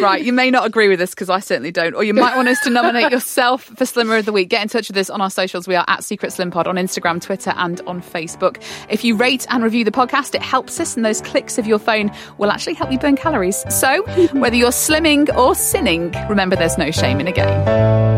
Right, 0.00 0.22
you 0.24 0.32
may 0.32 0.50
not 0.50 0.66
agree 0.66 0.88
with 0.88 0.98
this 0.98 1.10
because 1.10 1.30
I 1.30 1.40
certainly 1.40 1.70
don't, 1.70 1.94
or 1.94 2.04
you 2.04 2.14
might 2.14 2.36
want 2.36 2.48
us 2.48 2.60
to 2.60 2.70
nominate 2.70 3.10
yourself 3.12 3.64
for 3.64 3.86
Slimmer 3.86 4.16
of 4.16 4.24
the 4.26 4.32
Week. 4.32 4.48
Get 4.48 4.62
in 4.62 4.68
touch 4.68 4.88
with 4.88 4.96
us 4.96 5.08
on 5.10 5.20
our 5.20 5.30
socials. 5.30 5.66
We 5.66 5.74
are 5.74 5.84
at 5.88 6.04
Secret 6.04 6.32
Slim 6.32 6.50
Pod 6.50 6.66
on 6.66 6.76
Instagram, 6.76 7.20
Twitter, 7.20 7.52
and 7.56 7.80
on 7.82 8.02
Facebook. 8.02 8.62
If 8.88 9.04
you 9.04 9.16
rate 9.16 9.46
and 9.48 9.62
review 9.62 9.84
the 9.84 9.90
podcast, 9.90 10.34
it 10.34 10.42
helps 10.42 10.80
us, 10.80 10.96
and 10.96 11.04
those 11.04 11.20
clicks 11.20 11.58
of 11.58 11.66
your 11.66 11.78
phone 11.78 12.10
will 12.38 12.50
actually 12.50 12.74
help 12.74 12.92
you 12.92 12.98
burn 12.98 13.16
calories. 13.16 13.64
So, 13.74 14.02
whether 14.32 14.56
you're 14.56 14.70
slimming 14.70 15.34
or 15.36 15.54
sinning, 15.54 16.12
remember 16.28 16.56
there's 16.56 16.78
no 16.78 16.90
shame 16.90 17.20
in 17.20 17.28
a 17.28 17.32
game. 17.32 18.15